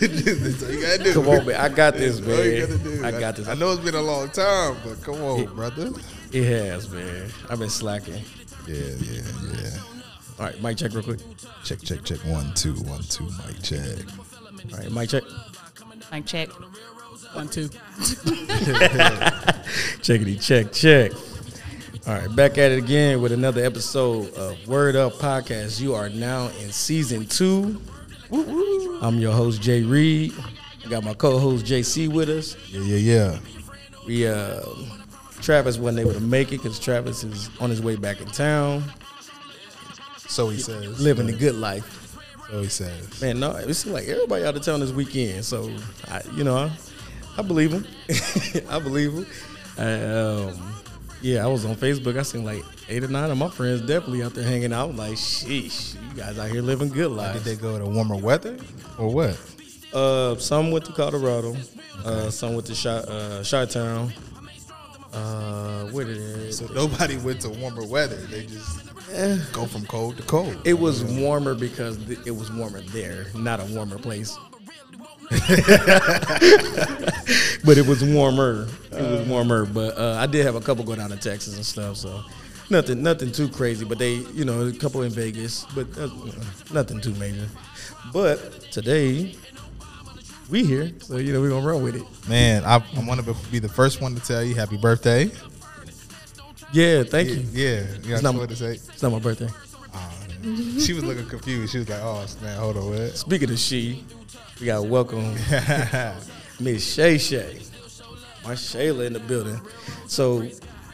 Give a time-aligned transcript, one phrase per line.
[0.00, 1.12] That's you gotta do.
[1.14, 1.60] Come on, man.
[1.60, 2.68] I got this, That's all you man.
[2.68, 3.04] gotta do.
[3.04, 3.48] I got this.
[3.48, 5.46] I know it's been a long time, but come on, Yeah.
[5.46, 5.90] brother.
[6.32, 7.30] It has, man.
[7.48, 8.22] I've been slacking.
[8.66, 9.22] Yeah, yeah,
[9.62, 9.70] yeah.
[10.38, 11.20] All right, mic check real quick.
[11.64, 12.18] Check, check, check.
[12.24, 13.24] One, two, one, two.
[13.46, 13.98] Mic check.
[14.72, 15.22] All right, mic check.
[16.12, 16.48] Mic check.
[17.34, 17.68] One, two.
[20.02, 21.12] Checkity check, check.
[22.06, 25.80] All right, back at it again with another episode of Word Up Podcast.
[25.80, 27.80] You are now in season two.
[29.02, 30.32] I'm your host, Jay Reed.
[30.84, 32.56] I got my co-host JC with us.
[32.70, 33.38] Yeah, yeah, yeah.
[34.06, 34.60] We uh
[35.40, 38.82] Travis wasn't able to make it because Travis is on his way back in town,
[40.16, 41.00] So he says.
[41.00, 42.16] living the good life.
[42.50, 43.20] So he says.
[43.20, 45.44] Man, no, it seems like everybody out of town this weekend.
[45.44, 45.70] So,
[46.08, 46.72] I, you know, I,
[47.36, 47.86] I believe him.
[48.70, 49.26] I believe him.
[49.76, 50.74] I, um,
[51.20, 52.18] yeah, I was on Facebook.
[52.18, 54.94] I seen like eight or nine of my friends definitely out there hanging out.
[54.94, 57.34] Like, sheesh, you guys out here living good life.
[57.34, 58.56] Did they go to warmer weather
[58.98, 59.38] or what?
[59.92, 61.56] Uh, some went to Colorado.
[62.04, 64.12] Uh, some went to Chi uh, Chi-Town.
[65.12, 66.52] Uh, where did it?
[66.52, 68.16] So nobody went to warmer weather.
[68.16, 70.56] They just go from cold to cold.
[70.64, 74.36] It was warmer because th- it was warmer there, not a warmer place.
[77.64, 78.68] but it was warmer.
[78.92, 79.64] It was warmer.
[79.64, 82.22] But uh, I did have a couple go down to Texas and stuff, so
[82.70, 83.84] nothing, nothing too crazy.
[83.84, 86.08] But they, you know, a couple in Vegas, but uh,
[86.72, 87.46] nothing too major.
[88.12, 89.34] But today
[90.50, 92.02] we here, so you know we're gonna run with it.
[92.28, 95.30] Man, I, I want to be the first one to tell you happy birthday.
[96.72, 97.44] Yeah, thank Yeah, you.
[97.52, 97.86] yeah.
[98.02, 98.72] You got not- what to say?
[98.74, 99.48] It's not my birthday.
[100.78, 101.72] She was looking confused.
[101.72, 104.04] She was like, "Oh man, hold on, what?" Speaking of she,
[104.60, 105.32] we got welcome
[106.60, 107.60] Miss Shay Shay.
[108.44, 109.58] my Shayla in the building.
[110.06, 110.42] So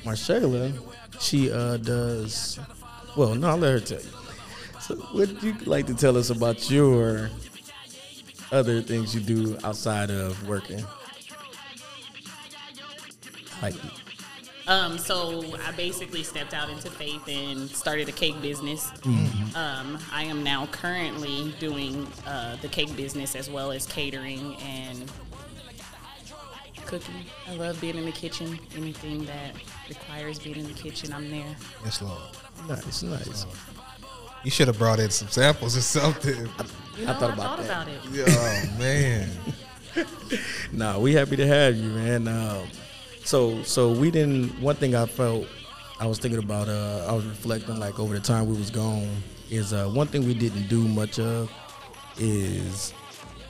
[0.04, 0.72] Marshayla,
[1.20, 2.58] she uh does
[3.16, 4.10] well, no, I'll let her tell you.
[4.80, 7.30] So would you like to tell us about your
[8.52, 10.84] other things you do outside of working?
[13.62, 13.74] Like
[14.66, 18.90] Um, so I basically stepped out into faith and started a cake business.
[19.54, 25.10] Um, I am now currently doing uh, the cake business as well as catering and
[26.86, 27.14] cooking.
[27.48, 28.58] I love being in the kitchen.
[28.76, 29.54] Anything that
[29.88, 31.56] requires being in the kitchen, I'm there.
[31.84, 32.20] yes, Lord.
[32.68, 33.46] nice, nice.
[34.44, 36.48] You should have brought in some samples or something.
[36.96, 37.66] You know, I thought about that.
[37.66, 38.00] about it.
[38.12, 39.28] Yeah, oh man.
[40.72, 42.28] Nah, we happy to have you, man.
[42.28, 42.68] Um,
[43.24, 44.60] so, so we didn't.
[44.60, 45.46] One thing I felt,
[45.98, 46.68] I was thinking about.
[46.68, 49.08] Uh, I was reflecting, like over the time we was gone,
[49.50, 51.50] is uh, one thing we didn't do much of
[52.18, 52.94] is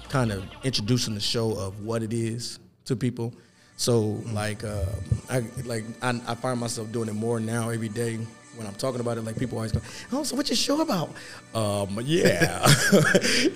[0.08, 2.58] kind of introducing the show of what it is
[2.90, 3.32] to people.
[3.76, 4.84] So, like, uh,
[5.30, 8.18] I like I, I find myself doing it more now every day.
[8.56, 9.80] When I'm talking about it, like people always go,
[10.12, 11.08] "Oh, so what's your show about?"
[11.54, 12.60] Um, yeah,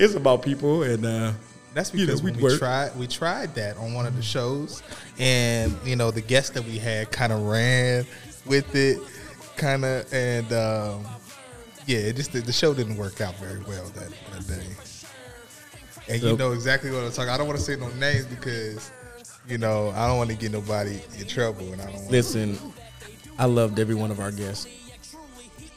[0.00, 1.32] it's about people, and uh,
[1.74, 4.22] That's You know, because we'd when we tried we tried that on one of the
[4.22, 4.82] shows,
[5.18, 8.06] and you know the guest that we had kind of ran
[8.46, 8.98] with it,
[9.58, 11.04] kind of, and um,
[11.86, 14.66] yeah, it just the, the show didn't work out very well that, that day.
[16.08, 17.30] And you know exactly what I'm talking.
[17.30, 18.90] I don't want to say no names because
[19.48, 21.94] you know I don't want to get nobody in trouble, and I don't.
[21.94, 22.58] Want Listen,
[23.38, 24.66] I loved every one of our guests.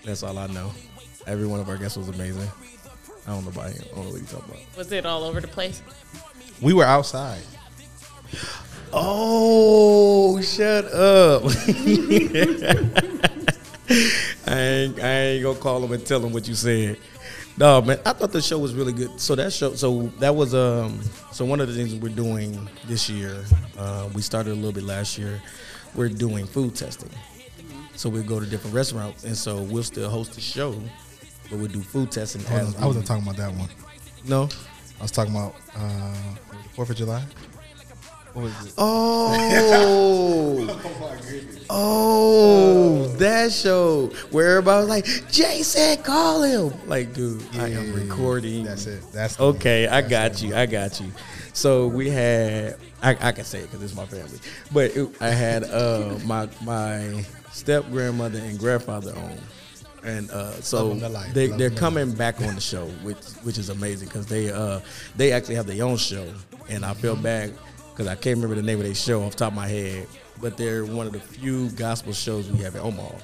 [0.05, 0.71] That's all I know.
[1.25, 2.49] Every one of our guests was amazing.
[3.27, 3.83] I don't know about him.
[3.91, 4.77] I don't know what you talking about.
[4.77, 5.81] Was it all over the place?
[6.61, 7.41] we were outside.
[8.93, 11.43] Oh, shut up.
[14.47, 16.97] I ain't, I ain't gonna call him and tell him what you said.
[17.57, 19.19] No, man, I thought the show was really good.
[19.19, 21.01] So that show, so that was um,
[21.31, 23.43] so one of the things we're doing this year.
[23.77, 25.41] Uh, we started a little bit last year.
[25.95, 27.09] We're doing food testing.
[27.95, 30.79] So we go to different restaurants, and so we'll still host the show,
[31.49, 32.45] but we'll do food testing.
[32.45, 33.69] I wasn't, I wasn't talking about that one.
[34.27, 34.49] No.
[34.99, 36.13] I was talking about uh,
[36.75, 37.23] Fourth of July.
[38.37, 38.73] What was it?
[38.77, 39.33] Oh.
[41.69, 46.71] Oh, that show where everybody was like, Jay said call him.
[46.87, 48.63] Like, dude, I am recording.
[48.63, 49.03] That's it.
[49.11, 49.55] That's the one.
[49.57, 50.49] Okay, I That's got you.
[50.51, 50.59] one.
[50.59, 51.11] I got you.
[51.51, 54.39] So we had, I, I can say it because it's my family,
[54.71, 59.37] but it, I had uh, my my step grandmother and grandfather on,
[60.05, 62.85] and uh, so Love 'em they Love they're 'em to coming back on the show,
[63.03, 64.79] which which is amazing because they uh
[65.17, 66.25] they actually have their own show,
[66.69, 67.53] and I feel bad
[67.97, 70.05] because I can't remember the name of their show off the top of my head,
[70.39, 73.15] but they're one of the few gospel shows we have in Omaha.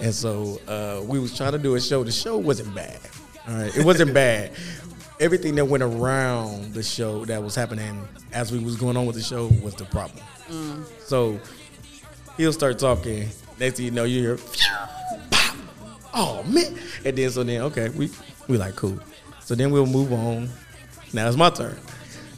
[0.00, 2.02] And so uh, we was trying to do a show.
[2.02, 2.98] The show wasn't bad.
[3.46, 4.50] All right, it wasn't bad.
[5.20, 9.14] Everything that went around the show that was happening as we was going on with
[9.14, 10.24] the show was the problem.
[11.04, 11.38] So
[12.36, 13.28] he'll start talking.
[13.60, 14.38] Next thing you know, you hear,
[15.30, 15.54] "Pow!"
[16.14, 18.10] oh man, and then so then okay, we
[18.48, 18.98] we like cool.
[19.40, 20.48] So then we'll move on.
[21.12, 21.76] now it's my turn.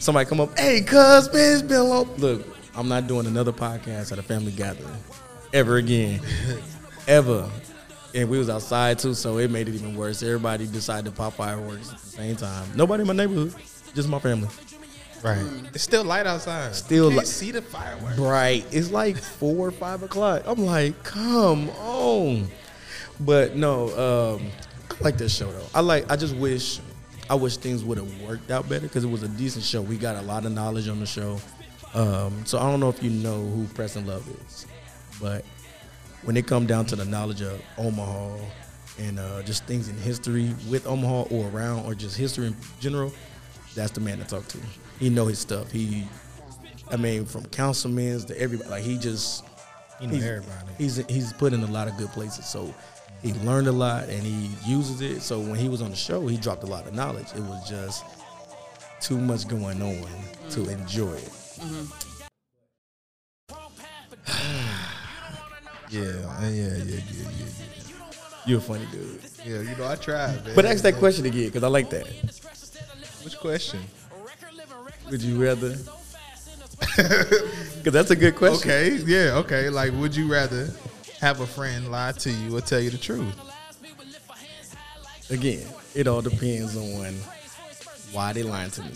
[0.02, 2.12] Somebody come up, hey, cuz, man, it's been long.
[2.16, 2.44] Look,
[2.74, 4.90] I'm not doing another podcast at a family gathering
[5.52, 6.20] ever again.
[7.06, 7.48] ever.
[8.12, 10.20] And we was outside too, so it made it even worse.
[10.24, 12.68] Everybody decided to pop fireworks at the same time.
[12.74, 13.54] Nobody in my neighborhood,
[13.94, 14.48] just my family.
[15.22, 15.40] Right.
[15.72, 16.74] It's still light outside.
[16.74, 18.16] Still you can't li- see the fireworks.
[18.16, 18.66] Bright.
[18.72, 20.42] It's like four or five o'clock.
[20.46, 22.48] I'm like, come on.
[23.20, 24.50] But no, um,
[24.90, 25.66] I like this show though.
[25.72, 26.10] I like.
[26.10, 26.80] I just wish,
[27.32, 29.80] I wish things would have worked out better because it was a decent show.
[29.80, 31.40] We got a lot of knowledge on the show.
[31.94, 34.66] Um, so I don't know if you know who Preston Love is,
[35.18, 35.42] but
[36.24, 38.36] when it come down to the knowledge of Omaha
[38.98, 43.10] and uh, just things in history with Omaha or around or just history in general,
[43.74, 44.58] that's the man to talk to.
[45.00, 45.72] He know his stuff.
[45.72, 46.06] He,
[46.90, 49.42] I mean, from councilmen to everybody, like he just
[50.02, 50.72] You know he's, everybody.
[50.76, 52.44] He's he's put in a lot of good places.
[52.44, 52.74] So
[53.22, 55.22] he learned a lot and he uses it.
[55.22, 57.28] So when he was on the show, he dropped a lot of knowledge.
[57.34, 58.04] It was just
[59.00, 59.96] too much going on
[60.50, 60.70] to mm-hmm.
[60.70, 61.32] enjoy it.
[61.60, 62.08] Mm-hmm.
[65.90, 67.46] Yeah, uh, yeah, yeah, yeah, yeah, yeah.
[68.46, 69.20] You're a funny dude.
[69.44, 70.54] Yeah, you know I tried, man.
[70.54, 72.06] But ask that question again because I like that.
[73.22, 73.80] Which question?
[75.10, 75.76] Would you rather?
[77.82, 78.70] Because that's a good question.
[78.70, 79.68] Okay, yeah, okay.
[79.68, 80.70] Like, would you rather
[81.22, 83.32] have a friend lie to you or tell you the truth?
[85.30, 85.64] Again,
[85.94, 87.14] it all depends on
[88.10, 88.90] why they lying to me.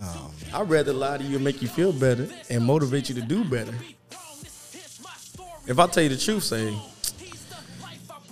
[0.00, 3.22] Oh, I'd rather lie to you and make you feel better and motivate you to
[3.22, 3.74] do better.
[5.66, 6.72] If I tell you the truth, say,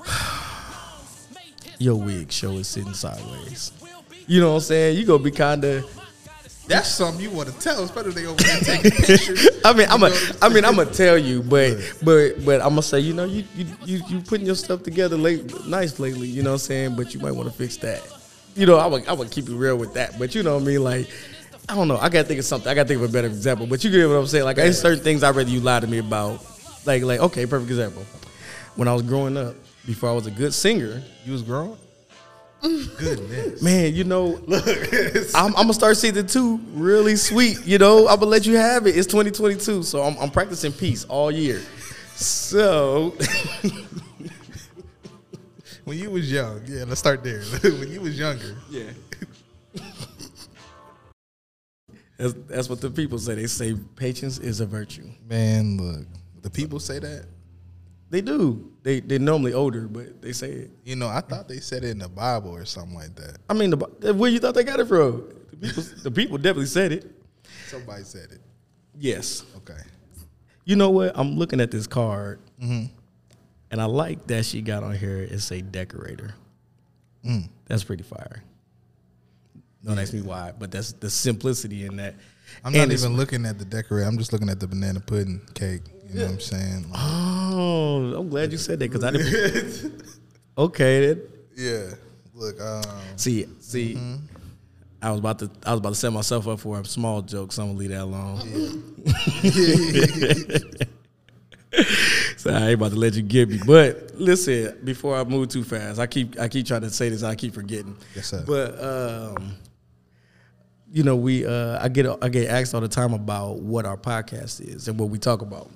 [1.79, 3.73] your wig show is sitting sideways.
[4.29, 4.99] You know what I'm saying?
[4.99, 6.02] You gonna be kind of.
[6.73, 9.49] That's something you want to tell, especially if they over there taking pictures.
[9.65, 12.61] I mean, I'm You a, know I mean, I'm gonna tell you, but, but, but
[12.61, 15.99] I'm gonna say, you know, you, you, you, you putting your stuff together late, nice
[15.99, 16.29] lately.
[16.29, 16.97] You know what I'm saying?
[16.97, 18.03] But you might want to fix that.
[18.55, 20.19] You know, I would, I would keep it real with that.
[20.19, 20.83] But you know what I mean?
[20.85, 21.09] Like,
[21.69, 21.97] I don't know.
[21.97, 22.69] I gotta think of something.
[22.71, 23.67] I gotta think of a better example.
[23.67, 24.45] But you get what I'm saying?
[24.45, 26.45] Like, there's certain things I'd rather you lie to me about.
[26.85, 28.03] Like, like, okay, perfect example.
[28.75, 29.55] When I was growing up,
[29.87, 31.77] before I was a good singer, You was growing?
[32.63, 33.61] Goodness.
[33.61, 34.37] man, you know,
[35.35, 37.65] I'm, I'm gonna start season two really sweet.
[37.67, 38.97] You know, I'm gonna let you have it.
[38.97, 41.61] It's 2022, so I'm, I'm practicing peace all year.
[42.15, 43.17] So,
[45.85, 47.43] When you was young, yeah, let's start there.
[47.63, 48.91] when you was younger, yeah,
[52.17, 53.35] that's, that's what the people say.
[53.35, 55.09] They say patience is a virtue.
[55.29, 56.07] man, look,
[56.43, 57.27] the people say that.
[58.13, 58.71] They do.
[58.83, 60.71] They they're normally older, but they say it.
[60.85, 63.39] You know, I thought they said it in the Bible or something like that.
[63.49, 65.33] I mean, the, where you thought they got it from?
[65.51, 67.11] The people, the people definitely said it.
[67.69, 68.43] Somebody said it.
[68.99, 69.47] Yes.
[69.57, 69.81] Okay.
[70.67, 71.13] You know what?
[71.15, 72.85] I'm looking at this card, mm-hmm.
[73.71, 75.17] and I like that she got on here.
[75.17, 76.35] It say decorator.
[77.25, 77.49] Mm.
[77.65, 78.43] That's pretty fire.
[79.83, 82.17] Don't ask me why, but that's the simplicity in that.
[82.65, 84.07] I'm not And even looking at the decorator.
[84.09, 85.83] I'm just looking at the banana pudding cake.
[86.09, 86.91] You know what I'm saying?
[86.91, 90.03] Like, Oh, I'm glad you said that because I didn't.
[90.59, 91.23] okay, then.
[91.57, 91.95] yeah.
[92.35, 92.83] Look, um,
[93.17, 93.99] see, see.
[95.01, 97.53] I was about to, I was about to set myself up for a small joke,
[97.53, 99.05] so I'm gonna leave that alone.
[102.37, 103.59] so I ain't about to let you get me.
[103.67, 107.23] But listen, before I move too fast, I keep, I keep trying to say this,
[107.23, 107.97] I keep forgetting.
[108.15, 108.45] Yes, sir.
[108.47, 109.55] But um,
[110.93, 113.97] you know, we, uh, I get, I get asked all the time about what our
[113.97, 115.71] podcast is and what we talk about.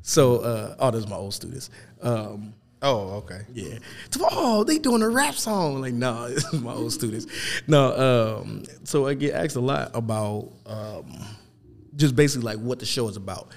[0.00, 1.68] So, uh, oh, those are my old students.
[2.00, 3.42] Um, oh, okay.
[3.52, 3.78] yeah.
[4.18, 5.80] Oh, they doing a rap song.
[5.80, 7.26] Like, no, this is my old students.
[7.66, 11.22] No, um, so I get asked a lot about um,
[11.94, 13.48] just basically like what the show is about.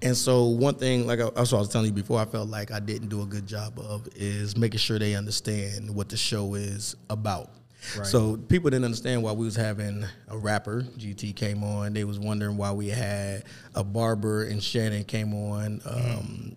[0.00, 2.78] And so one thing, like I, I was telling you before, I felt like I
[2.78, 6.96] didn't do a good job of is making sure they understand what the show is
[7.10, 7.50] about.
[7.96, 8.06] Right.
[8.06, 10.82] So people didn't understand why we was having a rapper.
[10.98, 11.92] GT came on.
[11.92, 15.80] They was wondering why we had a barber and Shannon came on.
[15.84, 16.56] Um,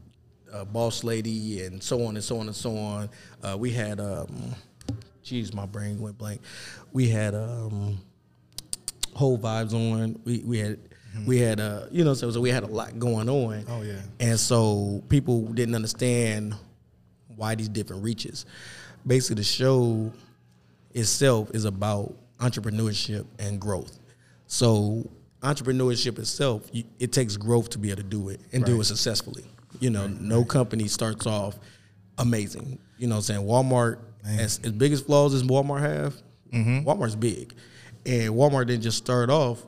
[0.53, 3.09] a boss lady and so on and so on and so on.
[3.43, 4.55] Uh, we had, um,
[5.21, 6.41] geez, my brain went blank.
[6.93, 7.99] We had um,
[9.13, 10.19] whole vibes on.
[10.23, 10.79] We we had
[11.25, 13.65] we had uh, you know so, so we had a lot going on.
[13.67, 14.01] Oh, yeah.
[14.19, 16.55] and so people didn't understand
[17.35, 18.45] why these different reaches.
[19.05, 20.11] Basically, the show
[20.95, 23.99] itself is about entrepreneurship and growth.
[24.47, 25.09] So
[25.41, 28.85] entrepreneurship itself, you, it takes growth to be able to do it and do it
[28.85, 29.45] successfully.
[29.79, 31.59] You know, no company starts off
[32.17, 32.79] amazing.
[32.97, 33.45] You know I'm saying?
[33.45, 36.15] Walmart, as, as big as flaws as Walmart have,
[36.85, 37.53] Walmart's big.
[38.05, 39.63] And Walmart didn't just start off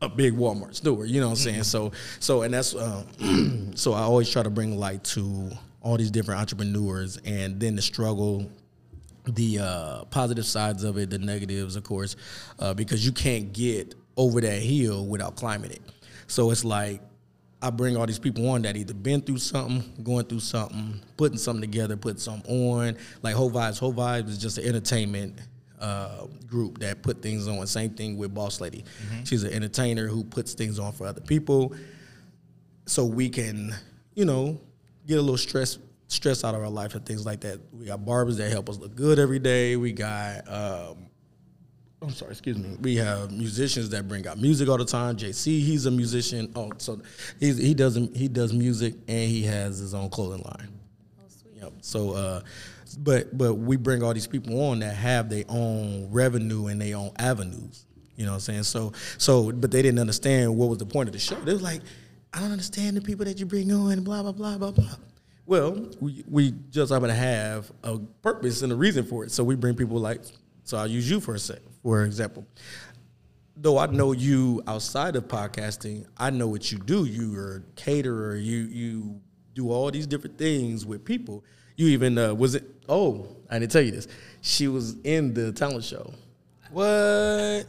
[0.00, 1.06] a big Walmart store.
[1.06, 1.62] You know what I'm saying?
[1.64, 3.92] So, so, and that's um, so.
[3.92, 5.50] I always try to bring light to
[5.80, 8.50] all these different entrepreneurs, and then the struggle
[9.26, 12.16] the uh, positive sides of it, the negatives, of course,
[12.58, 15.82] uh, because you can't get over that hill without climbing it.
[16.26, 17.00] So it's like
[17.60, 21.38] I bring all these people on that either been through something, going through something, putting
[21.38, 22.96] something together, putting something on.
[23.22, 25.38] Like Whole Vibes, Whole Vibes is just an entertainment
[25.80, 27.64] uh, group that put things on.
[27.66, 28.84] Same thing with Boss Lady.
[29.24, 31.74] She's an entertainer who puts things on for other people,
[32.86, 33.74] so we can,
[34.14, 34.60] you know,
[35.06, 35.78] get a little stress
[36.12, 37.58] stress out of our life and things like that.
[37.72, 39.76] We got barbers that help us look good every day.
[39.76, 41.06] We got um,
[42.02, 42.76] I'm sorry, excuse me.
[42.80, 45.16] We have musicians that bring out music all the time.
[45.16, 46.52] JC, he's a musician.
[46.56, 47.00] Oh, so
[47.38, 50.68] he's, he does he does music and he has his own clothing line.
[51.20, 51.62] Oh, sweet.
[51.62, 51.72] Yep.
[51.80, 52.40] So, uh,
[52.98, 56.96] but but we bring all these people on that have their own revenue and their
[56.96, 57.86] own avenues.
[58.16, 58.64] You know what I'm saying?
[58.64, 61.36] So so, but they didn't understand what was the point of the show.
[61.36, 61.82] They was like,
[62.34, 64.02] I don't understand the people that you bring on.
[64.02, 64.96] Blah blah blah blah blah.
[65.46, 69.32] Well, we we just happen to have a purpose and a reason for it.
[69.32, 70.20] So we bring people like.
[70.64, 72.46] So I'll use you for a sec, for example
[73.56, 77.04] though I know you outside of podcasting, I know what you do.
[77.04, 78.34] You're a caterer.
[78.36, 79.20] You you
[79.54, 81.44] do all these different things with people.
[81.76, 82.64] You even uh, was it?
[82.88, 84.08] Oh, I didn't tell you this.
[84.40, 86.12] She was in the talent show,
[86.70, 87.66] What?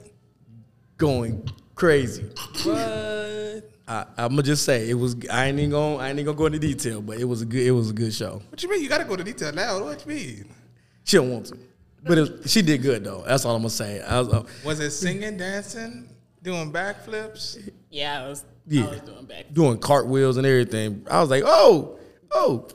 [0.97, 2.23] going crazy.
[2.63, 3.69] What?
[3.87, 5.15] I, I'm gonna just say it was.
[5.31, 5.97] I ain't even gonna.
[5.97, 7.65] I ain't even gonna go into detail, but it was a good.
[7.67, 8.41] It was a good show.
[8.49, 8.81] What you mean?
[8.81, 9.83] You gotta go to detail now.
[9.83, 10.45] What you mean?
[11.03, 11.57] She don't want to,
[12.03, 13.23] but it, she did good though.
[13.27, 14.01] That's all I'm gonna say.
[14.01, 16.07] I was, uh, Was it singing, dancing,
[16.41, 17.71] doing backflips?
[17.89, 18.85] Yeah, I was, Yeah.
[18.85, 19.45] I was doing back.
[19.53, 21.05] doing cartwheels and everything.
[21.11, 21.99] I was like, oh,
[22.31, 22.69] oh.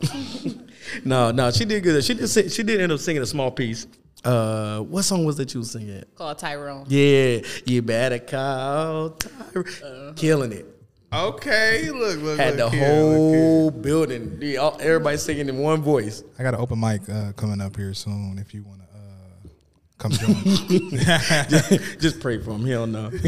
[1.06, 2.04] no, no, she did good.
[2.04, 2.28] She did.
[2.28, 3.86] Sing, she did end up singing a small piece.
[4.24, 6.04] Uh, what song was that you was singing?
[6.16, 6.84] Called Tyrone.
[6.88, 10.14] Yeah, you better call Tyra.
[10.16, 10.66] Killing it.
[11.10, 13.40] Okay, look, look, Had the look here, look here.
[13.40, 14.38] whole building.
[14.38, 16.22] the- all- Everybody singing in one voice.
[16.38, 18.36] I got an open mic uh, coming up here soon.
[18.38, 19.48] If you want to uh,
[19.96, 20.34] come join.
[21.98, 22.66] Just pray for him.
[22.66, 23.10] He don't know.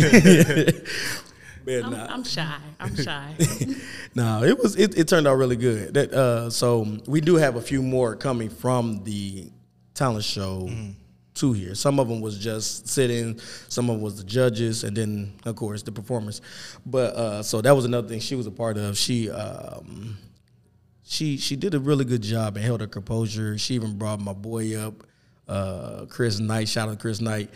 [1.65, 2.11] Better I'm, not.
[2.11, 2.57] I'm shy.
[2.79, 3.35] I'm shy.
[4.15, 5.95] No, it was it, it turned out really good.
[5.95, 9.51] That uh, so we do have a few more coming from the
[9.95, 10.71] talent show
[11.41, 11.75] to here.
[11.75, 15.57] Some of them was just sitting, some of them was the judges, and then of
[15.57, 16.41] course the performers.
[16.87, 18.97] But uh, so that was another thing she was a part of.
[18.97, 20.19] She um,
[21.05, 23.59] she she did a really good job and held her composure.
[23.59, 25.03] She even brought my boy up,
[25.49, 26.69] uh, Chris Knight.
[26.69, 27.51] Shout out to Chris Knight.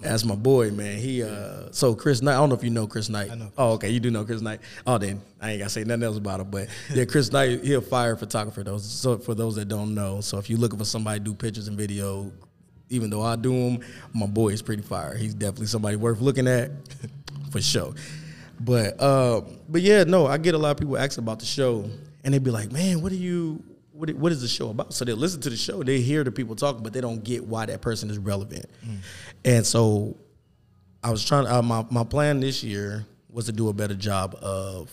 [0.00, 0.98] That's my boy, man.
[0.98, 2.34] He uh, so Chris Knight.
[2.34, 3.30] I don't know if you know Chris Knight.
[3.30, 4.60] I know Chris Oh, okay, you do know Chris Knight.
[4.86, 6.50] Oh, then I ain't gotta say nothing else about him.
[6.50, 8.62] But yeah, Chris Knight, he a fire photographer.
[8.62, 10.20] Those so for those that don't know.
[10.20, 12.30] So if you're looking for somebody to do pictures and video,
[12.90, 13.80] even though I do them,
[14.12, 15.16] my boy is pretty fire.
[15.16, 16.70] He's definitely somebody worth looking at
[17.50, 17.94] for sure.
[18.60, 21.88] But uh, but yeah, no, I get a lot of people asking about the show,
[22.22, 23.62] and they'd be like, "Man, what are you?
[23.92, 26.32] What, what is the show about?" So they listen to the show, they hear the
[26.32, 28.66] people talk, but they don't get why that person is relevant.
[29.44, 30.16] And so
[31.02, 31.46] I was trying.
[31.46, 34.90] Uh, my my plan this year was to do a better job of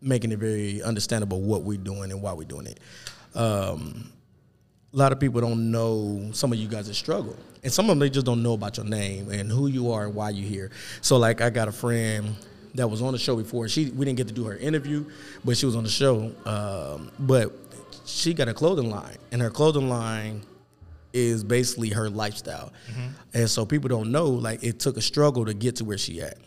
[0.00, 2.80] making it very understandable what we're doing and why we're doing it.
[3.36, 4.12] Um,
[4.92, 7.36] a lot of people don't know some of you guys that struggle.
[7.62, 10.06] And some of them they just don't know about your name and who you are
[10.06, 10.70] and why you're here.
[11.00, 12.34] So like i got a friend
[12.74, 13.68] that was on the show before.
[13.68, 15.04] She we didn't get to do her interview
[15.44, 17.52] but she was on the show um, but
[18.06, 19.16] she got a clothing line.
[19.32, 20.42] And her clothing line
[21.12, 22.72] is basically her lifestyle.
[23.34, 26.20] And so people don't know like it took a struggle to get to where she
[26.22, 26.38] at.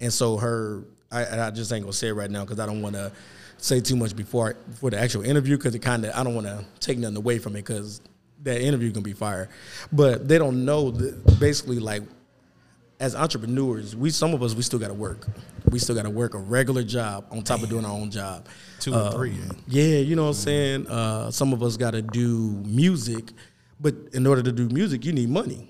[0.00, 2.82] And so her i, I just ain't gonna say it right now because i don't
[2.82, 3.10] want to
[3.60, 6.46] say too much before before the actual interview because it kind of I don't want
[6.46, 8.00] to take nothing away from it because
[8.42, 9.48] that interview can be fire,
[9.92, 12.02] but they don't know that basically like
[12.98, 15.26] as entrepreneurs we some of us we still got to work,
[15.70, 18.46] we still got to work a regular job on top of doing our own job.
[18.78, 19.52] Two or uh, three, yeah.
[19.68, 20.42] Yeah, you know what I'm mm-hmm.
[20.42, 20.86] saying.
[20.86, 23.32] Uh, some of us got to do music,
[23.78, 25.69] but in order to do music, you need money.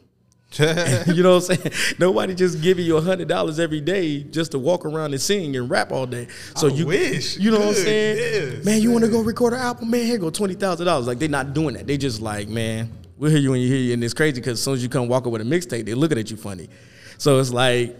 [0.59, 1.95] you know what I'm saying?
[2.00, 5.54] Nobody just giving you a hundred dollars every day just to walk around and sing
[5.54, 6.26] and rap all day.
[6.57, 7.37] So I you wish.
[7.37, 8.16] you know what I'm saying?
[8.16, 9.90] yes, man, you want to go record an album?
[9.90, 11.07] Man, here go twenty thousand dollars.
[11.07, 11.87] Like they're not doing that.
[11.87, 14.54] They just like, man, we'll hear you when you hear you, and it's crazy because
[14.54, 16.69] as soon as you come walking with a mixtape, they looking at you funny.
[17.16, 17.97] So it's like,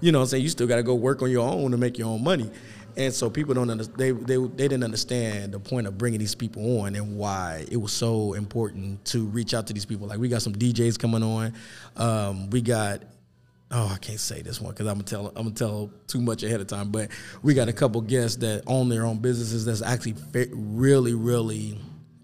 [0.00, 0.42] you know what I'm saying?
[0.42, 2.50] You still got to go work on your own to make your own money.
[2.96, 3.98] And so people don't understand.
[3.98, 7.76] They, they they didn't understand the point of bringing these people on and why it
[7.76, 10.06] was so important to reach out to these people.
[10.06, 11.52] Like we got some DJs coming on.
[11.96, 13.02] Um, we got
[13.70, 16.42] oh I can't say this one because I'm gonna tell I'm gonna tell too much
[16.42, 16.90] ahead of time.
[16.90, 17.10] But
[17.42, 20.14] we got a couple guests that own their own businesses that's actually
[20.52, 21.78] really really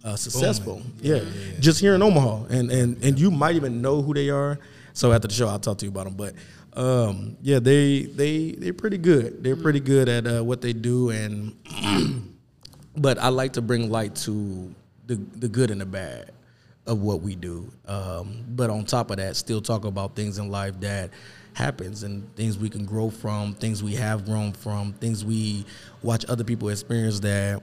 [0.04, 0.82] uh, successful.
[1.00, 1.20] Yeah,
[1.60, 4.58] just here in Omaha, and and and you might even know who they are.
[4.94, 6.14] So after the show, I'll talk to you about them.
[6.14, 6.34] But
[6.74, 9.42] um, yeah, they they they're pretty good.
[9.42, 11.54] They're pretty good at uh, what they do, and
[12.96, 14.74] but I like to bring light to
[15.06, 16.32] the the good and the bad
[16.86, 17.70] of what we do.
[17.86, 21.10] Um, but on top of that, still talk about things in life that
[21.54, 25.64] happens and things we can grow from, things we have grown from, things we
[26.02, 27.62] watch other people experience that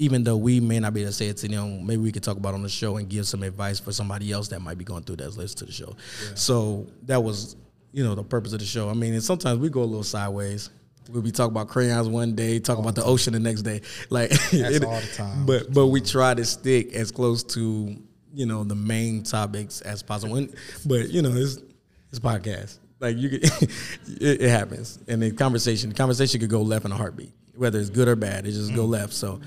[0.00, 2.22] even though we may not be able to say it to them, maybe we could
[2.22, 4.84] talk about on the show and give some advice for somebody else that might be
[4.84, 5.96] going through that listen to the show.
[6.24, 6.34] Yeah.
[6.34, 7.56] So that was,
[7.92, 8.88] you know, the purpose of the show.
[8.88, 10.70] I mean, and sometimes we go a little sideways.
[11.10, 13.80] We'll be talking about crayons one day, talk all about the ocean the next day.
[14.10, 15.46] Like That's it, all the time.
[15.46, 17.96] But but we try to stick as close to,
[18.34, 20.36] you know, the main topics as possible.
[20.36, 20.54] And,
[20.84, 21.58] but, you know, it's
[22.10, 22.78] it's podcast.
[23.00, 23.44] Like you could,
[24.20, 24.98] it, it, happens.
[25.08, 28.16] And the conversation, the conversation could go left in a heartbeat, whether it's good or
[28.16, 28.46] bad.
[28.46, 28.76] It just mm-hmm.
[28.76, 29.12] go left.
[29.14, 29.40] So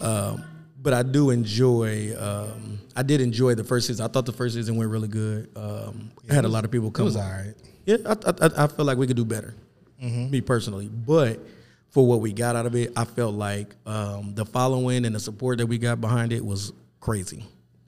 [0.00, 0.44] um,
[0.80, 2.14] but I do enjoy.
[2.18, 4.04] Um, I did enjoy the first season.
[4.04, 5.50] I thought the first season went really good.
[5.56, 7.02] Um, yeah, I had a lot of people come.
[7.02, 7.54] It was all right.
[7.88, 9.54] Yeah, I, I, I feel like we could do better.
[10.02, 10.30] Mm-hmm.
[10.30, 11.40] Me personally, but
[11.88, 15.18] for what we got out of it, I felt like um, the following and the
[15.18, 17.46] support that we got behind it was crazy,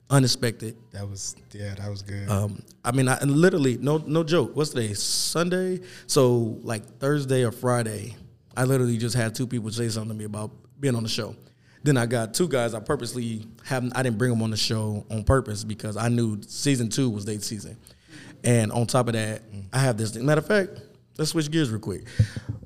[0.09, 0.75] unexpected.
[0.89, 2.27] That was yeah, that was good.
[2.27, 4.55] Um, I mean, I literally no no joke.
[4.55, 4.95] What's today?
[4.95, 5.81] Sunday.
[6.07, 8.15] So like Thursday or Friday,
[8.57, 11.35] I literally just had two people say something to me about being on the show.
[11.83, 13.95] Then I got two guys I purposely haven't.
[13.95, 17.23] I didn't bring them on the show on purpose because I knew season two was
[17.23, 17.77] their season.
[18.43, 20.11] And on top of that, I have this.
[20.11, 20.25] Thing.
[20.25, 20.71] Matter of fact,
[21.17, 22.05] let's switch gears real quick.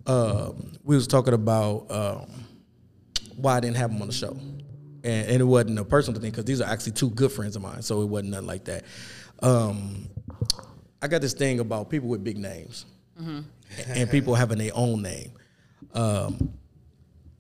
[0.08, 2.28] Um, we was talking about um,
[3.36, 6.32] why I didn't have them on the show, and, and it wasn't a personal thing
[6.32, 8.84] because these are actually two good friends of mine, so it wasn't nothing like that.
[9.42, 10.08] Um,
[11.02, 12.86] I got this thing about people with big names,
[13.20, 13.42] mm-hmm.
[13.88, 15.32] and people having their own name.
[15.94, 16.54] Um,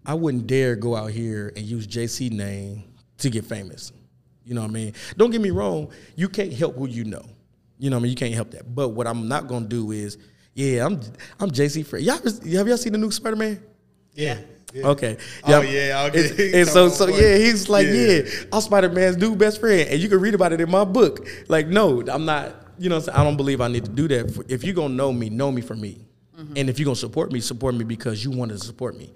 [0.05, 2.83] I wouldn't dare go out here and use JC name
[3.19, 3.91] to get famous.
[4.43, 4.93] You know what I mean?
[5.17, 7.25] Don't get me wrong, you can't help who you know.
[7.77, 8.09] You know what I mean?
[8.11, 8.73] You can't help that.
[8.73, 10.17] But what I'm not gonna do is,
[10.53, 10.99] yeah, I'm
[11.39, 12.03] I'm JC Fred.
[12.03, 13.61] Y'all have y'all seen the new Spider Man?
[14.13, 14.39] Yeah.
[14.73, 14.87] Yeah.
[14.87, 15.17] Okay.
[15.45, 16.09] Oh yeah.
[16.09, 16.29] Okay.
[16.29, 19.89] And, and so so yeah, he's like, yeah, yeah I'm Spider Man's new best friend,
[19.89, 21.27] and you can read about it in my book.
[21.47, 22.55] Like, no, I'm not.
[22.77, 24.45] You know, I don't believe I need to do that.
[24.49, 26.05] If you're gonna know me, know me for me,
[26.37, 26.53] mm-hmm.
[26.57, 29.13] and if you're gonna support me, support me because you wanted to support me.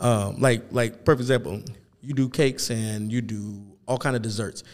[0.00, 1.62] Um, like like perfect example,
[2.00, 4.64] you do cakes and you do all kind of desserts.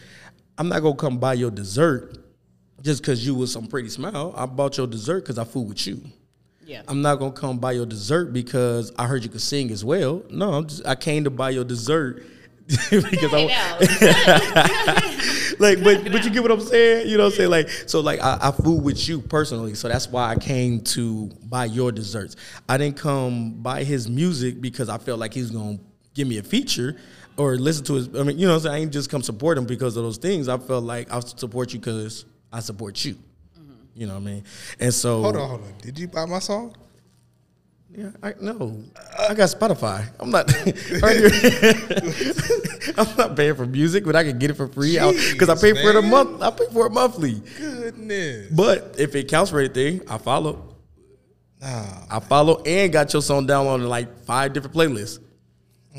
[0.57, 2.22] I'm not gonna come buy your dessert
[2.83, 4.33] just because you was some pretty smile.
[4.35, 6.01] I bought your dessert because I fool with you.
[6.65, 6.83] Yeah.
[6.87, 10.23] I'm not gonna come buy your dessert because I heard you could sing as well.
[10.29, 12.23] No, I'm just, I came to buy your dessert
[12.67, 17.09] because I like, but but you get what I'm saying?
[17.09, 17.49] You know what I'm saying?
[17.49, 21.27] Like, so like I, I food with you personally, so that's why I came to
[21.43, 22.35] buy your desserts.
[22.69, 25.79] I didn't come buy his music because I felt like he's gonna
[26.13, 26.95] give me a feature
[27.35, 28.07] or listen to his.
[28.15, 28.75] I mean, you know, what I'm saying?
[28.75, 30.47] I ain't just come support him because of those things.
[30.47, 33.15] I felt like I'll support you because I support you.
[33.15, 33.73] Mm-hmm.
[33.95, 34.43] You know what I mean?
[34.79, 35.73] And so hold on, hold on.
[35.81, 36.75] Did you buy my song?
[37.95, 38.83] Yeah, I no.
[39.19, 40.07] I got Spotify.
[40.19, 40.49] I'm not.
[42.97, 44.97] I'm not paying for music, but I can get it for free
[45.31, 45.83] because I pay man.
[45.83, 46.41] for it a month.
[46.41, 47.41] I pay for it monthly.
[47.57, 48.51] Goodness.
[48.51, 50.75] But if it counts for anything, I follow.
[51.61, 55.19] Nah, I follow and got your song down on like five different playlists.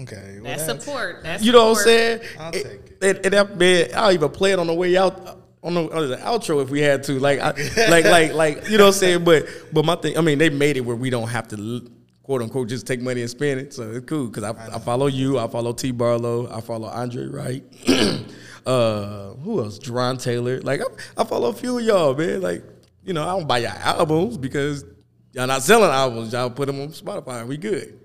[0.02, 1.22] Okay, well, that's, that's, support.
[1.22, 2.20] That's you know what I'm saying?
[2.40, 2.98] I'll take it.
[3.00, 6.11] And, and that man, I'll even play it on the way out on the, on
[6.11, 7.18] the outro if we had to.
[7.18, 7.53] Like, I,
[7.88, 9.24] like, like, like, you know what I'm saying?
[9.24, 11.90] But, but my thing, I mean, they made it where we don't have to
[12.24, 13.72] quote unquote just take money and spend it.
[13.72, 16.88] So it's cool because I, I, I, follow you, I follow T Barlow, I follow
[16.88, 17.64] Andre Wright.
[18.66, 19.79] uh, who else?
[19.79, 20.61] Jerron Taylor.
[20.61, 22.40] Like I, I, follow a few of y'all, man.
[22.40, 22.64] Like
[23.05, 24.85] you know, I don't buy your albums because
[25.33, 26.33] y'all not selling albums.
[26.33, 27.40] Y'all put them on Spotify.
[27.40, 28.00] And we good.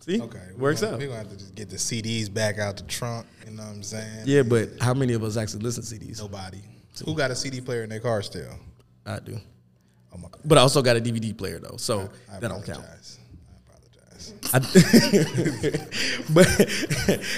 [0.00, 0.98] See, okay, works gonna, out.
[1.00, 3.26] We're gonna have to just get the CDs back out the trunk.
[3.46, 4.22] You know what I'm saying?
[4.24, 6.20] Yeah, but how many of us actually listen to CDs?
[6.20, 6.60] Nobody.
[7.04, 8.58] Who got a CD player in their car still?
[9.04, 9.38] I do.
[10.12, 10.40] Oh my God.
[10.44, 12.84] But I also got a DVD player though, so I, I that don't count.
[12.84, 14.70] I, apologize.
[16.30, 16.46] but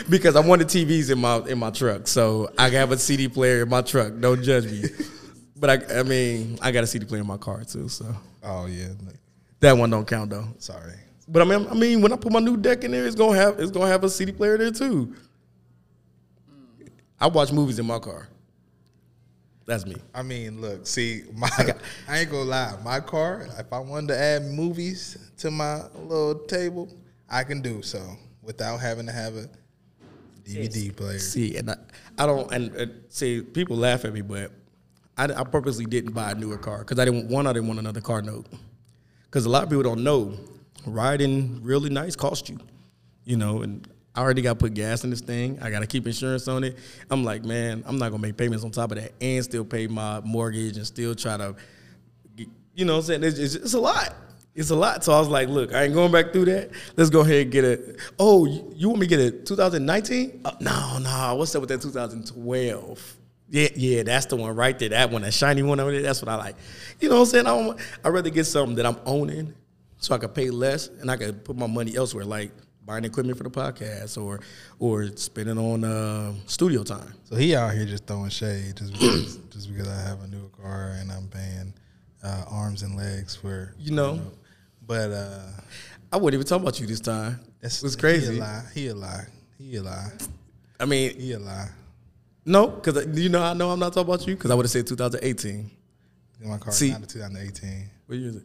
[0.11, 3.63] because I wanted TVs in my in my truck, so I have a CD player
[3.63, 4.13] in my truck.
[4.21, 4.85] Don't judge me.
[5.59, 7.89] But I, I mean, I got a CD player in my car too.
[7.89, 8.15] So.
[8.43, 8.89] Oh yeah.
[9.61, 10.47] That one don't count though.
[10.59, 10.93] Sorry.
[11.29, 13.37] But I mean, I mean, when I put my new deck in there, it's gonna
[13.37, 15.15] have it's gonna have a CD player there too.
[17.19, 18.29] I watch movies in my car.
[19.67, 19.97] That's me.
[20.15, 21.51] I mean, look, see, my
[22.09, 22.75] I ain't gonna lie.
[22.85, 26.89] My car, if I wanted to add movies to my little table,
[27.29, 29.49] I can do so without having to have a
[30.45, 31.19] DVD player.
[31.19, 31.77] See, and I,
[32.17, 34.53] I don't, and, and see, people laugh at me, but
[35.19, 37.81] I, I purposely didn't buy a newer car because I didn't one, I didn't want
[37.81, 38.47] another car note.
[39.25, 40.35] Because a lot of people don't know,
[40.87, 42.59] riding really nice cost you,
[43.25, 45.59] you know, and I already got to put gas in this thing.
[45.61, 46.79] I got to keep insurance on it.
[47.11, 49.87] I'm like, man, I'm not gonna make payments on top of that and still pay
[49.87, 51.55] my mortgage and still try to,
[52.75, 54.15] you know, what I'm saying it's, it's, it's, a lot.
[54.55, 55.05] It's a lot.
[55.05, 56.71] So I was like, look, I ain't going back through that.
[56.97, 58.01] Let's go ahead and get it.
[58.19, 60.41] Oh, you want me to get a 2019?
[60.45, 61.35] Uh, no, no.
[61.35, 63.17] What's up with that 2012?
[63.49, 64.89] Yeah, yeah, that's the one right there.
[64.89, 66.03] That one, that shiny one over there.
[66.03, 66.57] That's what I like.
[67.01, 67.47] You know what I'm saying?
[67.47, 69.55] I don't, I'd rather get something that I'm owning,
[69.99, 72.51] so I can pay less and I can put my money elsewhere, like
[72.87, 74.41] buying equipment for the podcast or
[74.79, 77.13] or spending on uh, studio time.
[77.25, 80.49] So he out here just throwing shade just because, just because I have a new
[80.51, 81.75] car and I'm paying
[82.23, 84.21] uh, arms and legs for You know.
[84.87, 85.41] But uh,
[86.13, 87.41] I wasn't even talking about you this time.
[87.61, 88.37] that's was He crazy.
[88.39, 88.63] a lie.
[88.73, 89.27] He a lie.
[89.59, 90.13] He a lie.
[90.79, 91.69] I mean, He a lie.
[92.45, 94.71] no, because you know I know I'm not talking about you because I would have
[94.71, 95.71] said 2018.
[96.45, 97.91] My car See- is not 2018.
[98.07, 98.43] What year is it?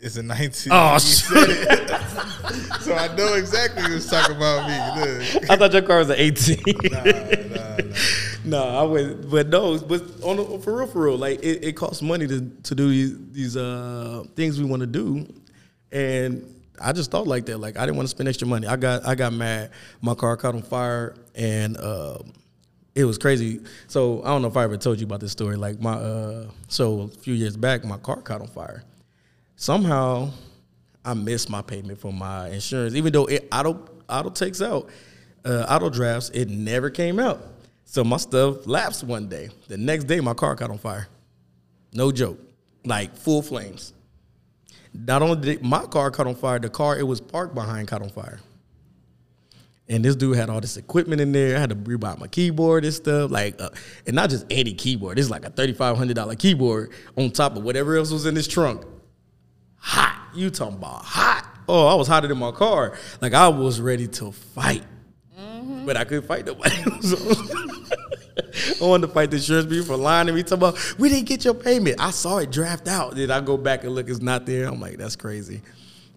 [0.00, 0.72] It's a 19.
[0.72, 1.18] Oh, You shit.
[1.18, 2.80] said it.
[2.82, 5.02] so I know exactly who was talking about me.
[5.34, 5.50] Look.
[5.50, 6.56] I thought your car was an 18.
[6.90, 7.76] Nah, nah, nah.
[8.44, 11.72] No, I would, but no, but on the, for real, for real, like it, it
[11.76, 15.26] costs money to to do these, these uh, things we want to do,
[15.92, 16.46] and
[16.80, 17.58] I just thought like that.
[17.58, 18.66] Like I didn't want to spend extra money.
[18.66, 19.72] I got I got mad.
[20.00, 22.18] My car caught on fire, and uh,
[22.94, 23.60] it was crazy.
[23.86, 25.56] So I don't know if I ever told you about this story.
[25.56, 28.82] Like my uh, so a few years back, my car caught on fire.
[29.60, 30.30] Somehow,
[31.04, 34.88] I missed my payment for my insurance, even though it auto auto takes out
[35.44, 36.30] uh, auto drafts.
[36.30, 37.42] It never came out.
[37.84, 39.48] So my stuff lapsed one day.
[39.66, 41.08] The next day, my car caught on fire.
[41.92, 42.38] No joke,
[42.84, 43.94] like full flames.
[44.94, 48.02] Not only did my car caught on fire, the car it was parked behind caught
[48.02, 48.38] on fire.
[49.88, 51.56] And this dude had all this equipment in there.
[51.56, 53.70] I had to rebuy my keyboard and stuff, like, uh,
[54.06, 55.18] and not just any keyboard.
[55.18, 58.34] It's like a thirty five hundred dollar keyboard on top of whatever else was in
[58.34, 58.84] this trunk.
[59.78, 61.44] Hot, you talking about hot?
[61.68, 62.96] Oh, I was hotter than my car.
[63.20, 64.84] Like I was ready to fight,
[65.38, 65.86] mm-hmm.
[65.86, 66.76] but I couldn't fight nobody.
[67.02, 70.42] So I wanted to fight the insurance people for lying to me.
[70.42, 72.00] Talking about we didn't get your payment.
[72.00, 73.16] I saw it draft out.
[73.16, 74.66] Then I go back and look, it's not there.
[74.66, 75.62] I'm like, that's crazy.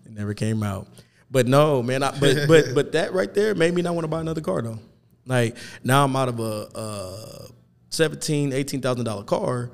[0.05, 0.87] It never came out.
[1.29, 2.03] But no, man.
[2.03, 4.61] I, but but but that right there made me not want to buy another car
[4.61, 4.79] though.
[5.25, 7.47] Like now I'm out of a, a
[7.89, 9.71] seventeen, eighteen thousand dollar car,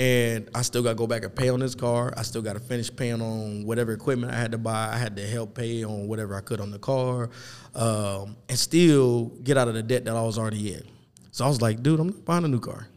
[0.00, 2.14] and I still got to go back and pay on this car.
[2.16, 4.88] I still got to finish paying on whatever equipment I had to buy.
[4.90, 7.28] I had to help pay on whatever I could on the car,
[7.74, 10.82] um, and still get out of the debt that I was already in.
[11.32, 12.88] So I was like, dude, I'm not buying a new car.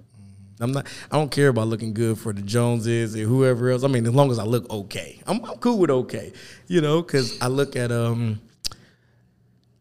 [0.61, 0.87] I'm not.
[1.11, 3.83] I don't care about looking good for the Joneses and whoever else.
[3.83, 6.31] I mean, as long as I look okay, I'm, I'm cool with okay.
[6.67, 8.39] You know, because I look at um,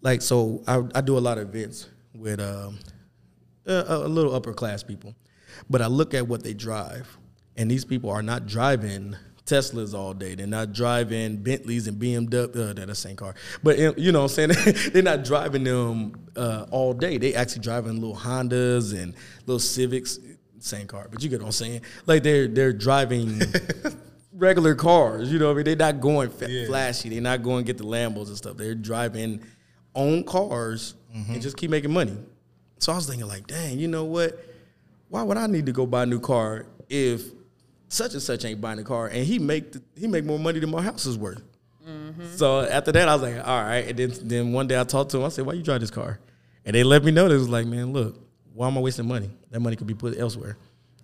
[0.01, 2.81] like so I, I do a lot of events with um,
[3.65, 5.15] a, a little upper class people,
[5.71, 7.19] but I look at what they drive,
[7.57, 10.35] and these people are not driving Teslas all day.
[10.37, 12.55] They're not driving Bentleys and BMW.
[12.71, 16.15] Uh, they're the same car, but you know what I'm saying they're not driving them
[16.37, 17.19] uh, all day.
[17.19, 19.15] They actually driving little Hondas and
[19.47, 20.19] little Civics.
[20.61, 21.81] Same car, but you get what I'm saying.
[22.07, 23.41] Like they're they're driving
[24.33, 25.33] regular cars.
[25.33, 26.67] You know, what I mean, they're not going fa- Yeah.
[26.67, 27.09] flashy.
[27.09, 28.57] They're not going to get the Lambos and stuff.
[28.57, 29.43] They're driving
[29.95, 30.95] own cars
[31.29, 32.17] and just keep making money.
[32.79, 34.43] So I was thinking, like, dang, you know what?
[35.13, 37.23] Why would I need to go buy a new car if
[37.89, 40.59] such and such ain't buying a car and he make the, he make more money
[40.59, 41.43] than my house is worth?
[41.87, 42.35] Mm-hmm.
[42.37, 43.89] So after that, I was like, all right.
[43.89, 45.25] And then then one day I talked to him.
[45.25, 46.19] I said, why you drive this car?
[46.65, 47.29] And they let me know.
[47.29, 48.19] They was like, man, look,
[48.55, 49.29] why am I wasting money?
[49.51, 50.57] That money could be put elsewhere.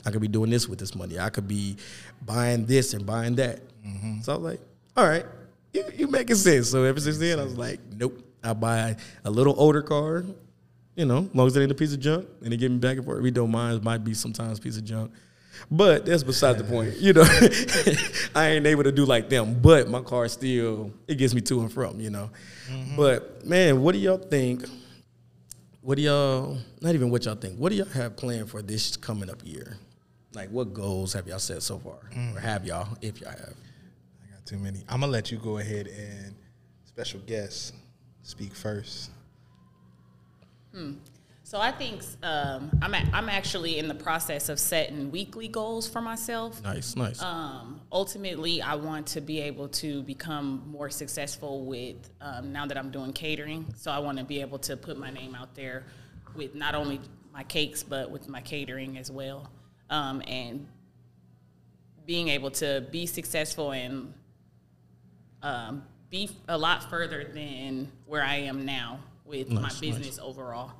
[0.06, 1.18] I could be doing this with this money.
[1.18, 1.76] I could be
[2.24, 3.60] buying this and buying that.
[3.86, 4.22] Mm-hmm.
[4.22, 4.60] So I was like,
[4.96, 5.26] all right,
[5.74, 6.70] you, you making sense.
[6.70, 8.24] So ever since then, I was like, nope.
[8.42, 10.24] I buy a little older car,
[10.98, 12.78] you know, as long as it ain't a piece of junk and they get me
[12.78, 13.22] back and forth.
[13.22, 13.76] We don't mind.
[13.76, 15.12] It might be sometimes a piece of junk.
[15.70, 16.96] But that's beside the point.
[16.96, 17.22] You know,
[18.34, 21.60] I ain't able to do like them, but my car still it gets me to
[21.60, 22.00] and from.
[22.00, 22.30] You know,
[22.68, 22.96] mm-hmm.
[22.96, 24.64] but man, what do y'all think?
[25.80, 26.58] What do y'all?
[26.80, 27.58] Not even what y'all think.
[27.58, 29.78] What do y'all have planned for this coming up year?
[30.34, 32.36] Like, what goals have y'all set so far, mm.
[32.36, 33.54] or have y'all, if y'all have?
[34.22, 34.84] I got too many.
[34.88, 36.34] I'm gonna let you go ahead and
[36.84, 37.74] special guest
[38.22, 39.10] speak first.
[41.48, 45.88] So I think um, I'm a, I'm actually in the process of setting weekly goals
[45.88, 46.62] for myself.
[46.62, 47.22] Nice, nice.
[47.22, 52.76] Um, ultimately, I want to be able to become more successful with um, now that
[52.76, 53.64] I'm doing catering.
[53.78, 55.86] So I want to be able to put my name out there
[56.36, 57.00] with not only
[57.32, 59.50] my cakes but with my catering as well,
[59.88, 60.66] um, and
[62.04, 64.12] being able to be successful and
[65.42, 69.80] um, be a lot further than where I am now with my Nice, nice.
[69.80, 70.72] business overall.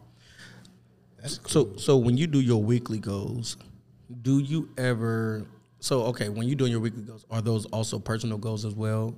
[1.21, 1.51] That's cool.
[1.51, 3.57] So, so when you do your weekly goals,
[4.23, 5.47] do you ever?
[5.81, 9.15] So, okay, when you're doing your weekly goals, are those also personal goals as well,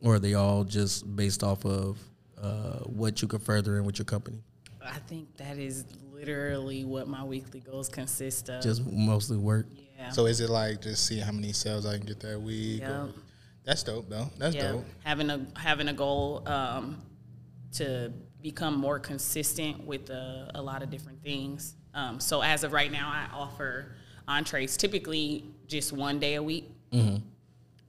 [0.00, 1.98] or are they all just based off of
[2.40, 4.38] uh, what you can further in with your company?
[4.84, 8.62] I think that is literally what my weekly goals consist of.
[8.62, 9.66] Just mostly work.
[9.98, 10.10] yeah.
[10.10, 12.80] So is it like just see how many sales I can get that week?
[12.80, 13.02] Yeah.
[13.04, 13.08] or-
[13.64, 14.30] That's dope though.
[14.38, 14.84] That's yeah, dope.
[15.04, 17.02] having a having a goal um,
[17.78, 18.12] to
[18.42, 21.74] become more consistent with uh, a lot of different things.
[21.94, 23.94] Um, so as of right now, I offer
[24.28, 26.70] entrees typically just one day a week.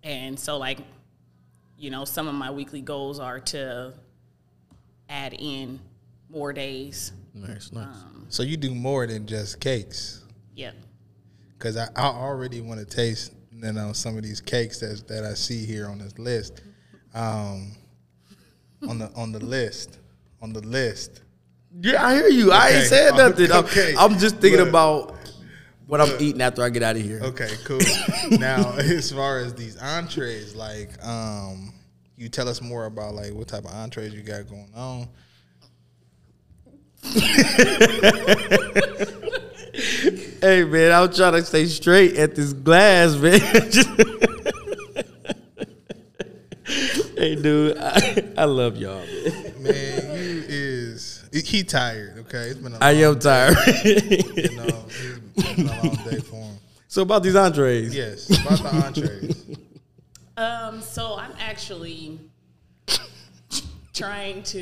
[0.04, 0.80] And so, like,
[1.78, 3.94] you know, some of my weekly goals are to
[5.10, 5.80] add in
[6.30, 7.12] more days.
[7.34, 7.96] Nice, nice.
[8.30, 10.24] So you do more than just cakes,
[10.56, 10.76] Yep.
[11.58, 15.24] because I, I already want to taste you know some of these cakes that that
[15.24, 16.62] I see here on this list.
[17.14, 17.72] Um,
[18.88, 19.98] on the on the list,
[20.42, 21.22] on the list.
[21.82, 22.52] yeah, I hear you.
[22.52, 22.86] I ain't Okay.
[22.86, 23.52] said nothing.
[23.52, 23.96] I'm- Okay.
[23.98, 24.70] I'm, just thinking Look.
[24.70, 25.16] about
[25.88, 27.20] what I'm eating after I get out of here.
[27.24, 27.80] Okay, cool.
[28.40, 31.74] now, as far as these entrees, like, um,
[32.18, 35.08] you tell us more about like what type of entrees you got going on.
[40.42, 43.40] Hey man, I'm trying to stay straight at this glass, man.
[46.68, 49.06] Just- hey dude, I, I love y'all.
[49.06, 49.64] Man.
[49.64, 52.18] Man, you is he tired?
[52.20, 53.58] Okay, it's been a I long am tired.
[53.86, 56.58] You know, it's been a long day for him.
[56.88, 57.96] so about these entrees.
[57.96, 59.58] Yes, about the entrees.
[60.36, 62.20] Um, so I'm actually
[63.94, 64.60] trying to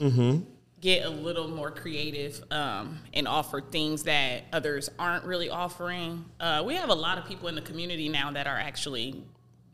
[0.00, 0.38] Mm-hmm.
[0.80, 6.24] get a little more creative um, and offer things that others aren't really offering.
[6.40, 9.22] Uh, we have a lot of people in the community now that are actually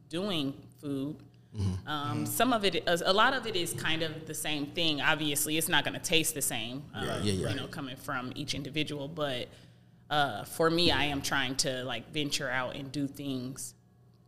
[0.08, 1.16] doing food.
[1.56, 1.88] Mm-hmm.
[1.88, 5.00] Um, some of it, a lot of it is kind of the same thing.
[5.00, 7.48] Obviously, it's not going to taste the same, uh, yeah, yeah.
[7.50, 9.08] you know, coming from each individual.
[9.08, 9.48] But
[10.10, 13.74] uh, for me, I am trying to like venture out and do things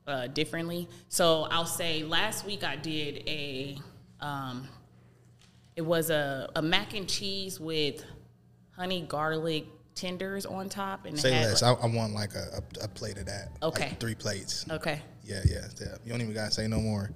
[0.07, 0.89] uh, differently.
[1.09, 3.79] So I'll say last week I did a,
[4.21, 4.67] um,
[5.77, 8.03] it was a, a mac and cheese with
[8.75, 11.61] honey garlic tenders on top, and Say less.
[11.61, 13.49] like- I, I want like a, a, a plate of that.
[13.63, 13.89] Okay.
[13.89, 14.65] like three plates.
[14.71, 15.87] okay, Yeah, yeah, yeah.
[16.05, 17.11] You don't even gotta say no more.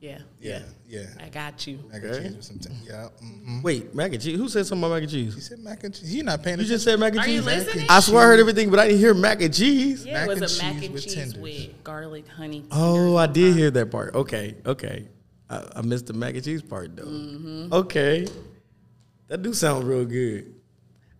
[0.00, 1.06] yeah, Yeah, yeah.
[1.18, 1.78] I got you.
[1.90, 2.22] Mac and Okay.
[2.24, 2.58] cheese with some.
[2.58, 3.08] T- yeah.
[3.20, 4.36] hmm Wait, mac and cheese.
[4.36, 5.48] Who said something about mac and You cheese?
[5.48, 6.14] said mac and cheese.
[6.14, 6.74] You're not paying You attention.
[6.74, 7.46] just said mac and Are you cheese.
[7.46, 7.86] listening?
[7.88, 10.04] I swear I heard everything, but I didn't hear mac and cheese.
[10.04, 11.38] Yeah, Mac it and was a mac cheese and with cheese tenders.
[11.42, 12.64] with garlic honey.
[12.70, 14.14] Oh, I did hear that part.
[14.14, 15.08] Okay, okay.
[15.48, 17.04] I, I missed the mac and cheese part though.
[17.04, 17.72] Mm-hmm.
[17.72, 18.26] Okay,
[19.28, 20.52] that do sound real good.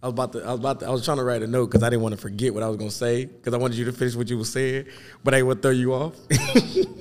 [0.03, 0.43] I was about to.
[0.43, 0.87] I was about to.
[0.87, 2.69] I was trying to write a note because I didn't want to forget what I
[2.69, 4.87] was gonna say because I wanted you to finish what you were saying,
[5.23, 6.17] but I to throw you off.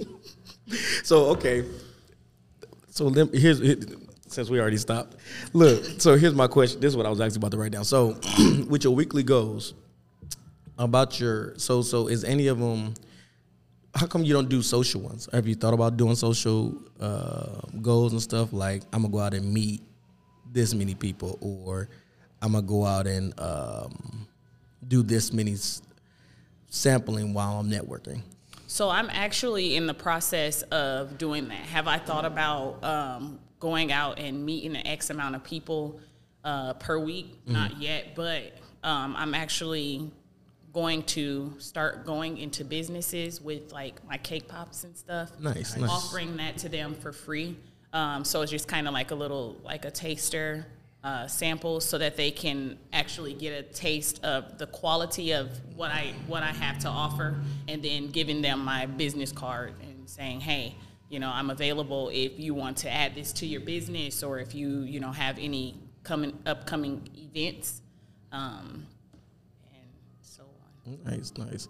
[1.04, 1.66] so okay.
[2.90, 3.80] So here's here-
[4.28, 5.18] since we already stopped.
[5.52, 6.80] Look, so here's my question.
[6.80, 7.84] This is what I was actually about to write down.
[7.84, 8.18] So,
[8.70, 9.74] with your weekly goals,
[10.78, 12.94] about your so so is any of them
[13.94, 18.14] how come you don't do social ones have you thought about doing social uh, goals
[18.14, 19.82] and stuff like i'm gonna go out and meet
[20.52, 21.90] this many people or
[22.42, 24.28] i'm gonna go out and um,
[24.88, 25.82] do this many s-
[26.70, 28.22] sampling while i'm networking
[28.68, 31.58] So I'm actually in the process of doing that.
[31.76, 36.00] Have I thought about um, going out and meeting an X amount of people
[36.46, 37.36] uh, per week?
[37.46, 40.10] Not yet, but um, I'm actually
[40.72, 45.32] going to start going into businesses with like my cake pops and stuff.
[45.38, 45.90] Nice, nice.
[45.90, 47.58] Offering that to them for free.
[47.92, 50.66] Um, so it's just kind of like a little like a taster
[51.04, 55.92] uh, sample, so that they can actually get a taste of the quality of what
[55.92, 60.42] I what I have to offer, and then giving them my business card and saying,
[60.42, 60.76] hey.
[61.10, 64.56] You know, I'm available if you want to add this to your business, or if
[64.56, 67.82] you, you know, have any coming upcoming events,
[68.32, 68.86] um,
[69.74, 69.90] and
[70.22, 70.44] so
[70.86, 71.00] on.
[71.04, 71.68] nice nice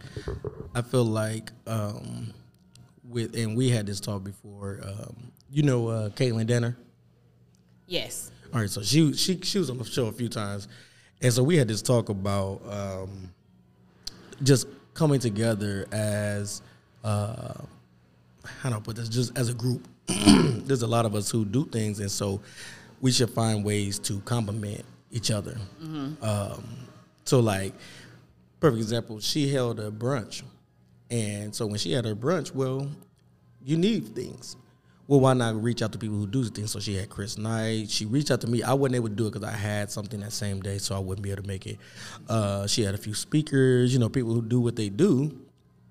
[0.76, 2.34] i feel like um,
[3.10, 6.78] with and we had this talk before um, you know uh, caitlin denner
[7.88, 8.32] Yes.
[8.54, 10.68] All right, so she she she was on the show a few times,
[11.22, 13.32] and so we had this talk about um,
[14.44, 16.62] just coming together as
[17.04, 17.54] uh,
[18.44, 19.08] how do I put this?
[19.08, 22.42] Just as a group, there's a lot of us who do things, and so
[23.00, 25.58] we should find ways to complement each other.
[26.22, 26.64] Um,
[27.26, 27.74] so, like,
[28.60, 30.44] perfect example, she held a brunch,
[31.10, 32.90] and so when she had her brunch, well,
[33.64, 34.58] you need things.
[35.12, 36.72] Well, why not reach out to people who do things?
[36.72, 37.90] So she had Chris Knight.
[37.90, 38.64] She reached out to me.
[38.64, 41.00] I wasn't able to do it because I had something that same day, so I
[41.00, 41.80] wouldn't be able to make it.
[42.30, 45.38] Uh, she had a few speakers, you know, people who do what they do,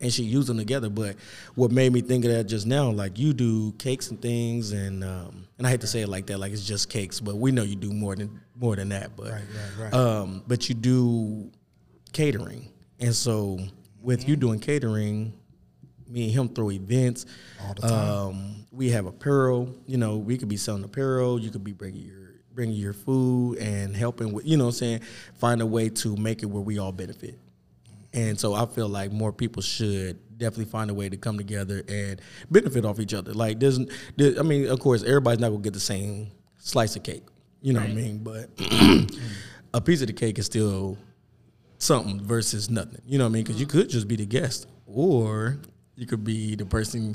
[0.00, 0.88] and she used them together.
[0.88, 1.16] But
[1.54, 5.04] what made me think of that just now, like you do cakes and things, and
[5.04, 7.52] um, and I hate to say it like that, like it's just cakes, but we
[7.52, 9.16] know you do more than more than that.
[9.18, 9.92] But Right, right, right.
[9.92, 11.50] Um, but you do
[12.14, 13.58] catering, and so
[14.00, 15.34] with you doing catering,
[16.10, 17.26] me and him throw events
[17.66, 18.08] All the time.
[18.08, 19.74] Um, we have apparel.
[19.86, 21.38] You know, we could be selling apparel.
[21.40, 24.46] You could be bringing your bringing your food and helping with.
[24.46, 25.00] You know, what I'm saying
[25.38, 27.38] find a way to make it where we all benefit.
[28.12, 31.84] And so I feel like more people should definitely find a way to come together
[31.88, 32.20] and
[32.50, 33.32] benefit off each other.
[33.32, 33.78] Like there's,
[34.16, 37.22] there, I mean, of course, everybody's not gonna get the same slice of cake.
[37.62, 38.18] You know what I mean?
[38.18, 38.50] But
[39.74, 40.98] a piece of the cake is still
[41.78, 43.02] something versus nothing.
[43.06, 43.44] You know what I mean?
[43.44, 45.58] Because you could just be the guest, or
[46.00, 47.14] you could be the person,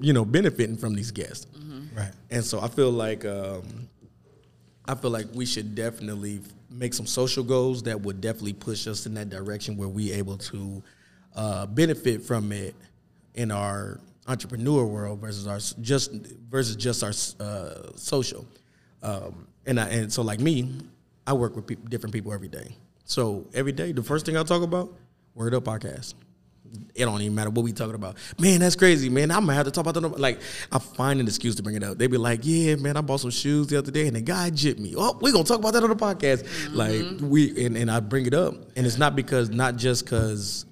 [0.00, 1.46] you know, benefiting from these guests.
[1.94, 2.10] Right.
[2.30, 3.86] And so I feel like um,
[4.86, 6.40] I feel like we should definitely
[6.70, 10.38] make some social goals that would definitely push us in that direction where we able
[10.38, 10.82] to
[11.36, 12.74] uh, benefit from it
[13.34, 16.10] in our entrepreneur world versus our just
[16.48, 18.46] versus just our uh, social.
[19.02, 20.80] Um, and I, and so like me,
[21.26, 22.74] I work with peop different people every day.
[23.04, 24.94] So every day, the first thing I talk about,
[25.34, 26.14] Word Up Podcast
[26.94, 28.16] it don't even matter what we talking about.
[28.38, 29.30] Man, that's crazy, man.
[29.30, 30.20] I'm gonna have to talk about that.
[30.20, 30.40] Like,
[30.72, 31.98] I find an excuse to bring it up.
[31.98, 34.50] They be like, "Yeah, man, I bought some shoes the other day, and the guy
[34.50, 34.94] jipped me.
[34.96, 38.26] Oh, we gonna talk about that on the podcast." Like, we and, and I bring
[38.26, 40.66] it up, and it's not because not just because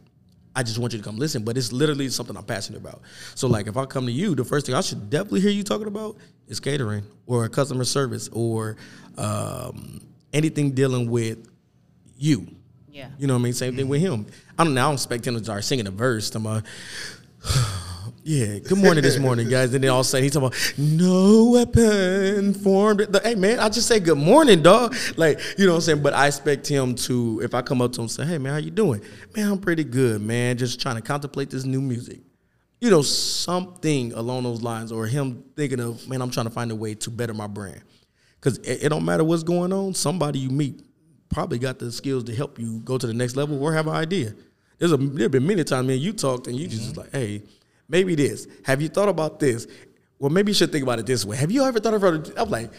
[0.56, 3.02] I just want you to come listen, but it's literally something I'm passionate about.
[3.35, 5.62] So, like, if I come to you, the first thing I should definitely hear you
[5.62, 6.16] talking about
[6.48, 8.78] is catering or customer service or
[9.18, 10.00] um,
[10.32, 11.46] anything dealing with
[12.16, 12.46] you.
[12.96, 13.09] Yeah.
[13.18, 13.52] You know what I mean?
[13.52, 14.24] Same thing with him.
[14.59, 14.80] I don't know.
[14.80, 16.35] I don't expect him to start singing a verse.
[16.35, 16.64] I'm like,
[18.24, 19.74] yeah, good morning this morning, guys.
[19.74, 23.06] And then all of a sudden he's talking about no weapon formed.
[23.22, 24.96] Hey man, I just say good morning, dog.
[25.18, 26.02] Like, you know what I'm saying?
[26.02, 28.54] But I expect him to, if I come up to him and say, Hey man,
[28.54, 29.02] how you doing?
[29.37, 30.56] Man, I'm pretty good, man.
[30.56, 32.20] Just trying to contemplate this new music.
[32.80, 36.70] You know, something along those lines, or him thinking of, man, I'm trying to find
[36.70, 37.82] a way to better my brand.
[38.40, 40.86] Because it, it don't matter what's going on, somebody you meet
[41.31, 43.95] probably got the skills to help you go to the next level or have an
[43.95, 44.35] idea.
[44.79, 47.01] There's a there been many times, man, you talked and you just mm-hmm.
[47.01, 47.43] like, hey,
[47.89, 48.47] maybe this.
[48.65, 49.67] Have you thought about this?
[50.19, 51.37] Well, maybe you should think about it this way.
[51.37, 52.35] Have you ever thought about it?
[52.37, 52.71] I'm like,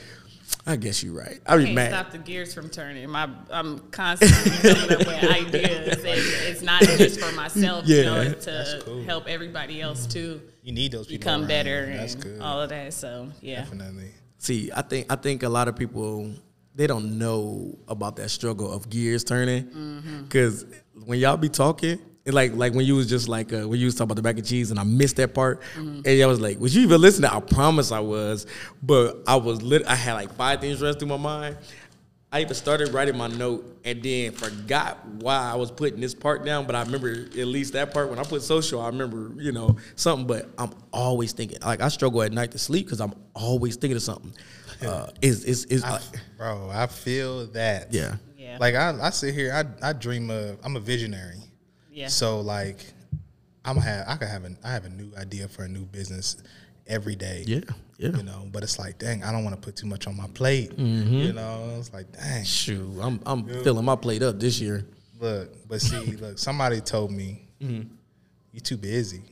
[0.66, 1.40] I guess you're right.
[1.46, 1.92] I be can't mad.
[1.92, 3.10] stop the gears from turning.
[3.10, 7.88] My, I'm constantly coming up with ideas, and it's not just for myself.
[7.88, 8.30] You know, Yeah.
[8.30, 10.12] it's to help everybody else mm-hmm.
[10.12, 11.98] too You need those people become better you.
[11.98, 12.42] That's and good.
[12.42, 12.94] all of that.
[12.94, 14.12] So yeah, Definitely.
[14.40, 16.32] See, I think I think a lot of people
[16.78, 20.24] they don't know about that struggle of gears turning Mm-hmm.
[20.24, 20.66] because
[21.06, 22.00] when y'all be talking.
[22.26, 24.22] it's Like like when you was just like uh, when you was talking about the
[24.22, 26.02] mac and cheese and I missed that part Mm-hmm.
[26.06, 28.46] and I was like was you even listening I promise I was
[28.84, 31.58] but I was lit I had like five things running through my mind
[32.32, 36.44] I even started writing my note and then forgot why I was putting this part
[36.44, 38.10] down, but I remember at least that part.
[38.10, 41.60] When I put social, I remember, you know, something, but I'm always thinking.
[41.62, 44.34] Like, I struggle at night to sleep because I'm always thinking of something.
[44.86, 46.00] Uh, is is is I,
[46.38, 47.94] bro, I feel that.
[47.94, 48.16] yeah.
[48.38, 50.58] yeah, Like I, I sit here, I, I dream of.
[50.64, 51.38] I'm a visionary.
[51.92, 52.08] yeah.
[52.08, 52.86] So like,
[53.66, 56.38] I'm have I could have an I have a new idea for a new business
[56.86, 57.44] every day.
[57.48, 57.60] Yeah,
[57.98, 58.10] yeah.
[58.16, 60.28] You know, but it's like, dang, I don't want to put too much on my
[60.28, 60.72] plate.
[60.78, 61.14] Mm-hmm.
[61.14, 62.44] You know, it's like, dang.
[62.46, 64.86] Shoot, I'm I'm filling my plate up this year.
[65.20, 67.90] Look, but see, look, somebody told me Mm-hmm.
[68.54, 69.24] you too busy.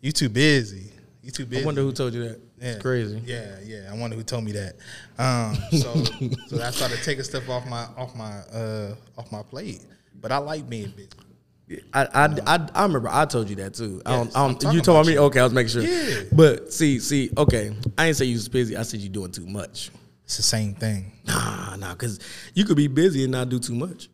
[0.00, 0.90] You too busy.
[1.24, 1.62] You too busy.
[1.62, 2.40] I wonder who told you that.
[2.60, 2.72] Yeah.
[2.72, 3.22] It's crazy.
[3.24, 3.88] Yeah, yeah.
[3.90, 4.74] I wonder who told me that.
[5.18, 5.94] Um, so,
[6.48, 9.80] so I started taking stuff off my off my uh, off my plate.
[10.20, 11.08] But I like being busy.
[11.94, 14.02] I, I, I, I remember I told you that too.
[14.04, 15.20] I don't, I don't, you told me you.
[15.20, 15.40] okay.
[15.40, 15.82] I was making sure.
[15.82, 16.24] Yeah.
[16.30, 17.74] But see, see, okay.
[17.96, 18.76] I didn't say you was busy.
[18.76, 19.90] I said you doing too much.
[20.24, 21.12] It's the same thing.
[21.24, 22.20] Nah, nah, because
[22.52, 24.10] you could be busy and not do too much.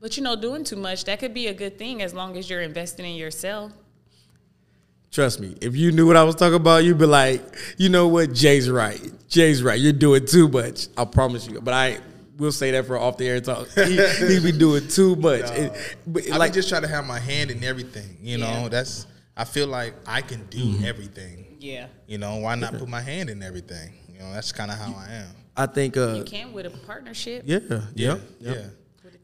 [0.00, 2.50] But you know, doing too much that could be a good thing as long as
[2.50, 3.72] you're investing in yourself.
[5.10, 7.42] Trust me, if you knew what I was talking about, you'd be like,
[7.78, 9.00] you know what, Jay's right.
[9.28, 9.80] Jay's right.
[9.80, 10.88] You're doing too much.
[10.96, 11.60] I promise you.
[11.60, 11.98] But I
[12.36, 13.68] will say that for off the air talk.
[13.74, 15.46] He, he be doing too much.
[16.06, 16.36] No.
[16.36, 18.18] Like, just try to have my hand in everything.
[18.20, 18.62] You yeah.
[18.62, 20.84] know, that's I feel like I can do mm-hmm.
[20.84, 21.56] everything.
[21.58, 21.86] Yeah.
[22.06, 23.92] You know, why not put my hand in everything?
[24.12, 25.28] You know, that's kind of how you, I am.
[25.56, 27.42] I think uh, you can with a partnership.
[27.46, 28.16] Yeah, yeah, yeah.
[28.40, 28.66] yeah.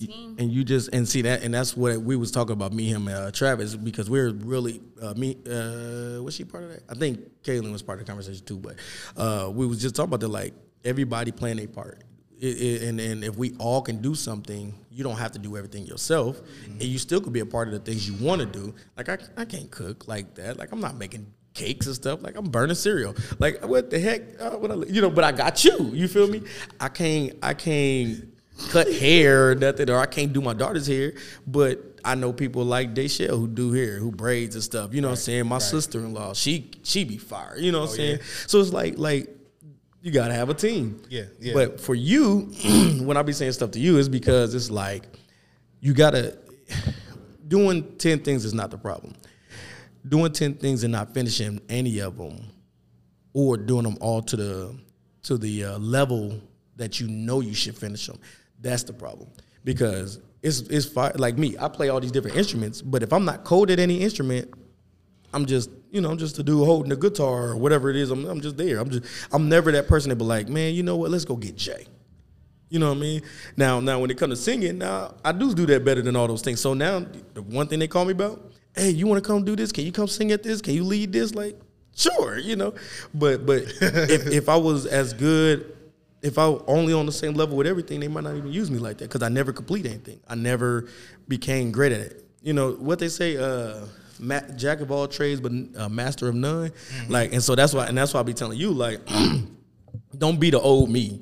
[0.01, 0.37] 15.
[0.39, 3.09] And you just and see that and that's what we was talking about me him
[3.09, 6.83] uh, Travis because we are really uh, me uh, was she part of that?
[6.89, 8.77] I think Kaylin was part of the conversation too, but
[9.17, 10.55] uh, we was just talking about the like
[10.85, 12.03] everybody playing a part.
[12.39, 15.57] It, it, and and if we all can do something, you don't have to do
[15.57, 16.73] everything yourself, mm-hmm.
[16.73, 18.75] and you still could be a part of the things you want to do.
[18.97, 20.59] Like I, I can't cook like that.
[20.59, 22.23] Like I'm not making cakes and stuff.
[22.23, 23.15] Like I'm burning cereal.
[23.39, 24.23] Like what the heck?
[24.41, 25.11] Uh, what I, you know?
[25.11, 25.91] But I got you.
[25.93, 26.43] You feel me?
[26.81, 27.39] I can't.
[27.43, 28.34] I can't
[28.71, 31.15] cut hair or nothing, or I can't do my daughter's hair.
[31.47, 34.95] But I know people like Deshelle who do hair, who braids and stuff.
[34.95, 35.47] You know what I'm saying?
[35.47, 37.57] My sister in law, she she be fire.
[37.57, 38.19] You know what I'm saying?
[38.47, 39.29] So it's like like
[40.03, 41.03] you gotta have a team.
[41.09, 41.55] Yeah, yeah.
[41.55, 42.53] But for you,
[43.03, 45.05] when I be saying stuff to you, is because it's like
[45.81, 46.39] you gotta
[47.49, 49.15] doing ten things is not the problem.
[50.07, 52.51] Doing ten things and not finishing any of them
[53.33, 54.77] or doing them all to the
[55.23, 56.41] to the uh, level
[56.77, 58.19] that you know you should finish them.
[58.65, 59.29] That's the problem
[59.63, 61.57] because it's it's like me.
[61.61, 64.53] I play all these different instruments, but if I'm not coded any instrument,
[65.35, 68.11] I'm just you know I'm just a dude holding the guitar or whatever it is.
[68.11, 68.79] I'm, I'm just there.
[68.79, 71.11] I'm just I'm never that person that be like, man, you know what?
[71.11, 71.87] Let's go get Jay.
[72.71, 73.23] You know what I mean?
[73.57, 76.27] Now, now when it comes to singing, now I do do that better than all
[76.27, 76.61] those things.
[76.61, 79.55] So now the one thing they call me about, hey, you want to come do
[79.55, 79.73] this?
[79.73, 80.63] Can you come sing at this?
[80.63, 81.35] Can you lead this?
[81.35, 81.61] Like,
[81.95, 82.75] sure, you know.
[83.13, 85.77] But but if if I was as good,
[86.25, 88.79] if I only on the same level with everything, they might not even use me
[88.79, 90.19] like that because I never complete anything.
[90.27, 90.89] I never
[91.29, 92.27] became great at it.
[92.41, 93.85] You know what they say, uh,
[94.19, 96.73] ma- jack of all trades, but uh, master of none.
[97.11, 99.01] Like, and so that's why, and that's why I be telling you, like,
[100.19, 101.21] don't be the old me.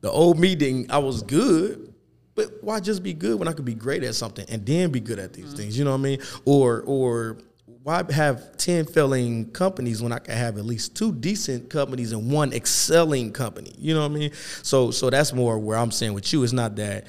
[0.00, 0.90] The old me didn't.
[0.90, 1.94] I was good,
[2.34, 4.98] but why just be good when I could be great at something and then be
[4.98, 5.78] good at these things?
[5.78, 6.18] You know what I mean?
[6.44, 7.38] Or or
[7.82, 12.30] why have ten failing companies when I can have at least two decent companies and
[12.30, 13.74] one excelling company?
[13.78, 14.32] You know what I mean?
[14.62, 16.42] So so that's more where I'm saying with you.
[16.44, 17.06] It's not that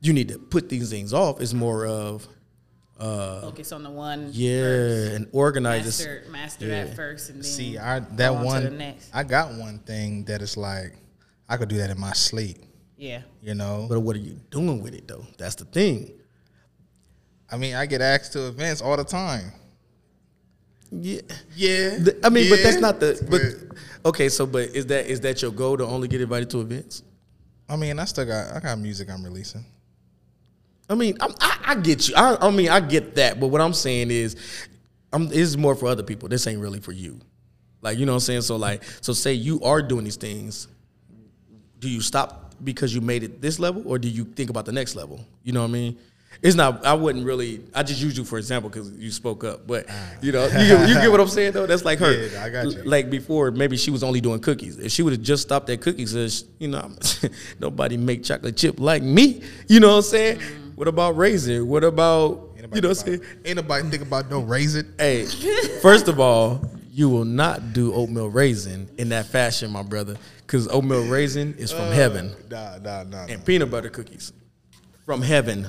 [0.00, 1.40] you need to put these things off.
[1.40, 2.26] It's more of
[2.98, 4.30] uh, Focus on the one.
[4.32, 5.12] yeah first.
[5.16, 5.98] and organize this.
[5.98, 6.84] Master, master Yeah.
[6.84, 9.10] that first, and then See, I that on the one next.
[9.14, 10.94] I got one thing that is like
[11.48, 12.56] I could do that in my sleep.
[12.96, 13.20] yeah.
[13.42, 15.26] You know, But what are you doing with it though?
[15.36, 16.12] That's the thing.
[17.52, 19.52] I mean, I get asked to events all the time.
[20.90, 21.20] Yeah.
[21.54, 23.18] Yeah, The- I mean, but that's not the.
[23.28, 26.60] But okay, so but is that is that your goal to only get invited to
[26.60, 27.02] events?
[27.68, 29.64] I mean, I still got I got music I'm releasing.
[30.88, 32.14] I mean, I'm, I, I get you.
[32.16, 33.40] I, I mean, I get that.
[33.40, 34.36] But what I'm saying is,
[35.12, 36.28] I'm this is more for other people.
[36.28, 37.18] This ain't really for you.
[37.82, 38.42] Like you know what I'm saying.
[38.42, 40.68] So like, so say you are doing these things.
[41.78, 44.72] Do you stop because you made it this level, or do you think about the
[44.72, 45.24] next level?
[45.42, 45.98] You know what I mean.
[46.42, 46.84] It's not.
[46.84, 47.62] I wouldn't really.
[47.74, 49.66] I just use you for example because you spoke up.
[49.66, 49.86] But
[50.20, 51.66] you know, you get, you get what I'm saying though.
[51.66, 52.12] That's like her.
[52.32, 52.82] Yeah, I got you.
[52.84, 54.78] Like before, maybe she was only doing cookies.
[54.78, 56.90] If she would have just stopped at cookies, uh, says you know,
[57.60, 59.42] nobody make chocolate chip like me.
[59.68, 60.38] You know what I'm saying?
[60.38, 60.70] Mm-hmm.
[60.76, 61.66] What about raisin?
[61.68, 63.14] What about you know what I'm think saying?
[63.16, 64.94] about- Ain't nobody think about no raisin.
[64.98, 65.24] Hey,
[65.82, 70.66] first of all, you will not do oatmeal raisin in that fashion, my brother, because
[70.68, 73.26] oatmeal raisin is from uh, heaven, Nah, nah, nah.
[73.26, 74.32] and peanut butter cookies
[75.04, 75.68] from heaven, nah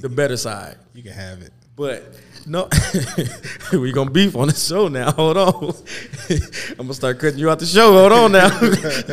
[0.00, 0.76] the better side.
[0.94, 1.52] you can have it.
[1.74, 2.68] But no,
[3.72, 5.10] we gonna beef on the show now.
[5.16, 5.54] Hold on,
[6.30, 7.92] I'm gonna start cutting you out the show.
[7.92, 8.50] Hold on now,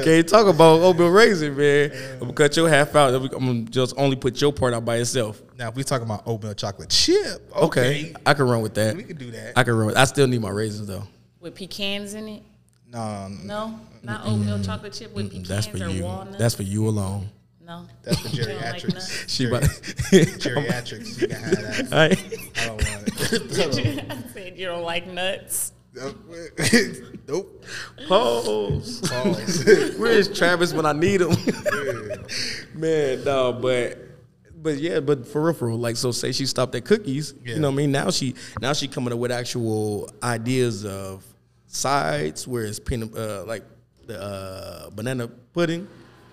[0.03, 1.91] can't talk about oatmeal raisin, man.
[2.15, 3.13] I'm gonna cut your half out.
[3.13, 5.41] I'm gonna just only put your part out by itself.
[5.57, 7.61] Now, if we talking about oatmeal chocolate chip, Okay,
[8.11, 8.95] okay, I can run with that.
[8.95, 9.53] we can do that.
[9.57, 9.87] I can run.
[9.87, 11.07] With, I still need my raisins though.
[11.39, 12.43] With pecans in it?
[12.91, 16.03] no, No, not oatmeal chocolate chip with pecans That's for or you.
[16.03, 16.37] walnuts.
[16.37, 17.29] That's for you alone.
[17.69, 17.85] No.
[18.03, 19.29] that's for You don't like geriatrics.
[19.29, 19.63] She about.
[19.63, 21.93] geriatrics, you can have that.
[21.93, 22.19] All right.
[22.57, 24.11] I don't want it.
[24.11, 25.71] I said you don't like nuts.
[27.27, 27.63] nope.
[28.07, 29.01] Pause.
[29.09, 29.97] Pause.
[29.97, 31.31] Where is Travis when I need him?
[32.75, 33.97] Man, no, but
[34.61, 37.55] but yeah, but for real, for real, like so say she stopped at cookies, Yeah.
[37.55, 37.91] you know what I mean?
[37.91, 41.23] Now she now she coming up with actual ideas of
[41.67, 43.63] sides, whereas peanut uh like
[44.05, 45.87] the uh banana pudding.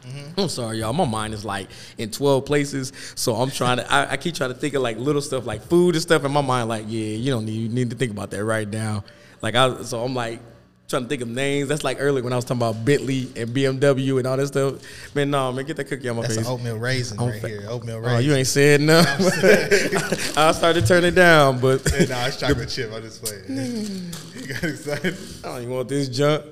[0.06, 0.40] Mm-hmm.
[0.40, 0.92] I'm sorry, y'all.
[0.92, 3.92] My mind is like in 12 places, so I'm trying to.
[3.92, 6.24] I, I keep trying to think of like little stuff, like food and stuff.
[6.24, 8.68] In my mind, like, yeah, you don't need you need to think about that right
[8.68, 9.02] now.
[9.42, 10.40] Like, I so I'm like
[10.88, 11.68] trying to think of names.
[11.68, 14.74] That's like earlier when I was talking about Bentley and BMW and all that stuff.
[15.16, 16.46] Man, no, man, get that cookie on my That's face.
[16.46, 17.64] oatmeal raisin I'm right fa- here.
[17.68, 18.24] Oatmeal Oh, raisin.
[18.24, 19.00] you ain't said no.
[20.36, 22.92] I started to turn it down, but Yeah, nah, it's chocolate chip.
[22.92, 24.12] I'm just playing.
[24.36, 25.16] you got excited?
[25.42, 26.44] I don't even want this junk.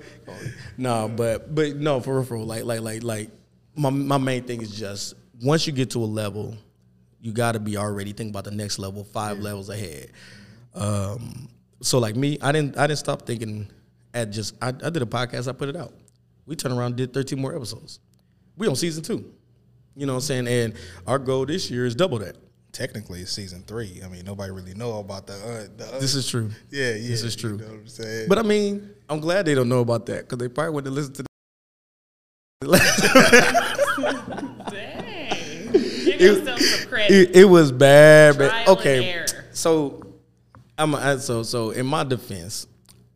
[0.77, 2.45] No, but but no, for real.
[2.45, 3.31] Like like like like
[3.77, 6.57] my my main thing is just once you get to a level,
[7.21, 10.11] you got to be already thinking about the next level, five levels ahead.
[10.75, 11.49] Um,
[11.81, 13.69] so like me, I didn't I didn't stop thinking
[14.13, 15.93] at just I, I did a podcast, I put it out.
[16.47, 18.01] We turned around and did 13 more episodes.
[18.57, 19.33] We on season two.
[19.97, 20.49] You know what I'm saying?
[20.49, 20.75] And
[21.07, 22.37] our goal this year is double that.
[22.73, 24.01] Technically, it's season three.
[24.05, 25.35] I mean, nobody really know about the.
[25.35, 26.51] Uh, the uh, This is true.
[26.71, 27.09] yeah, yeah.
[27.09, 27.53] this is true.
[27.53, 28.29] You know what I'm saying?
[28.29, 31.15] But I mean, I'm glad they don't know about that because they probably wouldn't listen
[31.15, 31.25] to.
[32.61, 32.69] The
[36.19, 36.29] Dang.
[36.29, 37.11] Give yourself some credit.
[37.31, 39.11] it, it was bad, but Trial and okay.
[39.11, 39.27] error.
[39.53, 40.03] So
[40.79, 42.67] I'm I- so so in my defense,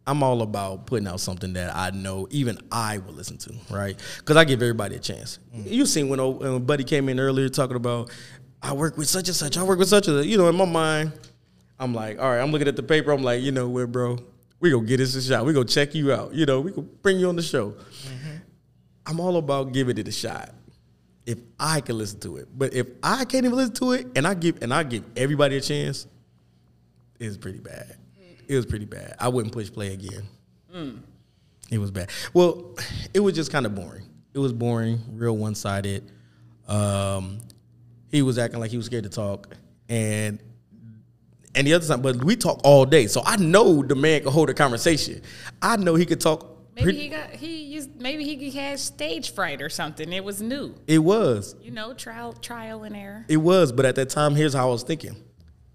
[0.07, 3.99] I'm all about putting out something that I know even I will listen to, right?
[4.18, 5.38] Because I give everybody a chance.
[5.55, 5.70] Mm.
[5.70, 8.11] You seen when old, when Buddy came in earlier talking about
[8.62, 10.26] I work with such and such, I work with such and such.
[10.26, 11.12] You know, in my mind,
[11.78, 13.12] I'm like, all right, I'm looking at the paper.
[13.12, 14.18] I'm like, you know what, bro?
[14.61, 15.44] We gonna get this a shot.
[15.44, 16.34] We gonna check you out.
[16.34, 17.70] You know, we gonna bring you on the show.
[17.70, 18.36] Mm-hmm.
[19.07, 20.51] I'm all about giving it a shot.
[21.29, 24.26] If I can listen to it, but if I can't even listen to it, and
[24.26, 26.07] I give and I give everybody a chance,
[27.20, 27.99] it's pretty bad.
[28.49, 29.14] It was pretty bad.
[29.18, 30.22] I wouldn't push play again.
[31.70, 32.09] It was bad.
[32.33, 32.74] Well,
[33.12, 34.07] it was just kind of boring.
[34.33, 36.11] It was boring, real one sided.
[36.66, 37.41] Um,
[38.11, 39.55] he was acting like he was scared to talk,
[39.91, 40.39] and
[41.55, 44.33] and the other side, but we talk all day, so I know the man could
[44.33, 45.20] hold a conversation.
[45.61, 46.47] I know he could talk
[46.85, 50.12] Maybe he got he used maybe he had stage fright or something.
[50.12, 50.74] It was new.
[50.87, 51.57] It was.
[51.62, 53.24] You know, trial trial and error.
[53.29, 55.16] It was, but at that time, here's how I was thinking.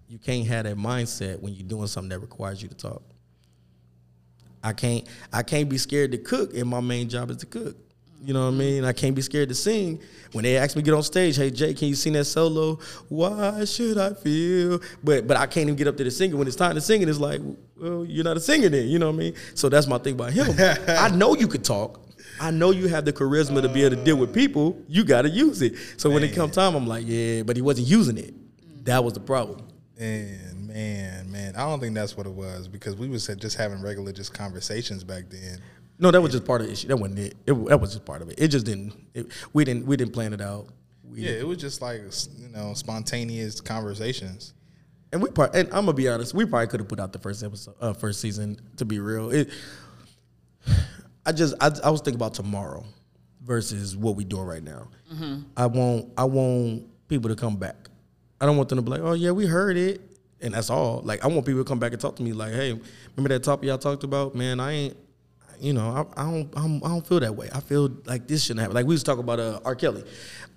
[0.08, 3.04] You can't have that mindset when you're doing something that requires you to talk.
[4.64, 7.76] I can't I can't be scared to cook and my main job is to cook.
[8.24, 8.86] You know what I mean?
[8.86, 10.02] I can't be scared to sing.
[10.32, 12.80] When they ask me to get on stage, hey Jay, can you sing that solo?
[13.10, 14.80] Why should I feel?
[15.04, 16.38] But but I can't even get up to the singer.
[16.38, 17.42] When it's time to sing it, it's like,
[17.76, 19.36] well, you're not a singer then, you know what I mean?
[19.56, 20.56] So that's my thing about him.
[20.88, 22.00] I know you could talk.
[22.40, 24.82] I know you have the charisma to be able to deal with people.
[24.88, 25.76] You got to use it.
[25.98, 28.34] So when it comes time, I'm like, yeah, but he wasn't using it.
[28.86, 29.68] That was the problem.
[30.00, 33.82] And man, man, I don't think that's what it was because we was just having
[33.82, 35.60] regular just conversations back then.
[36.00, 36.88] No, that was just part of the issue.
[36.88, 37.36] That wasn't it.
[37.46, 38.36] it that was just part of it.
[38.38, 38.94] It just didn't.
[39.14, 39.86] It, we didn't.
[39.86, 40.68] We didn't plan it out.
[41.04, 42.02] We, Yeah, it was just like
[42.38, 44.54] you know spontaneous conversations.
[45.12, 45.56] And we part.
[45.56, 46.34] And I'm gonna be honest.
[46.34, 48.60] We probably could have put out the first episode, uh, first season.
[48.78, 49.50] To be real, it.
[51.26, 51.54] I just.
[51.62, 52.84] I, I was thinking about tomorrow
[53.42, 54.88] versus what we doing right now.
[55.56, 56.12] I want.
[56.18, 57.76] I want people to come back.
[58.42, 60.02] I don't want them to be like, oh yeah, we heard it,
[60.42, 61.02] and that's all.
[61.04, 62.34] Like I want people to come back and talk to me.
[62.34, 62.72] Like, hey,
[63.16, 64.34] remember that topic y'all talked about?
[64.34, 64.98] Man, I ain't.
[65.64, 66.54] You know, I, I don't.
[66.58, 67.50] I'm, I don't feel that way.
[67.54, 68.76] I feel like this shouldn't happen.
[68.76, 69.76] Like we was talking about uh, R.
[69.76, 70.04] Kelly.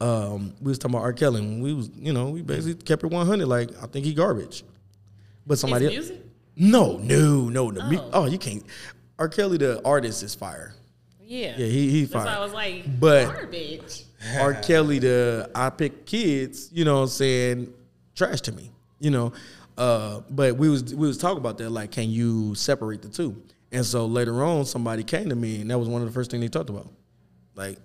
[0.01, 1.13] Um, we was talking about R.
[1.13, 1.41] Kelly.
[1.41, 3.47] And we was, you know, we basically kept it 100.
[3.47, 4.65] Like I think he garbage.
[5.47, 6.27] But somebody His else- music?
[6.57, 7.71] No, no, no.
[7.89, 8.11] Mu- Oh.
[8.15, 8.65] oh, you can't.
[9.19, 9.29] R.
[9.29, 10.75] Kelly, the artist, is fire.
[11.23, 11.55] Yeah.
[11.57, 12.25] Yeah, he he That's fire.
[12.27, 14.03] why I was like, But- garbage.
[14.41, 14.55] R.
[14.55, 17.73] Kelly, the I pick kids, you know what I'm saying,
[18.17, 19.33] trash to me, you know.
[19.79, 23.41] Uh, but we was we was talking about that, like, can you separate the two?
[23.73, 26.31] And so later on, somebody came to me, and that was one of the first
[26.31, 26.89] things they talked about.
[27.55, 27.79] Like,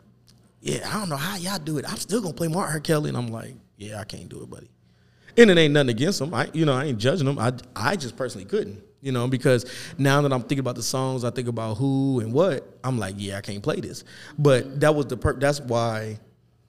[0.59, 1.85] yeah, I don't know how y'all do it.
[1.89, 2.79] I'm still gonna play R.
[2.79, 4.69] Kelly, and I'm like, yeah, I can't do it, buddy.
[5.37, 6.33] And it ain't nothing against him.
[6.33, 7.39] I, you know, I ain't judging him.
[7.39, 9.65] I, I just personally couldn't, you know, because
[9.97, 12.77] now that I'm thinking about the songs, I think about who and what.
[12.83, 14.03] I'm like, yeah, I can't play this.
[14.37, 16.19] But that was the per- that's why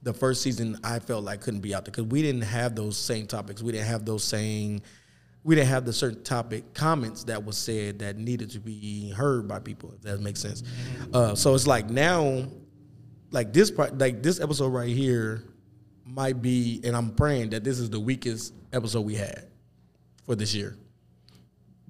[0.03, 2.97] the first season I felt like couldn't be out there because we didn't have those
[2.97, 3.63] same topics.
[3.63, 4.81] We didn't have those same.
[5.45, 9.49] We didn't have the certain topic comments that was said that needed to be heard
[9.49, 9.93] by people.
[9.97, 10.63] If that makes sense.
[11.13, 12.47] Uh, so it's like now
[13.33, 15.43] like this part, like this episode right here
[16.05, 19.49] might be, and I'm praying that this is the weakest episode we had
[20.27, 20.77] for this year,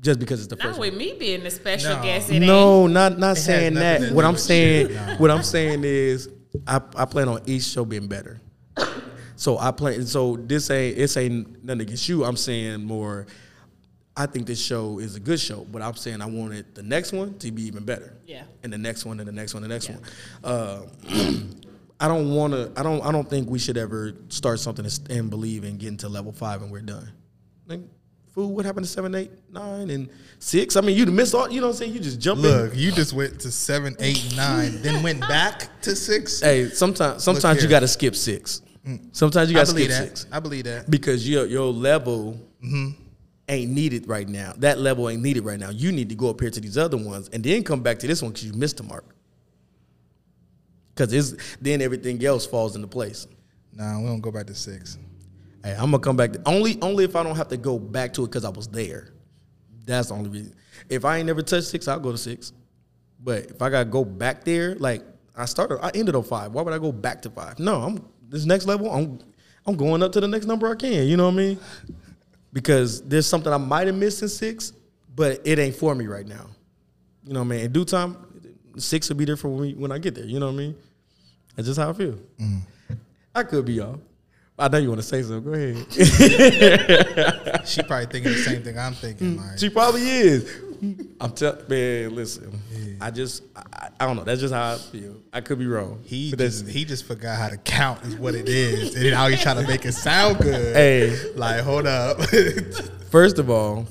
[0.00, 0.80] just because it's the Not first.
[0.80, 2.03] with me being the special No.
[2.03, 2.30] guest.
[2.30, 4.12] It no, not not saying that.
[4.12, 5.16] What I'm saying, no.
[5.18, 6.28] what I'm saying is,
[6.66, 8.40] I, I plan on each show being better.
[9.43, 10.07] So I plan.
[10.07, 12.22] So this ain't it's ain't nothing against you.
[12.24, 13.26] I'm saying more.
[14.16, 17.12] I think this show is a good show, but I'm saying I wanted the next
[17.12, 18.14] one to be even better.
[18.24, 18.45] Yeah.
[18.62, 19.97] And the next one, and the next one, and the next Yeah.
[19.97, 20.05] one.
[20.45, 20.82] Uh,
[22.01, 22.70] I don't want to.
[22.76, 23.03] I don't.
[23.05, 26.30] I don't think we should ever start something and- and believe and get into level
[26.30, 27.11] five and we're done.
[27.66, 27.80] Like,
[28.32, 30.76] fool, what happened to seven, eight, nine, and six?
[30.76, 31.51] I mean, you missed all.
[31.51, 31.95] You know what I'm saying?
[31.95, 32.45] You just jump in.
[32.45, 36.38] Look, you just went to seven, eight, nine, then went back to six.
[36.40, 38.62] Hey, sometimes sometimes you got to skip six.
[38.86, 39.08] Mm-hmm.
[39.12, 40.08] Sometimes you got to skip that.
[40.08, 40.90] six I believe that.
[40.90, 43.00] because your your level mm-hmm.
[43.48, 44.54] ain't needed right now.
[44.58, 45.70] That level ain't needed right now.
[45.70, 48.06] You need to go up here to these other ones and then come back to
[48.06, 49.04] this one because you missed the mark.
[50.94, 53.26] Because then everything else falls into place.
[53.72, 54.98] Nah, we don't go back to six.
[55.64, 58.12] Hey, I'm gonna come back to, only only if I don't have to go back
[58.14, 59.12] to it because I was there.
[59.86, 60.54] That's the only reason.
[60.88, 62.52] If I ain't never touched six, I'll go to six.
[63.20, 65.04] But if I gotta go back there, like
[65.36, 66.52] I started, I ended on five.
[66.52, 67.58] Why would I go back to five?
[67.58, 68.90] No, I'm this next level.
[68.90, 69.20] I'm
[69.64, 71.06] I'm going up to the next number I can.
[71.06, 71.58] You know what I mean?
[72.52, 74.72] Because there's something I might have missed in six,
[75.14, 76.46] but it ain't for me right now.
[77.24, 77.60] You know what I mean?
[77.66, 78.16] In due time,
[78.76, 80.24] six will be there for me when I get there.
[80.24, 80.74] You know what I mean?
[81.54, 82.18] That's just how I feel.
[82.40, 82.60] Mm.
[83.34, 84.00] I could be off.
[84.58, 85.44] I know you want to say something.
[85.44, 85.76] Go ahead.
[87.66, 89.36] She probably thinking the same thing I'm thinking.
[89.42, 90.50] Like, she probably is.
[91.20, 92.60] I'm telling man, listen.
[93.00, 94.24] I just I, I don't know.
[94.24, 95.16] That's just how I feel.
[95.32, 96.00] I could be wrong.
[96.04, 99.28] he just he just forgot how to count is what it is, and then how
[99.28, 100.74] he's trying to make it sound good.
[100.74, 101.32] Hey.
[101.36, 102.18] like hold up.
[103.10, 103.86] First of all,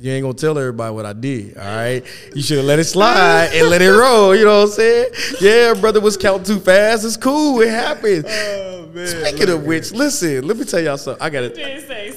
[0.00, 1.56] you ain't gonna tell everybody what I did.
[1.56, 4.34] All right, you should have let it slide and let it roll.
[4.34, 5.08] You know what I'm saying?
[5.40, 7.04] Yeah, brother was counting too fast.
[7.04, 7.60] It's cool.
[7.60, 8.24] It happens.
[8.26, 9.06] oh man.
[9.06, 10.48] Speaking of which, listen.
[10.48, 11.22] Let me tell y'all something.
[11.22, 11.54] I got it.
[11.54, 12.12] Did say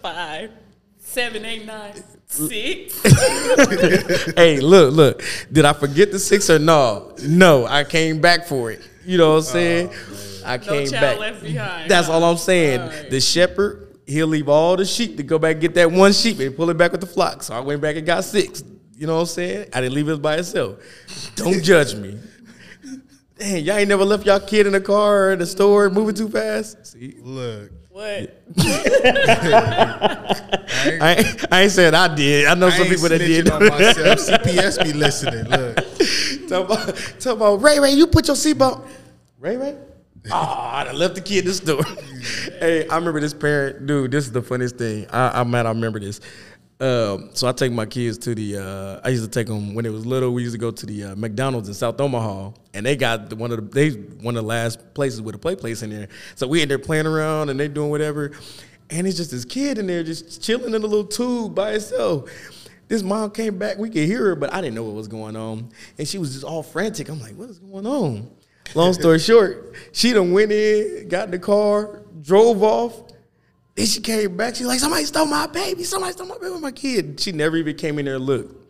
[0.00, 0.50] five,
[0.98, 1.92] seven, eight, nine,
[2.34, 3.02] six.
[4.36, 5.22] hey, look, look.
[5.52, 7.14] Did I forget the six or no?
[7.22, 8.80] No, I came back for it.
[9.04, 9.90] You know what I'm saying?
[9.92, 11.18] Oh, I No came child back.
[11.18, 11.90] left behind.
[11.90, 12.80] That's all I'm saying.
[12.80, 13.10] Alright.
[13.10, 16.38] The shepherd, he'll leave all the sheep to go back and get that one sheep
[16.40, 17.42] and pull it back with the flock.
[17.42, 18.62] So I went back and got six.
[18.96, 19.68] You know what I'm saying?
[19.72, 20.78] I didn't leave it by itself.
[21.36, 22.18] Don't judge me.
[23.36, 26.14] Damn, y'all ain't never left y'all kid in the car or in the store moving
[26.14, 26.86] too fast?
[26.86, 27.16] See?
[27.20, 28.42] Look, What?
[28.58, 29.14] I
[31.16, 32.46] ain't, I ain't saying I did.
[32.46, 33.46] I know I some people that did.
[33.46, 34.18] snitching on myself.
[34.18, 35.44] CPS be listening.
[35.44, 35.76] Look,
[36.48, 38.84] talk about, talk about Ray Ray, you put your seatbelt.
[39.38, 39.76] Ray Ray?
[40.32, 41.84] Oh, I done left the kid in the store.
[42.58, 44.10] hey, I remember this parent, dude.
[44.10, 45.06] This is the funniest thing.
[45.12, 45.66] I, I'm mad.
[45.66, 46.20] I remember this.
[46.80, 48.58] Um, so I take my kids to the.
[48.58, 50.32] Uh, I used to take them when it was little.
[50.34, 53.36] We used to go to the uh, McDonald's in South Omaha, and they got the,
[53.36, 56.08] one of the they one of the last places with a play place in there.
[56.34, 58.32] So we in there playing around and they doing whatever,
[58.90, 62.28] and it's just this kid in there just chilling in a little tube by itself.
[62.88, 63.78] This mom came back.
[63.78, 66.32] We could hear her, but I didn't know what was going on, and she was
[66.32, 67.08] just all frantic.
[67.08, 68.30] I'm like, what is going on?
[68.74, 73.13] Long story short, she done went in, got in the car, drove off.
[73.74, 74.54] Then she came back.
[74.54, 75.84] She's like, somebody stole my baby.
[75.84, 77.18] Somebody stole my baby with my kid.
[77.20, 78.60] She never even came in there and looked.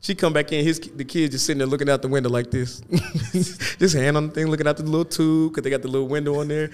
[0.00, 2.50] She come back in, his the kid just sitting there looking out the window like
[2.50, 2.80] this.
[3.78, 6.08] just hand on the thing, looking out the little tube, because they got the little
[6.08, 6.70] window on there.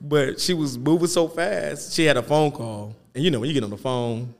[0.00, 2.96] But she was moving so fast, she had a phone call.
[3.14, 4.34] And you know, when you get on the phone,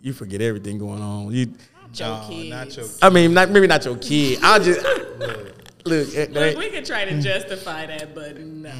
[0.00, 1.32] you forget everything going on.
[1.32, 1.52] You
[1.94, 2.50] Your No, kids.
[2.50, 4.38] not your I mean, not maybe not your kid.
[4.42, 4.80] I'll just
[5.18, 5.54] look,
[5.84, 8.70] Look, eh, we could try to justify that, but no.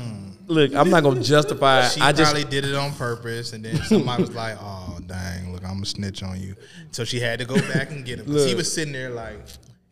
[0.46, 0.74] Look.
[0.74, 1.88] I'm not gonna justify.
[1.88, 5.52] She I just probably did it on purpose, and then somebody was like, "Oh, dang!
[5.52, 6.54] Look, I'm gonna snitch on you."
[6.90, 8.26] So she had to go back and get him.
[8.26, 9.38] 'Cause he was sitting there like,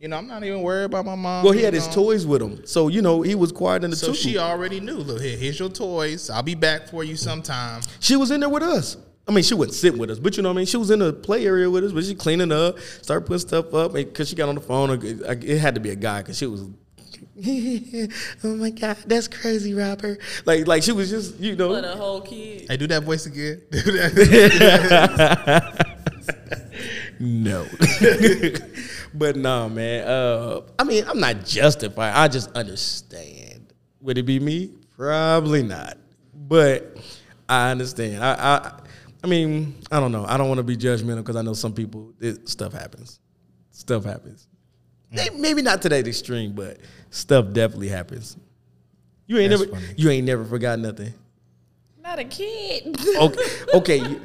[0.01, 1.45] you know, I'm not even worried about my mom.
[1.45, 3.97] well, he had his toys with him, so you know he was quiet in the
[3.97, 4.17] So tube.
[4.17, 4.97] she already knew.
[4.97, 6.31] Look, here, here's your toys.
[6.31, 7.83] I'll be back for you sometime.
[8.01, 8.97] She was in there with us.
[9.27, 10.67] I mean, she wouldn't sit with us, but you know what I mean.
[10.67, 13.73] She was in the play area with us, but she cleaning up, started putting stuff
[13.73, 14.91] up, because she got on the phone.
[15.03, 16.61] It had to be a guy, because she was.
[18.45, 20.21] oh my god, that's crazy, Robert.
[20.45, 21.69] Like, like she was just, you know.
[21.71, 22.67] But a whole kid.
[22.69, 23.61] Hey, do that voice again.
[23.71, 25.35] Do that.
[27.19, 27.67] No.
[29.15, 30.07] but no, man.
[30.07, 32.13] Uh, I mean, I'm not justified.
[32.15, 33.73] I just understand.
[34.01, 34.73] Would it be me?
[34.97, 35.99] Probably not.
[36.35, 36.99] But
[37.49, 38.23] I understand.
[38.23, 38.81] I I,
[39.23, 40.25] I mean, I don't know.
[40.27, 43.21] I don't want to be judgmental because I know some people it, stuff happens.
[43.71, 44.47] Stuff happens.
[45.15, 46.79] May- Maybe not to that extreme, but
[47.11, 48.37] stuff definitely happens.
[49.27, 49.87] You ain't That's never funny.
[49.97, 51.13] you ain't never forgot nothing.
[52.03, 52.97] Not a kid.
[53.17, 53.43] Okay,
[53.75, 53.97] okay.
[53.99, 54.21] You,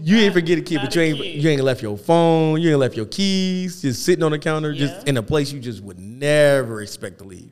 [0.00, 1.42] you ain't forget a kid, but you ain't kid.
[1.42, 4.70] you ain't left your phone, you ain't left your keys, just sitting on the counter,
[4.72, 4.86] Yeah.
[4.88, 7.50] just in a place you just would never expect to leave.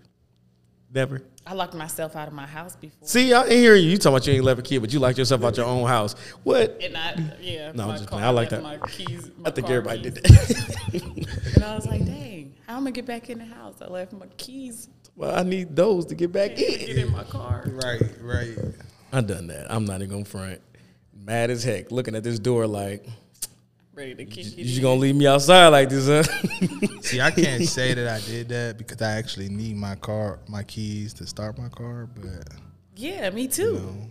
[0.95, 1.23] Never.
[1.47, 3.07] I locked myself out of my house before.
[3.07, 3.91] See, I ain't hearing you.
[3.91, 5.87] You talking about you ain't left a kid, but you locked yourself out your own
[5.87, 6.14] house.
[6.43, 6.79] What?
[6.83, 7.73] And I, yeah.
[7.73, 8.25] No, I'm just car, playing.
[8.25, 8.62] I like that.
[8.62, 9.31] My keys.
[9.39, 10.12] My I think everybody keys.
[10.14, 11.55] did that.
[11.55, 12.36] And I was like, dang,
[12.67, 13.77] how am I gonna get back in the house?
[13.81, 14.89] I left my keys.
[15.14, 16.99] well, I need those to get back Can't get in.
[17.07, 17.64] in my car.
[17.67, 18.57] right, right.
[19.12, 19.67] I done that.
[19.71, 20.61] I'm not even gonna front.
[21.14, 23.07] Mad as heck, looking at this door like,
[23.95, 24.67] Ready to kick you it.
[24.67, 26.23] just gonna leave me outside like this, huh?
[27.01, 30.62] See, I can't say that I did that because I actually need my car, my
[30.64, 32.07] keys to start my car.
[32.14, 32.47] But
[32.95, 33.62] Yeah, me too.
[33.62, 34.11] you know,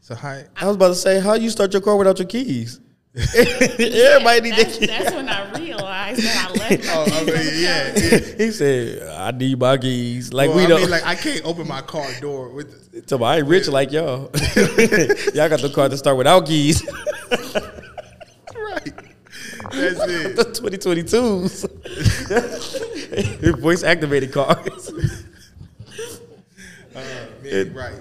[0.00, 0.44] so hi.
[0.56, 2.78] I was about to say, how you start your car without your keys?
[3.16, 4.88] Everybody need their That's, keys.
[4.88, 6.49] that's when I realized that
[6.92, 7.92] Oh, I mean, yeah.
[7.96, 8.18] yeah.
[8.38, 10.80] he said, "I need my keys." Like Well, we I don't.
[10.82, 13.08] mean, like I can't open my car door with.
[13.08, 14.30] so I ain't rich like y'all.
[15.34, 16.82] y'all got the car to start without keys.
[18.54, 18.92] Right.
[19.72, 20.36] That's it.
[20.36, 21.66] the 2022s.
[23.60, 24.92] Voice activated cars.
[26.94, 27.02] Uh,
[27.44, 27.94] man, right.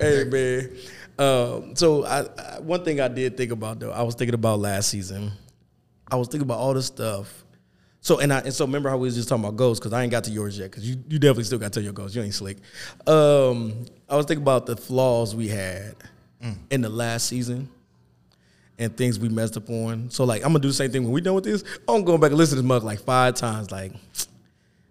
[0.00, 0.70] hey man.
[1.18, 4.58] Um, so I, I one thing I did think about though, I was thinking about
[4.58, 5.32] last season.
[6.10, 7.41] I was thinking about all this stuff.
[8.02, 10.02] So and I and so remember how we was just talking about goals because I
[10.02, 12.14] ain't got to yours yet because you, you definitely still got to tell your goals.
[12.14, 12.58] You ain't slick.
[13.06, 15.94] Um, I was thinking about the flaws we had
[16.70, 17.70] in the last season
[18.76, 20.10] and things we messed up on.
[20.10, 21.62] So like I'm gonna do the same thing when we done with this.
[21.88, 23.70] I'm going back and listen to this mug like five times.
[23.70, 23.92] Like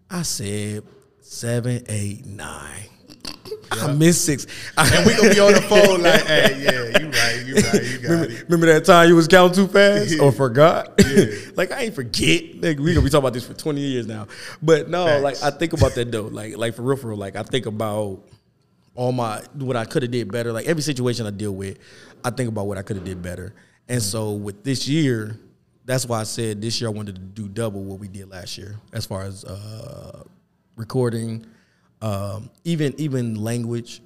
[0.10, 0.84] I said,
[1.20, 2.91] seven, eight, nine.
[3.72, 4.46] I missed six.
[4.78, 8.00] And we gonna be on the phone like, hey, yeah, you right, you right, you
[8.00, 8.44] got Remember, it.
[8.44, 10.94] remember that time you was counting too fast or forgot?
[11.00, 11.26] Yeah.
[11.56, 12.62] like I ain't forget.
[12.62, 14.28] Like we gonna be talking about this for twenty years now.
[14.62, 16.24] But no, like I think about that though.
[16.24, 17.18] Like like for real, for real.
[17.18, 18.20] Like I think about
[18.96, 20.52] all my what I could have did better.
[20.52, 21.78] Like every situation I deal with,
[22.24, 23.54] I think about what I could have did better.
[23.88, 25.38] And so with this year,
[25.86, 28.58] that's why I said this year I wanted to do double what we did last
[28.58, 30.24] year as far as uh,
[30.76, 31.46] recording,
[32.02, 34.02] um, even even language.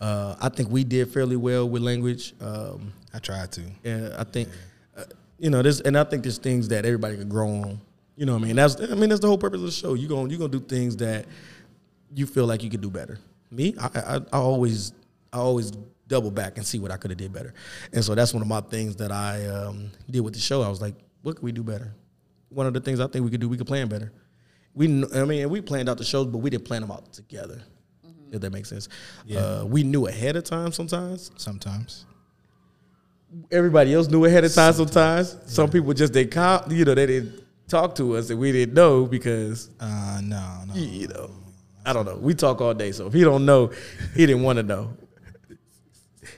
[0.00, 2.34] Uh, I think we did fairly well with language.
[2.40, 3.62] Um, I tried to.
[3.84, 4.48] yeah, I think,
[4.96, 5.04] uh,
[5.38, 7.80] you know, there's and I think there's things that everybody could grow on.
[8.16, 8.56] You know what I mean?
[8.56, 9.94] That's I mean that's the whole purpose of the show.
[9.94, 11.26] You going you gonna do things that
[12.14, 13.18] you feel like you could do better.
[13.50, 14.92] Me, I, I, I always
[15.32, 15.72] I always
[16.06, 17.54] double back and see what I could have did better.
[17.92, 20.62] And so that's one of my things that I um, did with the show.
[20.62, 21.94] I was like, what could we do better?
[22.50, 24.12] One of the things I think we could do, we could plan better.
[24.74, 27.62] We, I mean, we planned out the shows, but we didn't plan them out together.
[28.32, 28.88] If that makes sense.
[29.24, 29.38] Yeah.
[29.38, 32.04] Uh, we knew ahead of time sometimes Sometimes.
[33.52, 35.36] everybody else knew ahead of time sometimes.
[35.46, 38.74] Some people just they com- you know they didn't talk to us and we didn't
[38.74, 40.74] know because Uh, no, no.
[40.74, 41.30] you, know,
[41.86, 42.16] I don't know.
[42.16, 43.70] We talk all day, so if he don't know,
[44.16, 44.96] he didn't want to know.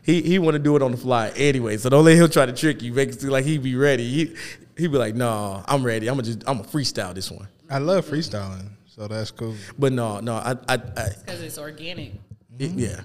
[0.03, 1.79] He he want to do it on the fly anyway.
[1.79, 4.05] So don't let him try to trick you, make it seem like he be ready.
[4.09, 4.35] He
[4.77, 6.09] he be like, no, I'm ready.
[6.09, 7.49] I'm gonna just I'm gonna freestyle this one.
[7.71, 9.55] I love freestyling, so that's cool.
[9.79, 12.13] But no, no, I I, I Because it's organic.
[12.59, 13.01] it- yeah.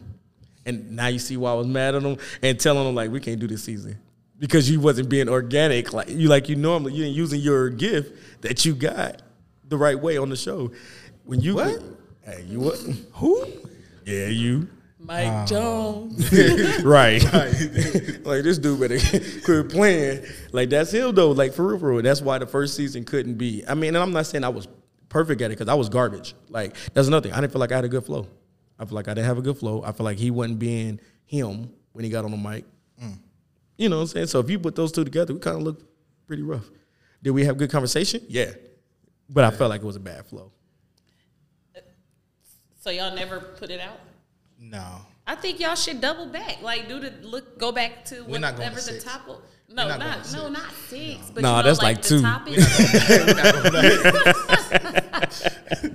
[0.66, 3.20] And now you see why I was mad at him and telling him like we
[3.20, 3.97] can't do this season
[4.38, 8.41] because you wasn't being organic like you like you normally you ain't using your gift
[8.41, 9.24] that you got
[9.68, 10.72] the right way on the show.
[11.26, 11.82] When you What?
[12.24, 12.78] Hey, you what?
[13.14, 13.47] Who?
[14.05, 14.68] Yeah, you.
[15.03, 15.45] Mike oh.
[15.45, 16.83] Jones.
[16.83, 17.23] right.
[18.23, 18.99] like this dude better
[19.43, 20.25] quit playing.
[20.51, 21.31] Like that's him though.
[21.31, 22.01] Like for real, for real.
[22.01, 23.63] That's why the first season couldn't be.
[23.67, 24.67] I mean, and I'm not saying I was
[25.09, 26.35] perfect at it because I was garbage.
[26.49, 27.33] Like that's nothing.
[27.33, 28.27] I didn't feel like I had a good flow.
[28.77, 29.83] I feel like I didn't have a good flow.
[29.83, 32.65] I feel like he wasn't being him when he got on the mic.
[33.01, 33.17] Mm.
[33.77, 34.27] You know what I'm saying?
[34.27, 35.81] So if you put those two together, we kind of look
[36.27, 36.69] pretty rough.
[37.23, 38.23] Did we have good conversation?
[38.27, 38.51] Yeah.
[39.29, 40.51] But I felt like it was a bad flow.
[42.79, 43.99] so y'all never put it out?
[44.72, 44.86] No.
[45.28, 46.61] I think y'all should double back.
[46.61, 49.03] Like do the look go back to We're not going whatever to the six.
[49.03, 50.51] top of- No, We're not not, going to no, six.
[50.59, 51.32] not six.
[51.34, 52.22] But Nah, you know, that's like, like the two.
[52.22, 52.65] topics.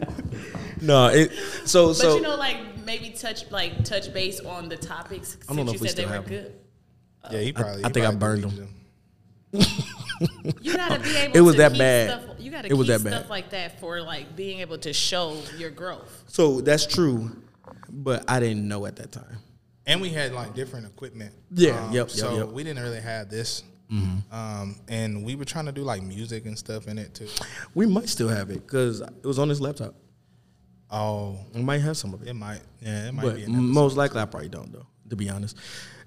[0.82, 1.32] No, it
[1.64, 5.36] so so But so you know, like maybe touch like touch base on the topics
[5.48, 6.28] I don't know since if you we said they still were have 'em.
[6.28, 6.52] good.
[7.32, 7.82] Yeah, he probably.
[7.84, 8.68] I he think I probably burned deleted
[10.62, 11.36] You gotta be able.
[11.36, 12.10] It was to that keep bad.
[12.22, 13.28] Stuff, you gotta It keep was that stuff bad.
[13.30, 16.24] like that for like being able to show your growth.
[16.28, 17.34] So that's true,
[17.90, 19.38] but I didn't know at that time.
[19.86, 21.32] And we had like different equipment.
[21.52, 22.46] Yeah, Um, yep, yep, So yep.
[22.46, 22.54] Mm-hmm.
[22.54, 23.62] we didn't really have this.
[23.88, 27.28] Um, and we were trying to do like music and stuff in it too.
[27.74, 29.94] We might still have it because it was on this laptop.
[30.90, 32.60] Oh, We might have some of it it, might.
[32.80, 34.86] Yeah, it might but most likely I probably don't though.
[35.10, 35.56] To be honest,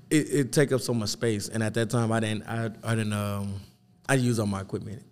[0.09, 2.43] it, it take up so much space, and at that time I didn't.
[2.47, 3.13] I, I didn't.
[3.13, 3.61] Um,
[4.07, 5.03] I use all my equipment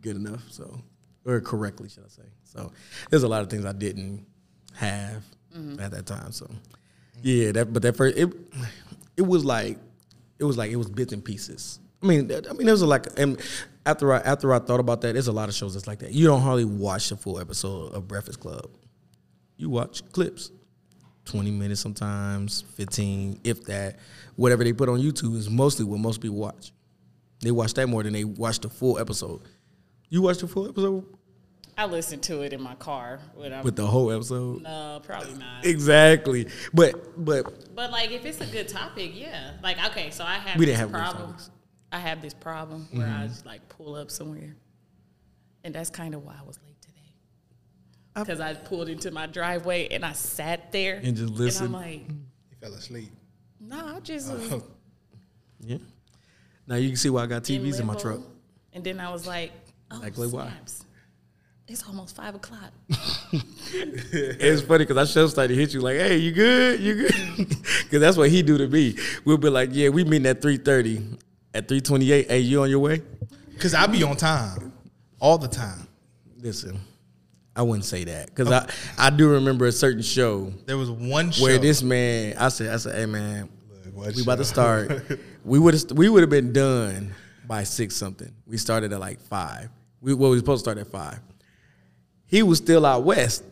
[0.00, 0.80] good enough, so
[1.26, 2.28] or correctly, should I say?
[2.44, 2.72] So
[3.10, 4.24] there's a lot of things I didn't
[4.74, 5.22] have
[5.58, 5.80] Mm-hmm.
[5.80, 6.30] at that time.
[6.32, 6.48] So
[7.22, 8.32] yeah, that but that first it
[9.16, 9.78] it was like
[10.38, 11.80] it was like it was bits and pieces.
[12.00, 13.40] I mean, I mean, it was like, and
[13.84, 16.12] after I after I thought about that, there's a lot of shows that's like that.
[16.12, 18.70] You don't hardly watch the full episode of Breakfast Club.
[19.56, 20.52] You watch clips,
[21.24, 23.98] twenty minutes sometimes, fifteen, if that.
[24.36, 26.72] Whatever they put on YouTube is mostly what most people watch.
[27.40, 29.40] They watch that more than they watch the full episode.
[30.08, 31.04] You watch the full episode
[31.78, 33.62] I listened to it in my car when I'm.
[33.62, 34.62] with the whole episode.
[34.62, 35.64] no, probably not.
[35.64, 39.52] Exactly, but but But like, if it's a good topic, yeah.
[39.62, 41.36] Like, okay, so I have We this didn't have good problem.
[41.92, 43.28] I have this problem where I mm-hmm.
[43.28, 44.56] just like pull up somewhere,
[45.62, 47.14] and that's kind of why I was late today.
[48.16, 51.68] Because I pulled into my driveway and I sat there And just listened.
[51.68, 53.12] And I'm like, He fell asleep.
[53.60, 54.34] no, I just oh.
[54.34, 54.64] was Oh,
[55.60, 55.78] yeah.
[56.66, 58.18] Now you can see why I got in TVs in my truck.
[58.72, 59.52] And then I was like,
[59.92, 60.48] oh, Like, like, why?
[60.48, 60.84] snaps.
[61.68, 62.72] It's almost five o'clock.
[63.70, 66.80] It's funny because I should start to hit you like, "Hey, you good?
[66.80, 67.12] You good?"
[67.84, 68.96] Because that's what he do to me.
[69.26, 71.04] We'll be like, "Yeah, we meeting at three thirty.
[71.52, 73.02] At three twenty eight, hey, you on your way?"
[73.58, 74.72] Cause I be on time,
[75.20, 75.86] all the time.
[76.38, 76.80] Listen,
[77.54, 81.30] I wouldn't say that because I I do remember a certain show There was one
[81.32, 83.50] show where this man, I said, I said, "Hey, man,
[83.84, 85.02] Look, what we about to start.
[85.44, 87.12] we would have we would have been done
[87.46, 88.32] by six something.
[88.46, 89.68] We started at like five.
[90.00, 91.20] We well, we was supposed to start at five.
[92.28, 93.42] He was still out west.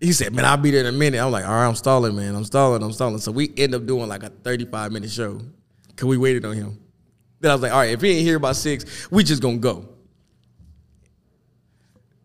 [0.00, 2.16] He said, "Man, I'll be there in a minute." I'm like, "All right, I'm stalling,
[2.16, 2.34] man.
[2.34, 2.82] I'm stalling.
[2.82, 5.40] I'm stalling." So we end up doing like a 35 minute show
[5.88, 6.78] because we waited on him.
[7.40, 9.58] Then I was like, "All right, if he ain't here by six, we just gonna
[9.58, 9.88] go."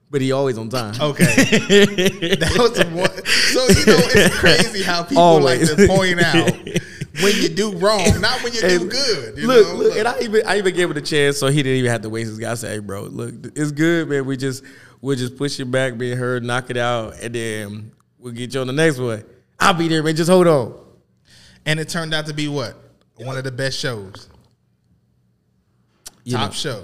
[0.09, 0.93] But he always on time.
[0.99, 3.25] Okay, that was the one.
[3.25, 5.73] So you know, it's crazy how people like Always.
[5.73, 6.51] to point out
[7.23, 9.37] when you do wrong, not when you do good.
[9.37, 9.75] You look, know?
[9.75, 12.01] look, and I even I even gave it a chance, so he didn't even have
[12.01, 12.51] to waste his guy.
[12.51, 14.25] I said, "Hey, bro, look, it's good, man.
[14.25, 14.65] We just
[15.01, 18.61] we'll just push it back, be heard, knock it out, and then we'll get you
[18.61, 19.23] on the next one.
[19.59, 20.15] I'll be there, man.
[20.15, 20.77] Just hold on."
[21.65, 22.75] and it turned out to be what
[23.17, 24.27] one of the best shows,
[26.23, 26.83] You top know, show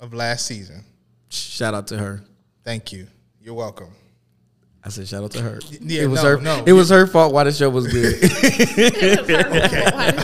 [0.00, 0.84] of last season.
[1.30, 2.22] shout out to her.
[2.64, 3.06] Thank you.
[3.40, 3.88] You're welcome.
[4.84, 5.58] I said, shout out to her.
[5.80, 6.42] yeah, it was no, her.
[6.42, 6.64] no.
[6.66, 8.16] It was her fault why the show was good.
[8.22, 9.22] Okay,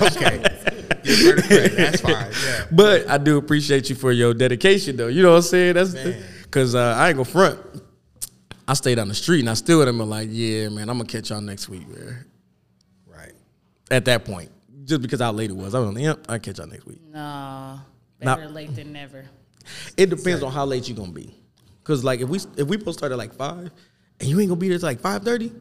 [0.07, 0.39] Okay.
[0.39, 1.77] correct.
[1.77, 2.31] That's fine.
[2.45, 2.65] Yeah.
[2.71, 5.09] but I do appreciate you for your dedication, though.
[5.09, 5.75] You know what I'm saying?
[5.75, 6.23] That's Man.
[6.53, 7.59] Because uh, I ain't gonna front.
[8.69, 10.99] I stayed on the street and I still would have been like, "Yeah, man, I'm
[10.99, 12.27] gonna catch y'all next week, man."
[13.07, 13.33] Right.
[13.91, 14.51] at that point,
[14.85, 15.75] just because how late it was.
[15.75, 17.01] I was like, yep, I'll catch y'all next week.
[17.11, 17.81] No,
[18.21, 19.25] Not- better late than never.
[19.97, 21.35] It depends on how late you gonna be.
[21.85, 23.71] Cause like if we if we supposed to start at like five
[24.21, 25.53] and you ain't gonna be there till like five thirty,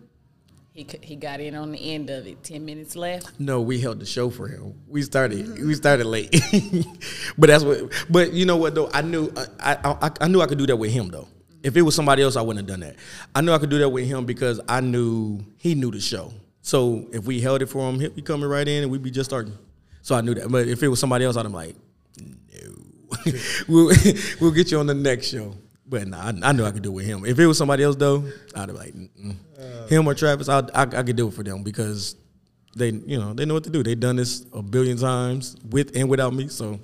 [0.73, 2.43] He he got in on the end of it.
[2.43, 3.37] Ten minutes left.
[3.37, 4.73] No, we held the show for him.
[4.87, 5.59] We started.
[5.61, 6.31] We started late,
[7.37, 7.91] but that's what.
[8.09, 8.89] But you know what though?
[8.93, 9.29] I knew.
[9.35, 11.27] Uh, I, I I knew I could do that with him though.
[11.61, 12.95] If it was somebody else, I wouldn't have done that.
[13.35, 16.33] I knew I could do that with him because I knew he knew the show.
[16.61, 19.11] So if we held it for him, he'd be coming right in, and we'd be
[19.11, 19.57] just starting.
[20.01, 20.49] So I knew that.
[20.49, 21.75] But if it was somebody else, I'd be like,
[22.17, 22.75] no,
[23.67, 23.91] we'll
[24.39, 25.53] we'll get you on the next show.
[25.91, 27.25] But nah, I, I knew I could do it with him.
[27.25, 28.23] If it was somebody else though,
[28.55, 29.89] I'd be like, Mm-mm.
[29.89, 32.15] him or Travis, I, I I could do it for them because
[32.77, 33.83] they you know they know what to do.
[33.83, 36.79] They've done this a billion times with and without me, so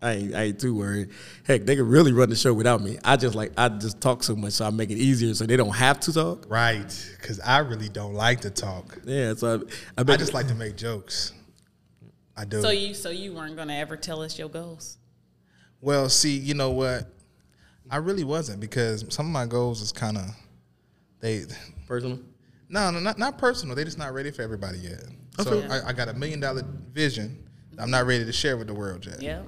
[0.00, 1.08] I ain't, I ain't too worried.
[1.44, 2.98] Heck, they could really run the show without me.
[3.02, 5.56] I just like I just talk so much, so I make it easier, so they
[5.56, 6.46] don't have to talk.
[6.48, 8.96] Right, because I really don't like to talk.
[9.04, 9.64] Yeah, so
[9.98, 11.32] I, I I just like to make jokes.
[12.36, 12.62] I do.
[12.62, 14.98] So you so you weren't gonna ever tell us your goals.
[15.80, 17.08] Well, see, you know what?
[17.90, 20.24] I really wasn't because some of my goals is kind of
[21.20, 21.44] they.
[21.86, 22.18] personal.
[22.68, 23.74] No, no, not not personal.
[23.74, 25.02] They just not ready for everybody yet.
[25.40, 25.68] So Okay.
[25.68, 26.62] I, I got a million dollar
[26.92, 27.42] vision.
[27.74, 29.20] that I'm not ready to share with the world yet.
[29.20, 29.42] Yeah.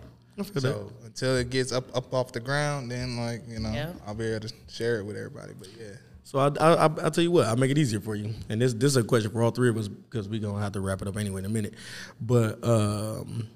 [0.58, 3.92] So until it gets up up off the ground, then like you know Yeah.
[4.06, 5.52] I'll be able to share it with everybody.
[5.58, 5.92] But yeah,
[6.24, 8.34] So I, I, I, I'll tell you what, I'll make it easier for you.
[8.48, 10.72] And this this is a question for all three of us because we're gonna have
[10.72, 11.74] to wrap it up anyway in a minute.
[12.20, 13.46] But um,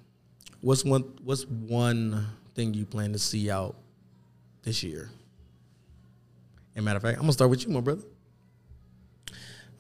[0.61, 3.75] what's one what's one thing you plan to see out
[4.67, 5.09] this year?
[6.75, 8.03] And matter of fact, I'm gonna start with you, my brother.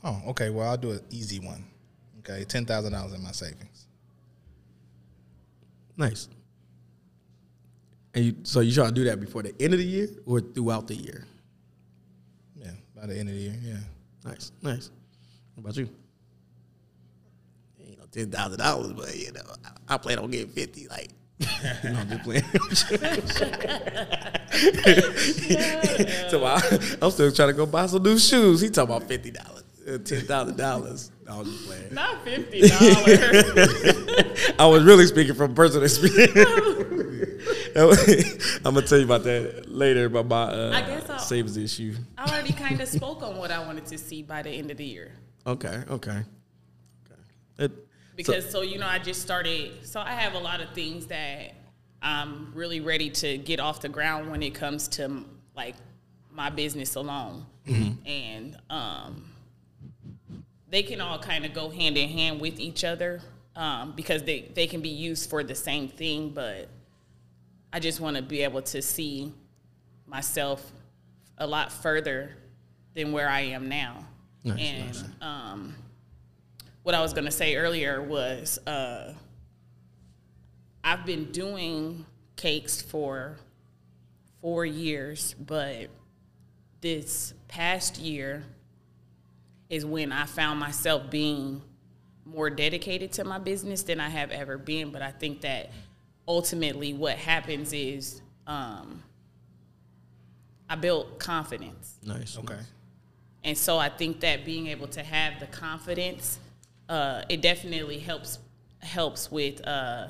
[0.02, 0.48] Oh, okay.
[0.48, 1.62] Well, I'll do an easy one.
[2.20, 3.86] Okay, ten thousand dollars in my savings.
[5.96, 6.28] Nice.
[8.14, 10.40] And you, so you trying to do that before the end of the year or
[10.40, 11.26] throughout the year?
[12.56, 13.56] Yeah, by the end of the year.
[13.60, 13.76] Yeah.
[14.24, 14.90] Nice, nice.
[15.54, 15.88] What about you?
[17.78, 19.42] You know, ten thousand dollars, but you know,
[19.88, 20.88] I, I plan on getting fifty.
[20.88, 21.10] Like,
[21.84, 22.44] you know, I'm just playing.
[26.30, 26.60] so I,
[27.02, 28.60] I'm still trying to go buy some new shoes.
[28.60, 31.10] He talking about fifty dollars, uh, ten thousand dollars.
[31.28, 31.92] I was just playing.
[31.94, 34.54] Not fifty dollars.
[34.58, 36.34] I was really speaking from personal experience.
[38.64, 41.94] I'm gonna tell you about that later about my uh, I guess I'll- savings issue.
[42.16, 44.78] I already kind of spoke on what I wanted to see by the end of
[44.78, 45.12] the year.
[45.46, 46.22] Okay, okay,
[47.10, 47.20] okay.
[47.58, 47.72] It,
[48.16, 51.52] because so, you know I just started so I have a lot of things that
[52.02, 55.24] I'm really ready to get off the ground when it comes to
[55.54, 55.74] like
[56.30, 57.46] my business alone.
[58.06, 59.30] And um
[60.68, 63.20] they can all kind of go hand in hand with each other
[63.54, 66.68] um, because they, they can be used for the same thing but
[67.72, 69.32] I just want to be able to see
[70.06, 70.72] myself
[71.38, 72.36] a lot further
[72.94, 74.06] than where I am now.
[74.44, 75.04] Nice, and nice.
[75.20, 75.74] um
[76.86, 79.12] what I was going to say earlier was uh,
[80.86, 82.06] I've been doing
[82.36, 83.38] cakes for
[84.40, 85.88] four years, but
[86.80, 88.44] this past year
[89.68, 91.60] is when I found myself being
[92.24, 94.92] more dedicated to my business than I have ever been.
[94.92, 95.72] But I think that
[96.28, 99.02] ultimately what happens is um,
[100.70, 101.96] I built confidence.
[102.04, 102.38] nice.
[102.38, 102.60] Okay.
[103.42, 106.38] And so I think that being able to have the confidence,
[106.88, 108.38] uh, it definitely helps
[108.82, 110.06] helps with uh,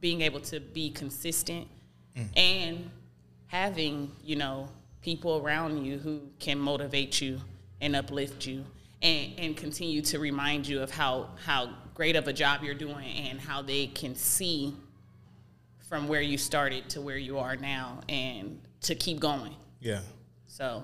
[0.00, 1.66] being able to be consistent
[2.36, 2.90] and
[3.46, 4.68] having you know
[5.02, 7.38] people around you who can motivate you
[7.80, 8.64] and uplift you
[9.02, 13.06] and, and continue to remind you of how how great of a job you're doing
[13.28, 14.74] and how they can see
[15.88, 19.54] from where you started to where you are now and to keep going.
[19.80, 20.00] Yeah.
[20.46, 20.82] So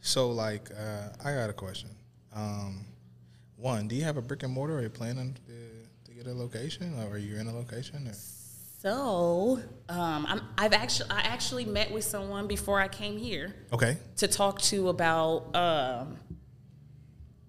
[0.00, 1.90] So like, uh, I got a question.
[2.34, 2.84] Um,
[3.56, 4.78] one, do you have a brick and mortar?
[4.78, 5.52] Are you planning to,
[6.26, 8.06] a location, or are you in a location?
[8.08, 8.12] Or?
[8.78, 13.96] So, um, I'm, I've actually I actually met with someone before I came here Okay.
[14.18, 16.18] to talk to about um,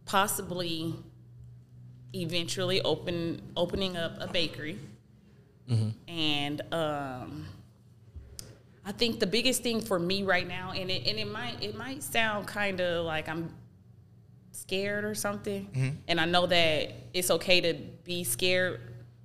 [0.05, 0.95] possibly
[2.13, 4.79] eventually open opening up a bakery,
[6.07, 7.45] and um,
[8.85, 11.75] I think the biggest thing for me right now, and it and it might it
[11.75, 13.53] might sound kind of like I'm
[14.61, 18.79] scared or something, and I know that it's okay to be scared,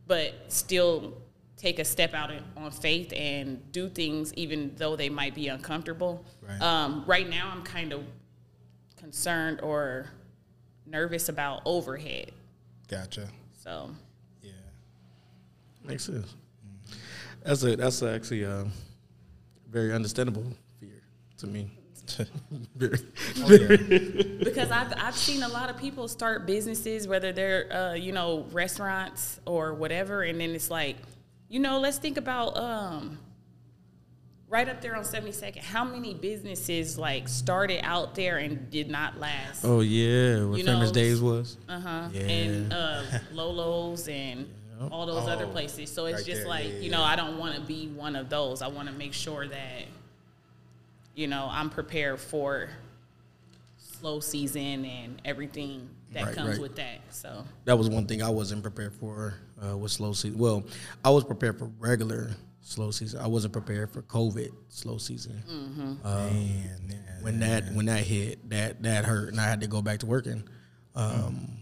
[0.07, 1.15] but still
[1.57, 5.49] take a step out in- on faith and do things even though they might be
[5.49, 6.25] uncomfortable.
[6.41, 6.61] Right.
[6.61, 8.05] Um, right now, I'm kind of
[8.97, 10.11] concerned or
[10.87, 12.33] nervous about overhead.
[12.89, 13.29] Gotcha.
[13.63, 13.95] So
[14.43, 14.51] Yeah.
[15.85, 16.35] Makes sense.
[17.45, 18.67] That's a that's actually a
[19.69, 20.45] very understandable
[20.81, 21.01] fear
[21.39, 21.71] to me.
[22.77, 22.99] Very-
[24.45, 28.47] because I've I've seen a lot of people start businesses, whether they're uh, you know
[28.53, 30.97] restaurants or whatever, and then it's like,
[31.49, 33.19] you know, let's think about um,
[34.49, 35.59] right up there on 72nd.
[35.59, 39.65] How many businesses like started out there and did not last?
[39.65, 41.57] Oh yeah, what You famous know, days was.
[41.69, 42.09] Uh huh.
[42.13, 42.21] Yeah.
[42.23, 43.03] And uh,
[43.33, 44.49] Lolo's and
[44.91, 45.93] all those other Oh, places.
[45.93, 46.49] So it's right just there.
[46.49, 48.63] like Yeah, you yeah, know, I don't want to be one of those.
[48.63, 49.83] I want to make sure that
[51.15, 52.69] you know I'm prepared for
[53.77, 56.61] slow season and everything that Right, comes right.
[56.61, 57.01] with that.
[57.11, 59.35] So That was one thing I wasn't prepared for
[59.65, 60.39] uh, with slow season.
[60.39, 60.65] Well,
[61.05, 63.21] I was prepared for regular slow season.
[63.21, 65.43] I wasn't prepared for COVID slow season.
[65.49, 66.03] Mm-hmm.
[66.05, 70.01] Man, when that when that hit, that that hurt, and I had to go back
[70.01, 70.45] to working.
[70.95, 71.59] Um,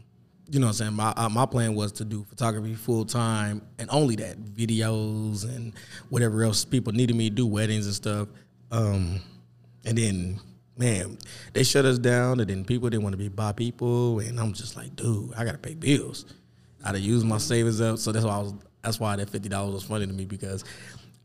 [0.50, 0.92] you know what I'm saying?
[0.94, 5.74] My uh, my plan was to do photography full time and only that videos and
[6.08, 8.28] whatever else people needed me to do, weddings and stuff.
[8.72, 9.20] Um,
[9.84, 10.40] and then
[10.76, 11.18] man,
[11.52, 14.52] they shut us down, and then people didn't want to be by people, and I'm
[14.54, 16.24] just like, dude, I gotta pay bills.
[16.82, 18.54] I had to use my savings up, so that's why I was.
[18.82, 20.64] That's why that fifty dollars was funny to me because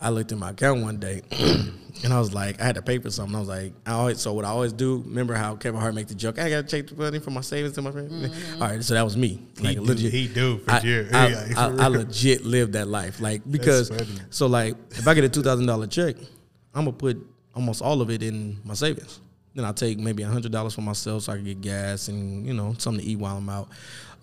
[0.01, 2.97] I looked at my account one day and I was like, I had to pay
[2.99, 3.33] for something.
[3.33, 5.01] I was like, I always so what I always do.
[5.05, 6.37] Remember how Kevin Hart make the joke?
[6.37, 8.11] I gotta take the money from my savings to my friend.
[8.11, 8.61] Mm-hmm.
[8.61, 9.47] All right, so that was me.
[9.61, 11.05] Like do- he do, for I, sure.
[11.13, 13.21] I, Yeah, for I, I legit lived that life.
[13.21, 13.89] Like because
[14.31, 16.17] so like if I get a two thousand dollar check,
[16.73, 17.25] I'm gonna put
[17.55, 19.19] almost all of it in my savings.
[19.53, 22.53] Then I take maybe hundred dollars for myself so I can get gas and you
[22.53, 23.69] know something to eat while I'm out.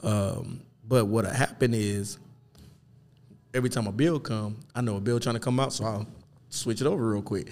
[0.03, 2.19] Um, but what happened is
[3.55, 6.07] every time a bill come, I know a bill trying to come out, so I'll
[6.51, 7.49] switch it over real quick.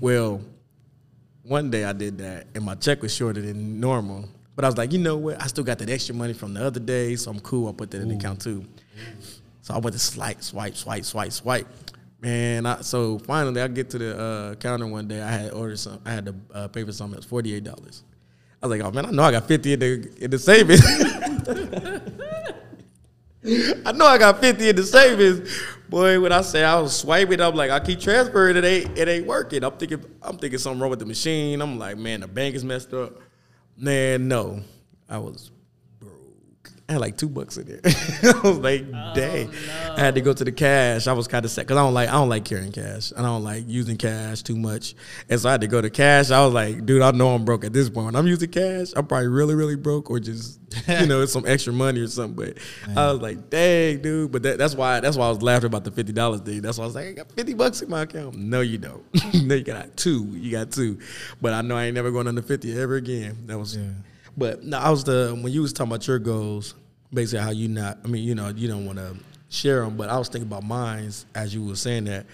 [0.00, 0.40] Well,
[1.42, 4.28] one day I did that, and my check was shorter than normal.
[4.54, 5.42] But I was like, you know what?
[5.42, 7.66] I still got that extra money from the other day, so I'm cool.
[7.68, 8.66] I'll put that in the account too.
[9.62, 11.66] So I went to swipe, swipe, swipe, swipe, swipe.
[12.22, 15.20] Man, I, so finally I get to the uh, counter one day.
[15.20, 16.00] I had ordered some.
[16.06, 17.14] I had to uh, pay for something.
[17.14, 18.04] It was forty eight dollars.
[18.62, 20.82] I was like, oh man, I know I got fifty in the in the savings.
[23.84, 25.50] I know I got 50 in the savings.
[25.88, 29.08] Boy, when I say I was swiping, I'm like, I keep transferring, it ain't it
[29.08, 29.64] ain't working.
[29.64, 31.60] I'm thinking I'm thinking something wrong with the machine.
[31.60, 33.18] I'm like, man, the bank is messed up.
[33.76, 34.60] Man, no.
[35.08, 35.50] I was.
[36.92, 37.80] I had like two bucks in there.
[37.84, 39.50] I was like, oh, dang.
[39.96, 41.06] I had to go to the cash.
[41.06, 43.14] I was kind of sad because I don't like I don't like carrying cash.
[43.16, 44.94] I don't like using cash too much.
[45.30, 46.30] And so I had to go to cash.
[46.30, 48.06] I was like, dude, I know I'm broke at this point.
[48.06, 51.46] When I'm using cash, I'm probably really, really broke or just, you know, it's some
[51.46, 52.34] extra money or something.
[52.34, 52.58] But
[52.94, 54.30] I was like, dang, dude.
[54.30, 56.60] But that, that's why that's why I was laughing about the fifty dollars thing.
[56.60, 58.36] That's why I was like, I got fifty bucks in my account.
[58.36, 59.02] No, you don't.
[59.46, 60.26] no, you got two.
[60.32, 60.98] You got two.
[61.40, 63.46] But I know I ain't never going under fifty ever again.
[63.46, 63.78] That was
[64.36, 66.74] but no, I was the when you was talking about your goals,
[67.12, 67.98] basically how you not.
[68.04, 69.16] I mean, you know, you don't want to
[69.48, 72.26] share them, but I was thinking about mines as you were saying that,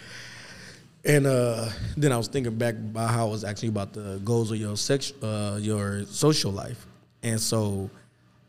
[1.05, 4.51] and uh, then I was thinking back about how it was actually about the goals
[4.51, 6.87] of your sex, uh, your social life,
[7.23, 7.91] and so.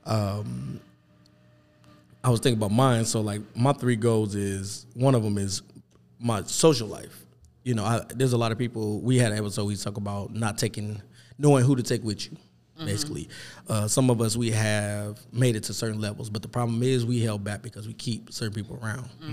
[0.06, 0.80] Um,
[2.24, 3.06] I was thinking about mine.
[3.06, 5.62] So like my three goals is one of them is
[6.20, 7.26] my social life.
[7.64, 9.00] You know, I, there's a lot of people.
[9.02, 11.02] We had an episode we talk about not taking,
[11.38, 12.38] knowing who to take with you.
[12.86, 13.28] Basically,
[13.68, 17.06] uh, some of us we have made it to certain levels, but the problem is
[17.06, 19.10] we held back because we keep certain people around.
[19.22, 19.28] You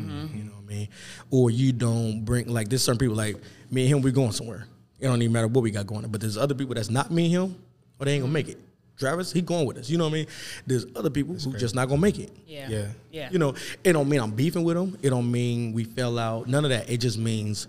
[0.45, 0.89] know what I mean?
[1.31, 3.37] Or you don't bring like there's certain people like
[3.71, 4.03] me and him.
[4.03, 4.67] We going somewhere.
[4.99, 6.11] It don't even matter what we got going on.
[6.11, 7.63] But there's other people that's not me and him,
[8.01, 8.59] or they ain't gonna make it.
[8.99, 9.91] Travis, he going with us.
[9.91, 10.27] You know what I mean?
[10.67, 12.31] There's other people who just not gonna make it.
[12.47, 12.87] yeah, Yeah.
[13.13, 13.29] yeah.
[13.31, 14.99] You know, it don't mean I'm beefing with them.
[15.03, 16.49] It don't mean we fell out.
[16.49, 16.89] None of that.
[16.91, 17.69] It just means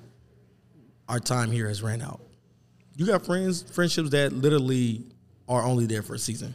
[1.10, 2.22] our time here has ran out.
[2.96, 5.04] You got friends, friendships that literally
[5.48, 6.54] are only there for a season.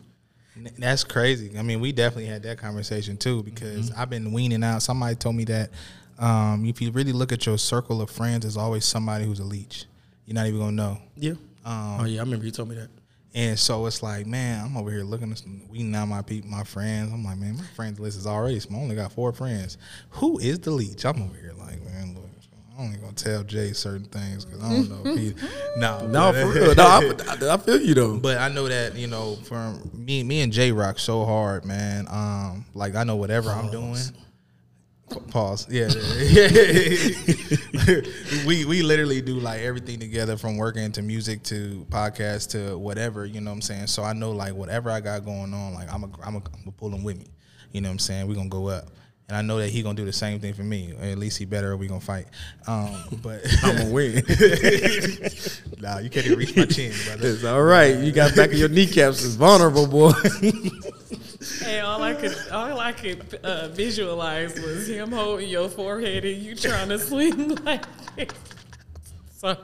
[0.78, 1.58] That's crazy.
[1.58, 4.82] I mean, we definitely had that conversation too because I've been weaning out.
[4.82, 5.70] Somebody told me that
[6.18, 9.44] um, if you really look at your circle of friends, there's always somebody who's a
[9.44, 9.86] leech.
[10.26, 10.98] You're not even gonna know.
[11.16, 11.32] Yeah.
[11.64, 12.88] Um, oh yeah, I remember you told me that.
[13.34, 16.50] And so it's like, man, I'm over here looking at some, weeding out my people,
[16.50, 17.10] my friends.
[17.12, 18.80] I'm like, man, my friends list is already small.
[18.80, 19.78] I only got four friends.
[20.10, 21.06] Who is the leech?
[21.06, 22.28] I'm over here like, man, look,
[22.74, 25.34] I'm only gonna tell Jay certain things because I don't know if he.
[25.76, 26.74] No, No, for real.
[26.74, 28.18] No, I, I, I feel you though.
[28.18, 32.06] But I know that you know, from me, me and Jay rock so hard, man.
[32.08, 33.96] Um, like I know whatever I'm doing.
[35.10, 35.68] Pa- Pause.
[35.70, 36.48] Yeah, yeah,
[37.86, 38.00] yeah.
[38.46, 43.26] we we literally do like everything together, from working to music to podcast to whatever.
[43.26, 43.88] You know what I'm saying?
[43.88, 46.68] So I know like whatever I got going on, like I'm a I'm a, I'm
[46.68, 47.26] a pull him with me.
[47.72, 48.26] You know what I'm saying?
[48.26, 48.88] We're gonna go up.
[49.28, 50.92] And I know that he gonna do the same thing for me.
[50.98, 51.72] Or at least he better.
[51.72, 52.26] Or we gonna fight.
[52.66, 54.14] Um, but I'm gonna win.
[55.80, 57.28] nah, you can't even reach my chin, brother.
[57.28, 57.96] it's all right.
[57.96, 60.12] You got back of your kneecaps is vulnerable, boy.
[61.58, 66.40] Hey, all I could all I could uh, visualize was him holding your forehead and
[66.40, 67.82] you trying to swing like
[68.14, 68.28] this.
[69.38, 69.56] Sorry.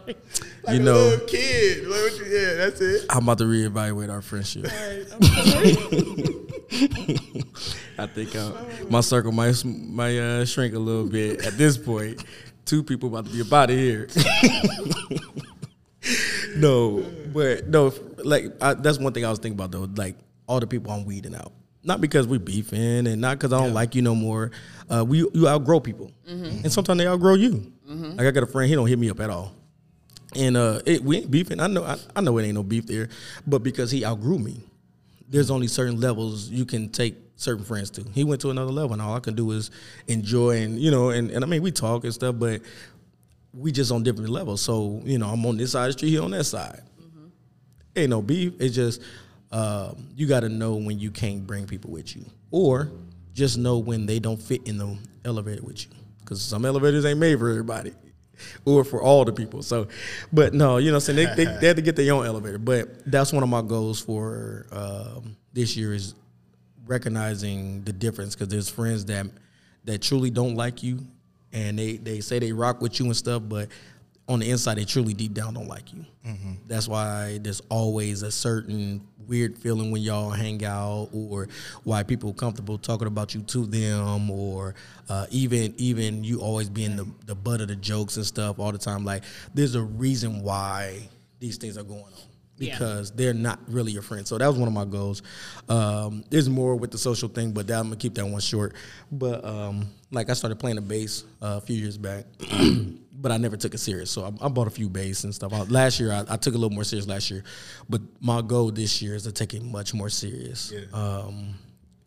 [0.65, 1.87] Like You a know- kid.
[1.87, 3.05] Like what you- yeah, that's it.
[3.11, 4.65] I'm about to reevaluate our friendship.
[4.65, 5.77] Alright, I'm sorry.
[7.99, 8.53] I think uh,
[8.89, 12.25] my circle might might uh, shrink a little bit at this point.
[12.65, 14.09] two people about to be about to here.
[16.57, 17.93] no, but no,
[18.25, 19.89] like I, that's one thing I was thinking about though.
[20.01, 23.59] Like all the people I'm weeding out, not because we beefing and not because I
[23.59, 24.51] don't like you no more.
[24.89, 27.73] Uh, we you outgrow people, and sometimes they outgrow you.
[28.17, 29.55] Like I got a friend, he don't hit me up at all.
[30.37, 31.59] And uh, it, we ain't beefing.
[31.59, 33.09] I know, I, I know it ain't no beef there,
[33.47, 34.63] but because he outgrew me,
[35.27, 38.05] there's only certain levels you can take certain friends to.
[38.13, 39.71] He went to another level, and all I can do is
[40.09, 42.61] enjoy and you know, and, and I mean we talk and stuff, but
[43.55, 44.61] we just on different levels.
[44.61, 46.83] So you know, I'm on this side of the street, he on that side.
[47.97, 48.55] Ain't no beef.
[48.61, 49.01] It's just
[49.51, 52.91] um, you got to know when you can't bring people with you, or
[53.33, 57.19] just know when they don't fit in the elevator with you, because some elevators ain't
[57.19, 57.95] made for everybody.
[58.65, 59.65] Or for all the people.
[59.65, 59.89] So,
[60.33, 61.17] but no, you know saying?
[61.17, 62.59] They, they, they had to get their own elevator.
[62.59, 66.15] But that's one of my goals for um, this year is
[66.89, 69.27] recognizing the difference because there's friends that
[69.85, 70.99] that truly don't like you
[71.53, 73.69] and they they say they rock with you and stuff but
[74.29, 76.05] on the inside they truly deep down don't like you.
[76.67, 81.49] That's why there's always a certain weird feeling when y'all hang out or
[81.85, 84.75] why people comfortable talking about you to them or
[85.09, 88.73] uh, even even you always being the, the butt of the jokes and stuff all
[88.73, 89.05] the time.
[89.05, 89.23] Like
[89.55, 91.09] there's a reason why
[91.41, 92.28] these things are going on
[92.59, 92.73] Yeah.
[92.79, 94.29] because they're not really your friends.
[94.29, 95.23] So that was one of my goals.
[95.69, 98.75] Um, there's more with the social thing, but that, I'm gonna keep that one short.
[99.13, 102.25] But um, like I started playing the bass uh, a few years back,
[103.13, 104.11] but I never took it serious.
[104.11, 105.53] So I, I bought a few bass and stuff.
[105.53, 107.45] I, last year I, I took a little more serious last year,
[107.89, 110.73] but my goal this year is to take it much more serious.
[110.93, 111.55] Um,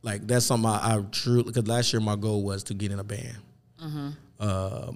[0.04, 3.04] like that's something I, truly because last year my goal was to get in a
[3.04, 3.38] band.
[4.40, 4.92] Uh,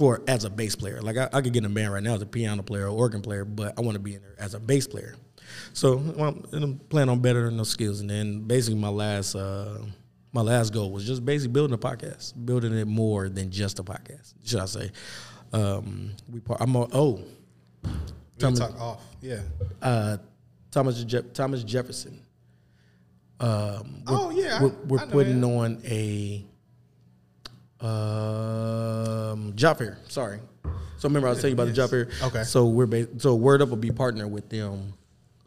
[0.00, 1.02] for as a bass player.
[1.02, 2.88] Like I, I could get in a band right now as a piano player or
[2.88, 5.14] organ player, but I want to be in there as a bass player.
[5.74, 8.00] So well, I'm planning on bettering those skills.
[8.00, 9.78] And then basically my last uh,
[10.32, 13.82] my last goal was just basically building a podcast, building it more than just a
[13.84, 14.32] podcast.
[14.42, 14.90] Should I say?
[15.52, 17.22] Um, we part, I'm a, oh
[17.82, 17.92] We'll
[18.38, 19.02] Thomas- talk off.
[19.20, 19.40] Yeah.
[19.82, 20.16] uh,
[20.70, 22.22] Thomas Je- Thomas Jefferson.
[23.38, 26.44] Um, we're, Oh, yeah, we're, we're putting on a
[27.82, 29.98] um, job fair.
[30.08, 30.40] Sorry.
[30.98, 32.08] So remember I was telling you about the job fair.
[32.22, 32.42] Okay.
[32.44, 34.92] So we're ba- so Word Up will be partnering with them.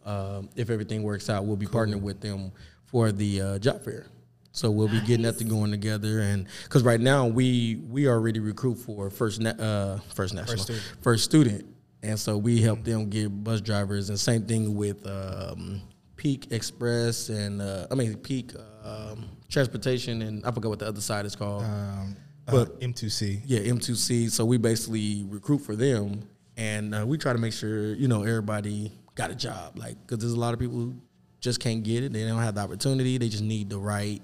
[0.06, 2.52] Um, if everything works out, we'll be partnering with them
[2.86, 4.08] for the uh, job fair.
[4.52, 8.40] So we'll be getting that to going together, and because right now we we already
[8.40, 10.84] recruit for first na- uh, first national student.
[11.02, 11.66] first student,
[12.04, 15.82] and so we help them get bus drivers, and same thing with um,
[16.18, 18.52] Peak Express and uh, I mean Peak
[18.84, 21.64] um, Transportation, and I forgot what the other side is called.
[21.64, 22.16] Um,
[22.46, 23.42] But- but M2C.
[23.46, 24.30] Yeah, M2C.
[24.32, 26.28] So we basically recruit for them,
[26.58, 29.78] and uh, we try to make sure you know everybody got a job.
[29.80, 30.96] Like, because there's a lot of people who
[31.40, 32.12] just can't get it.
[32.14, 33.18] They don't have the opportunity.
[33.18, 34.22] They just need the right,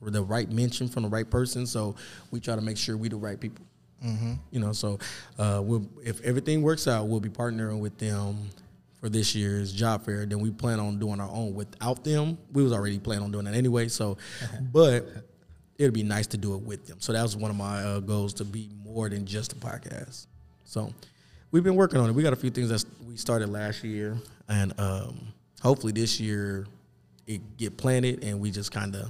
[0.00, 1.66] or the right mention from the right person.
[1.66, 1.94] So
[2.30, 3.64] we try to make sure we the right people.
[4.50, 4.98] You know, so
[5.38, 8.50] uh, we'll, if everything works out, we'll be partnering with them
[9.00, 10.26] for this year's job fair.
[10.26, 12.36] Then we plan on doing our own without them.
[12.52, 13.86] We was already planning on doing that anyway.
[13.86, 14.16] So,
[14.72, 15.06] but
[15.82, 17.00] it'd be nice to do it with them.
[17.00, 20.26] So that was one of my uh, goals to be more than just a podcast.
[20.64, 20.94] So
[21.50, 22.12] we've been working on it.
[22.12, 24.16] We got a few things that we started last year,
[24.48, 26.66] and um, hopefully this year
[27.26, 29.08] it get planted and we just kind of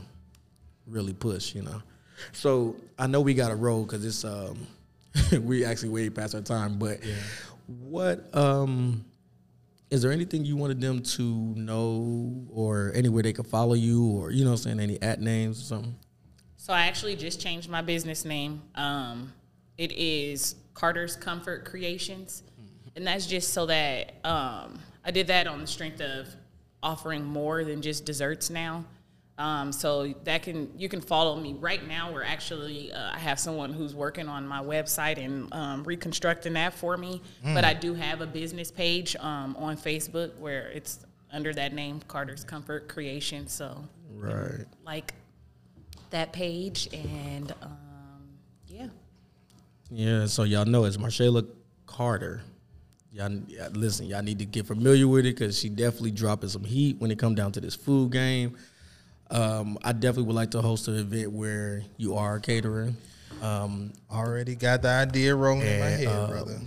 [0.86, 1.82] really push, you know.
[2.32, 4.66] So I know we got a roll because it's um,
[5.46, 6.78] we actually way past our time.
[6.78, 7.00] But
[7.66, 9.04] what um,
[9.90, 14.30] is there anything you wanted them to know or anywhere they could follow you or
[14.30, 15.94] you know I'm saying any at names or something?
[16.62, 18.62] So I actually just changed my business name.
[18.76, 19.32] Um,
[19.78, 22.44] it is Carter's Comfort Creations,
[22.94, 26.28] and that's just so that um, I did that on the strength of
[26.80, 28.84] offering more than just desserts now.
[29.38, 32.12] Um, so that can you can follow me right now.
[32.12, 36.74] We're actually uh, I have someone who's working on my website and um, reconstructing that
[36.74, 37.22] for me.
[37.42, 41.00] But I do have a business page um, on Facebook where it's
[41.32, 43.48] under that name, Carter's Comfort Creation.
[43.48, 43.82] So
[44.14, 44.64] Right.
[44.84, 45.14] like
[46.12, 47.76] that page and um,
[48.68, 48.86] yeah
[49.90, 51.46] Yeah, so y'all know it's Marshalla
[51.86, 52.42] Carter.
[53.12, 56.64] Y'all yeah, listen, y'all need to get familiar with it because she definitely dropping some
[56.64, 58.56] heat when it come down to this food game.
[59.30, 62.96] Um, I definitely would like to host an event where you are catering.
[63.42, 66.60] Um, Already got the idea rolling in my head, um, brother.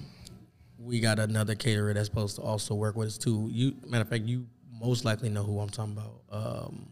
[0.80, 3.50] we got another caterer that's supposed to also work with us too.
[3.52, 4.46] You matter of fact, you
[4.80, 6.22] most likely know who I'm talking about.
[6.32, 6.90] Um,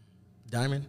[0.49, 0.87] Diamond.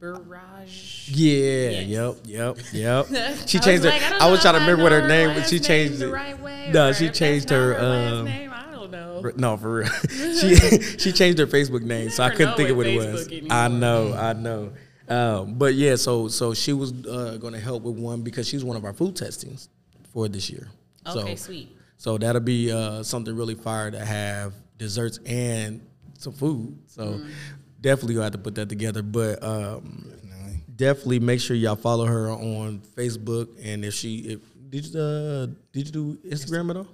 [0.00, 1.86] Barrage Yeah, Yes.
[1.86, 3.36] yep, yep, yep.
[3.48, 3.98] She I changed was her.
[4.00, 6.12] like, don't I was trying to remember what her name, but she changed the it.
[6.12, 8.50] right way No, she changed her, um, name.
[8.52, 9.88] I don't know No, for real.
[10.10, 10.54] she
[10.98, 13.28] she changed her Facebook name, so I couldn't think of what with it was.
[13.28, 14.72] Facebook I know, I know.
[15.08, 18.64] Um, but yeah, so so she was uh, going to help with one because she's
[18.64, 19.68] one of our food testings
[20.12, 20.68] for this year.
[21.06, 21.76] Okay, so, sweet.
[21.96, 25.82] So that'll be uh, something really fire to have desserts and
[26.18, 26.78] some food.
[26.86, 27.30] So Mm.
[27.80, 29.02] Definitely gonna have to put that together.
[29.02, 30.62] But um, Definitely.
[30.76, 33.48] definitely make sure y'all follow her on Facebook.
[33.62, 34.40] And if she if,
[34.70, 36.86] did you uh, did you do Instagram at all?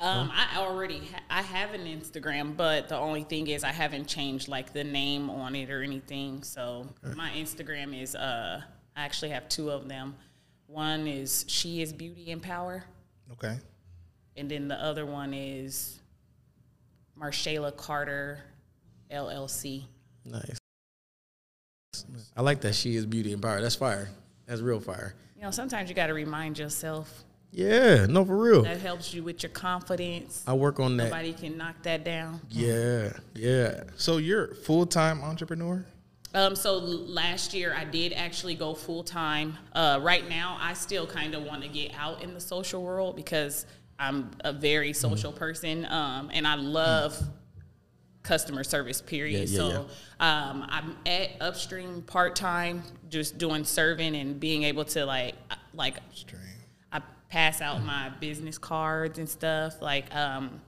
[0.00, 4.06] Um, I already ha- I have an Instagram, but the only thing is I haven't
[4.06, 6.42] changed like the name on it or anything.
[6.42, 6.86] So
[7.16, 8.60] my Instagram is uh
[8.96, 10.14] I actually have two of them.
[10.66, 12.84] One is She is Beauty and Power,
[13.32, 13.56] Okay.
[14.36, 16.00] and then the other one is
[17.18, 18.40] Marshayla Carter
[19.10, 19.84] LLC.
[20.24, 20.58] Nice.
[22.36, 23.60] I like that she is beauty and power.
[23.60, 24.08] That's fire.
[24.46, 25.14] That's real fire.
[25.36, 28.62] You know, sometimes you got to remind yourself Yeah, no, for real.
[28.62, 30.42] that helps you with your confidence.
[30.46, 31.04] I work on that.
[31.04, 32.40] Nobody can knock that down.
[32.50, 33.84] Yeah, yeah.
[33.96, 35.84] So you're full time entrepreneur.
[36.34, 39.56] Um, so last year I did actually go full time.
[39.72, 43.14] Uh, right now I still kind of want to get out in the social world
[43.14, 43.66] because
[44.00, 47.16] I'm a very social person, um, and I love
[48.24, 49.00] customer service.
[49.00, 49.48] Period.
[49.48, 49.86] Yeah, yeah, so
[50.18, 55.54] Um, I'm at upstream part time, just doing serving and being able to like uh,
[55.72, 56.40] like Stream.
[56.90, 59.80] I pass out my business cards and stuff.
[59.80, 60.60] Like um,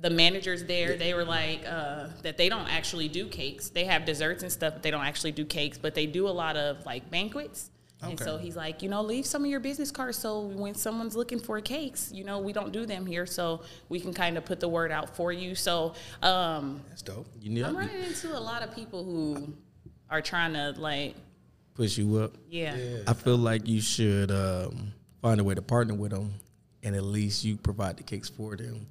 [0.00, 3.68] the managers there, they were like uh, that they don't actually do cakes.
[3.68, 5.78] They have desserts and stuff, but they don't actually do cakes.
[5.78, 7.70] But they do a lot of like banquets.
[8.02, 11.14] And so he's like, you know, leave some of your business cards so when someone's
[11.14, 14.44] looking for cakes, you know, we don't do them here, so we can kind of
[14.44, 15.54] put the word out for you.
[15.54, 17.26] So um, That's dope.
[17.40, 19.54] You need I'm running into a lot of people who
[20.08, 21.14] are trying to like,
[21.74, 22.32] push you up.
[22.48, 26.34] yeah, I feel like you should um, find a way to partner with them,
[26.82, 28.86] and at least you provide the cakes for them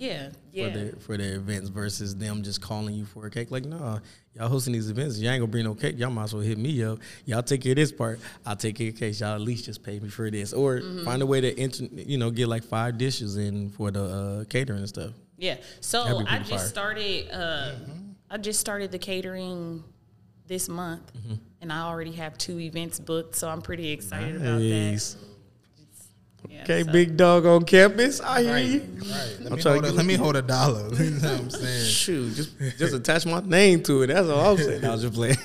[0.00, 0.64] yeah, yeah.
[0.72, 3.50] for the for their events versus them just calling you for a cake.
[3.50, 3.98] Like, nah,
[4.34, 5.98] y'all hosting these events, y'all ain't gonna bring no cake.
[5.98, 6.98] Y'all might as well hit me up.
[7.26, 8.18] Y'all take care of this part.
[8.46, 9.20] I'll take care of cakes.
[9.20, 11.04] Y'all at least just pay me for this, or Mm-hmm.
[11.04, 14.44] find a way to enter, you know get like five dishes in for the uh,
[14.44, 15.12] catering and stuff.
[15.36, 15.56] Yeah.
[15.80, 16.58] So I just fire.
[16.58, 17.30] started.
[17.30, 17.72] Uh,
[18.30, 19.84] I just started the catering
[20.46, 21.34] this month, Mm-hmm.
[21.60, 23.34] and I already have two events booked.
[23.36, 25.16] So I'm pretty excited about that.
[26.48, 26.52] Nice.
[26.56, 28.20] Yeah, Okay, so- big dog on campus.
[28.20, 28.64] I hear Right.
[28.64, 28.80] you.
[28.80, 29.36] Right.
[29.40, 30.94] Let I'm me, hold a, let me hold a dollar.
[31.02, 31.84] you know what I'm saying?
[31.86, 34.08] Shoot, just just attach my name to it.
[34.08, 34.84] That's all I'm saying.
[34.84, 35.36] I was just playing.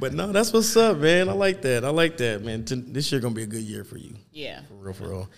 [0.00, 1.28] but no, that's what's up, man.
[1.28, 1.84] I like that.
[1.84, 2.64] I like that, man.
[2.66, 4.14] This year gonna be a good year for you.
[4.32, 4.60] Yeah.
[4.68, 5.28] For real, for real.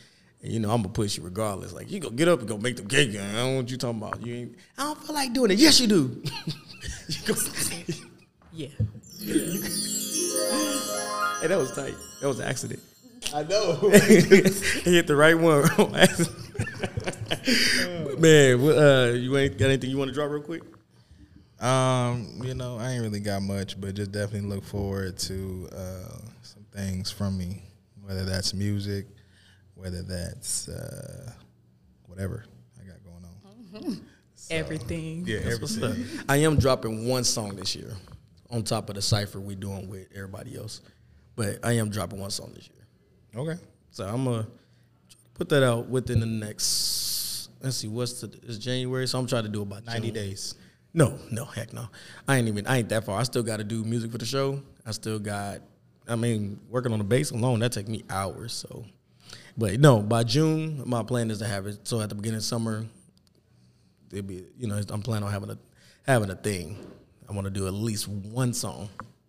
[0.42, 1.72] And you know, I'm gonna push you regardless.
[1.72, 3.10] Like you go get up and go make them cake.
[3.10, 4.24] I don't know what you talking about.
[4.24, 5.58] You ain't I don't feel like doing it.
[5.58, 6.22] Yes, you do.
[7.08, 7.34] you go,
[8.52, 8.68] Yeah.
[11.40, 11.94] hey, that was tight.
[12.20, 12.80] That was an accident.
[13.34, 13.74] I know.
[13.90, 15.62] he hit the right one.
[18.20, 20.62] man, uh, you ain't got anything you want to drop real quick?
[21.60, 26.18] Um, you know, I ain't really got much, but just definitely look forward to uh,
[26.42, 27.62] some things from me,
[28.02, 29.06] whether that's music,
[29.74, 31.32] whether that's uh,
[32.06, 32.44] whatever
[32.80, 34.00] I got going on.
[34.50, 35.24] Everything.
[35.26, 36.20] Yeah, That's what's everything.
[36.20, 36.26] up.
[36.28, 37.92] I am dropping one song this year
[38.50, 40.82] on top of the cipher we doing with everybody else.
[41.34, 42.75] But I am dropping one song this year.
[43.36, 43.58] Okay.
[43.90, 44.46] So I'm gonna
[45.34, 49.44] put that out within the next let's see, what's the it's January, so I'm trying
[49.44, 50.14] to do about 90 June.
[50.14, 50.54] days.
[50.94, 51.88] No, no, heck no.
[52.26, 53.18] I ain't even I ain't that far.
[53.20, 54.62] I still gotta do music for the show.
[54.84, 55.60] I still got
[56.08, 58.52] I mean, working on the bass alone, that take me hours.
[58.52, 58.84] So
[59.58, 61.86] but no, by June, my plan is to have it.
[61.86, 62.86] So at the beginning of summer,
[64.12, 65.58] it'll be you know, I'm planning on having a
[66.06, 66.78] having a thing.
[67.28, 68.88] I want to do at least one song.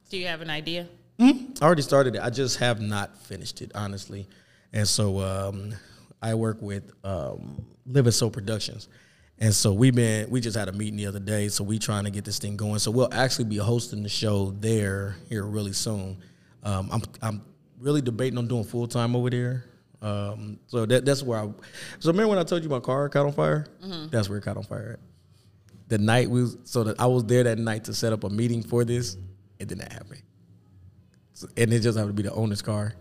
[0.10, 0.88] Do you have an idea?
[1.20, 2.22] I already started it.
[2.22, 4.28] I just have not finished it, honestly.
[4.74, 5.74] And so um,
[6.22, 8.88] I work with um, Live and Soul Productions.
[9.40, 12.06] And so we've been we just had a meeting the other day, so we're trying
[12.06, 12.80] to get this thing going.
[12.80, 16.18] So we'll actually be hosting the show there here really soon.
[16.64, 17.42] Um, I'm I'm
[17.80, 19.66] really debating on doing full time over there.
[20.02, 21.46] Um, so that that's where I.
[22.00, 23.68] So remember when I told you my car caught on fire?
[24.10, 24.94] That's where it caught on fire.
[24.94, 25.90] At.
[25.90, 28.30] The night we was, so that I was there that night to set up a
[28.30, 29.18] meeting for this,
[29.60, 30.24] and then that happened.
[31.38, 32.94] So- and it just happened to be the owner's car.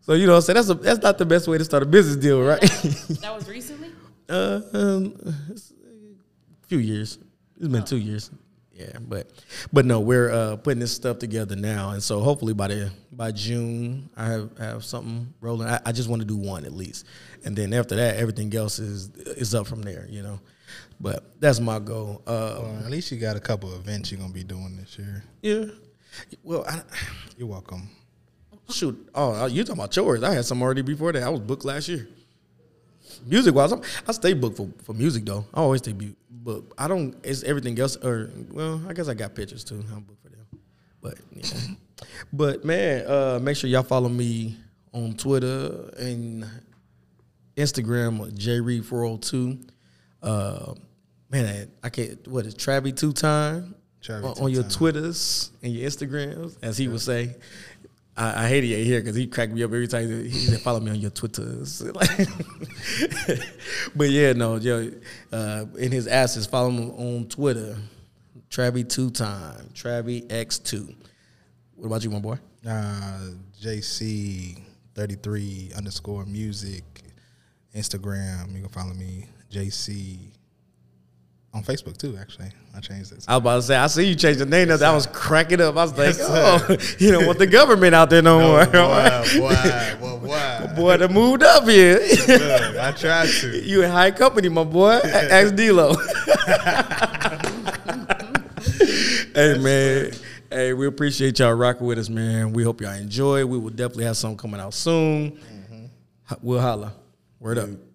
[0.00, 2.16] So you know, so that's a, that's not the best way to start a business
[2.16, 2.60] deal, right?
[2.60, 3.90] That was recently.
[4.28, 7.18] uh, um, a few years.
[7.58, 8.30] It's been two years.
[8.72, 9.30] Yeah, but
[9.72, 13.32] but no, we're uh, putting this stuff together now, and so hopefully by the by
[13.32, 15.68] June I have have something rolling.
[15.68, 17.06] I, I just want to do one at least,
[17.44, 20.38] and then after that, everything else is is up from there, you know.
[21.00, 22.22] But that's my goal.
[22.26, 25.24] Uh, Well, at least you got a couple events you're gonna be doing this year.
[25.42, 25.64] yeah.
[26.42, 26.82] Well, I,
[27.36, 27.88] You're welcome.
[28.70, 29.08] Shoot.
[29.14, 30.22] Oh, you talking about chores?
[30.22, 31.22] I had some already before that.
[31.22, 32.08] I was booked last year.
[33.24, 35.44] Music wise, I'm, I stay booked for, for music though.
[35.54, 36.72] I always stay booked.
[36.76, 37.14] I don't.
[37.22, 37.96] It's everything else.
[37.96, 39.84] Or well, I guess I got pictures too.
[39.92, 40.46] I'm booked for them.
[41.00, 41.58] But yeah.
[42.32, 44.56] but man, uh, make sure y'all follow me
[44.92, 46.46] on Twitter and
[47.56, 49.68] Instagram, jreed402.
[50.22, 50.74] Uh,
[51.30, 52.26] man, I can't.
[52.26, 53.76] What is Travi two time
[54.10, 54.64] on, on your.
[54.64, 57.36] Twitters and your Instagrams, as he would say.
[58.16, 60.80] I, I hate it here because he cracked me up every time he said, "Follow
[60.80, 61.82] me on your Twitters."
[63.94, 64.90] but yeah, no, yo,
[65.32, 67.76] uh, in his asses, follow him on Twitter,
[68.48, 70.94] Travi two time, Travi X two.
[71.74, 72.38] What about you, my boy?
[72.66, 73.20] Uh,
[73.60, 74.62] JC
[74.94, 76.84] thirty three underscore music,
[77.74, 78.54] Instagram.
[78.54, 80.32] You can follow me JC
[81.56, 82.16] on Facebook too.
[82.20, 83.24] Actually, I changed it.
[83.26, 84.68] I was about to say, I see you change the name.
[84.68, 85.76] Yes, I was cracking up.
[85.76, 88.66] I was like, Yes, oh, you don't want the government out there no, more.
[88.66, 88.78] boy,
[89.38, 89.56] boy,
[90.00, 90.74] boy, boy.
[90.76, 91.98] boy, that moved up here.
[91.98, 93.62] Look, I tried to.
[93.64, 95.00] you in high company, my boy.
[95.02, 95.94] Ask D-Lo.
[99.34, 100.12] hey, man.
[100.50, 102.52] Hey, we appreciate y'all rocking with us, man.
[102.52, 103.44] We hope y'all enjoy.
[103.46, 105.32] We will definitely have something coming out soon.
[105.32, 106.34] Mm-hmm.
[106.40, 106.92] We'll holla.
[107.40, 107.85] Word up.